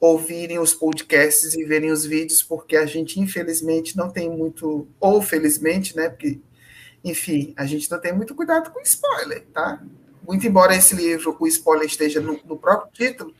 ouvirem 0.00 0.58
os 0.58 0.74
podcasts 0.74 1.54
e 1.54 1.62
verem 1.62 1.92
os 1.92 2.04
vídeos, 2.04 2.42
porque 2.42 2.76
a 2.76 2.84
gente, 2.84 3.20
infelizmente, 3.20 3.96
não 3.96 4.10
tem 4.10 4.28
muito, 4.28 4.88
ou 4.98 5.22
felizmente, 5.22 5.94
né? 5.94 6.08
Porque, 6.08 6.40
enfim, 7.04 7.54
a 7.56 7.64
gente 7.64 7.88
não 7.92 8.00
tem 8.00 8.12
muito 8.12 8.34
cuidado 8.34 8.72
com 8.72 8.80
spoiler, 8.80 9.46
tá? 9.54 9.80
Muito 10.26 10.46
embora 10.46 10.74
esse 10.74 10.94
livro, 10.94 11.36
o 11.38 11.46
spoiler 11.46 11.86
esteja 11.86 12.20
no, 12.20 12.40
no 12.44 12.58
próprio 12.58 12.92
título, 12.92 13.34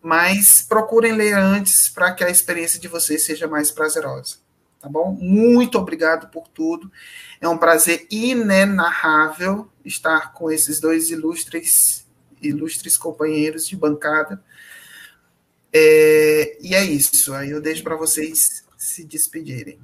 mas 0.00 0.62
procurem 0.62 1.12
ler 1.12 1.34
antes 1.34 1.88
para 1.88 2.12
que 2.12 2.22
a 2.22 2.30
experiência 2.30 2.78
de 2.78 2.88
vocês 2.88 3.24
seja 3.24 3.48
mais 3.48 3.70
prazerosa, 3.70 4.36
tá 4.80 4.88
bom? 4.88 5.12
Muito 5.12 5.78
obrigado 5.78 6.30
por 6.30 6.48
tudo. 6.48 6.90
É 7.40 7.48
um 7.48 7.58
prazer 7.58 8.06
inenarrável 8.10 9.68
estar 9.84 10.32
com 10.32 10.50
esses 10.50 10.80
dois 10.80 11.10
ilustres, 11.10 12.06
ilustres 12.40 12.96
companheiros 12.96 13.66
de 13.66 13.76
bancada 13.76 14.42
é, 15.78 16.56
e 16.60 16.74
é 16.74 16.82
isso. 16.84 17.34
Aí 17.34 17.50
eu 17.50 17.60
deixo 17.60 17.82
para 17.82 17.96
vocês 17.96 18.64
se 18.78 19.04
despedirem. 19.04 19.78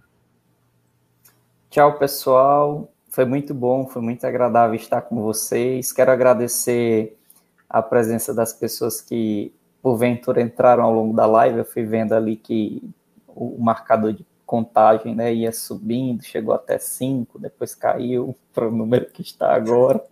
Tchau, 1.68 1.98
pessoal. 1.98 2.90
Foi 3.12 3.26
muito 3.26 3.52
bom, 3.52 3.86
foi 3.86 4.00
muito 4.00 4.26
agradável 4.26 4.74
estar 4.74 5.02
com 5.02 5.20
vocês. 5.20 5.92
Quero 5.92 6.10
agradecer 6.10 7.14
a 7.68 7.82
presença 7.82 8.32
das 8.32 8.54
pessoas 8.54 9.02
que, 9.02 9.52
porventura, 9.82 10.40
entraram 10.40 10.82
ao 10.82 10.94
longo 10.94 11.14
da 11.14 11.26
live. 11.26 11.58
Eu 11.58 11.64
fui 11.66 11.84
vendo 11.84 12.14
ali 12.14 12.36
que 12.36 12.82
o 13.28 13.62
marcador 13.62 14.14
de 14.14 14.24
contagem 14.46 15.14
né, 15.14 15.30
ia 15.30 15.52
subindo, 15.52 16.24
chegou 16.24 16.54
até 16.54 16.78
5, 16.78 17.38
depois 17.38 17.74
caiu 17.74 18.34
para 18.50 18.66
o 18.66 18.70
número 18.70 19.04
que 19.04 19.20
está 19.20 19.54
agora. 19.54 20.02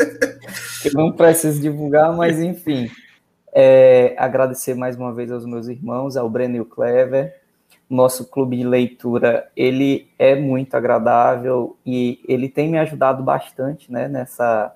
que 0.80 0.94
não 0.94 1.12
preciso 1.12 1.60
divulgar, 1.60 2.16
mas 2.16 2.40
enfim. 2.40 2.90
É, 3.52 4.14
agradecer 4.16 4.74
mais 4.74 4.96
uma 4.96 5.12
vez 5.12 5.30
aos 5.30 5.44
meus 5.44 5.68
irmãos, 5.68 6.16
ao 6.16 6.30
Breno 6.30 6.56
e 6.56 6.60
o 6.60 6.64
Clever. 6.64 7.43
Nosso 7.88 8.26
clube 8.30 8.56
de 8.56 8.64
leitura, 8.64 9.50
ele 9.54 10.08
é 10.18 10.34
muito 10.34 10.74
agradável 10.74 11.76
e 11.84 12.20
ele 12.26 12.48
tem 12.48 12.68
me 12.68 12.78
ajudado 12.78 13.22
bastante 13.22 13.92
né, 13.92 14.08
nessa 14.08 14.74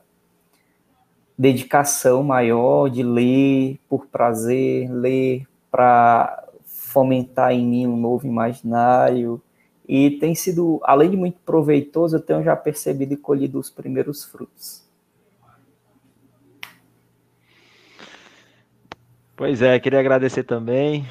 dedicação 1.36 2.22
maior 2.22 2.88
de 2.88 3.02
ler 3.02 3.78
por 3.88 4.06
prazer, 4.06 4.90
ler 4.92 5.46
para 5.70 6.44
fomentar 6.64 7.52
em 7.52 7.64
mim 7.64 7.86
um 7.86 7.96
novo 7.96 8.26
imaginário. 8.26 9.40
E 9.86 10.10
tem 10.12 10.34
sido, 10.34 10.80
além 10.82 11.10
de 11.10 11.16
muito 11.16 11.38
proveitoso, 11.46 12.16
eu 12.16 12.20
tenho 12.20 12.42
já 12.42 12.56
percebido 12.56 13.14
e 13.14 13.16
colhido 13.16 13.58
os 13.58 13.70
primeiros 13.70 14.24
frutos. 14.24 14.87
Pois 19.38 19.62
é, 19.62 19.78
queria 19.78 20.00
agradecer 20.00 20.42
também. 20.42 21.06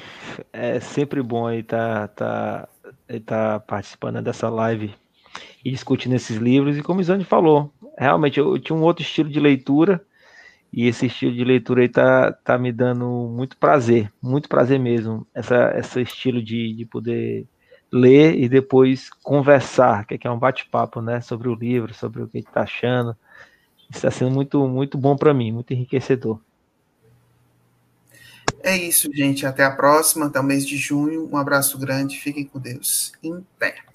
É 0.52 0.78
sempre 0.80 1.22
bom 1.22 1.50
estar 1.50 2.08
tá, 2.08 2.68
tá, 3.06 3.20
tá 3.24 3.60
participando 3.60 4.20
dessa 4.20 4.50
live 4.50 4.94
e 5.64 5.70
discutindo 5.70 6.14
esses 6.14 6.36
livros. 6.36 6.76
E 6.76 6.82
como 6.82 6.98
o 6.98 7.00
Isane 7.00 7.24
falou, 7.24 7.72
realmente 7.96 8.38
eu, 8.38 8.58
tinha 8.58 8.76
um 8.76 8.82
outro 8.82 9.02
estilo 9.02 9.30
de 9.30 9.40
leitura 9.40 10.04
e 10.70 10.86
esse 10.86 11.06
estilo 11.06 11.34
de 11.34 11.42
leitura 11.42 11.80
aí 11.80 11.88
tá, 11.88 12.30
tá 12.30 12.58
me 12.58 12.70
dando 12.70 13.06
muito 13.34 13.56
prazer, 13.56 14.12
muito 14.20 14.46
prazer 14.46 14.78
mesmo. 14.78 15.26
Essa, 15.34 15.72
esse 15.78 16.02
estilo 16.02 16.42
de, 16.42 16.74
de 16.74 16.84
poder 16.84 17.46
ler 17.90 18.38
e 18.38 18.46
depois 18.46 19.08
conversar, 19.22 20.04
que 20.04 20.28
é 20.28 20.30
um 20.30 20.38
bate-papo, 20.38 21.00
né, 21.00 21.22
sobre 21.22 21.48
o 21.48 21.54
livro, 21.54 21.94
sobre 21.94 22.22
o 22.22 22.28
que 22.28 22.40
está 22.40 22.60
achando. 22.60 23.16
Isso 23.88 24.06
está 24.06 24.10
sendo 24.10 24.30
muito, 24.32 24.68
muito 24.68 24.98
bom 24.98 25.16
para 25.16 25.32
mim, 25.32 25.50
muito 25.50 25.72
enriquecedor. 25.72 26.38
É 28.62 28.76
isso, 28.76 29.08
gente. 29.12 29.44
Até 29.46 29.64
a 29.64 29.70
próxima, 29.70 30.26
até 30.26 30.38
o 30.40 30.44
mês 30.44 30.66
de 30.66 30.76
junho. 30.76 31.28
Um 31.32 31.36
abraço 31.36 31.78
grande. 31.78 32.18
Fiquem 32.18 32.44
com 32.46 32.58
Deus. 32.60 33.12
Em 33.22 33.44
pé. 33.58 33.87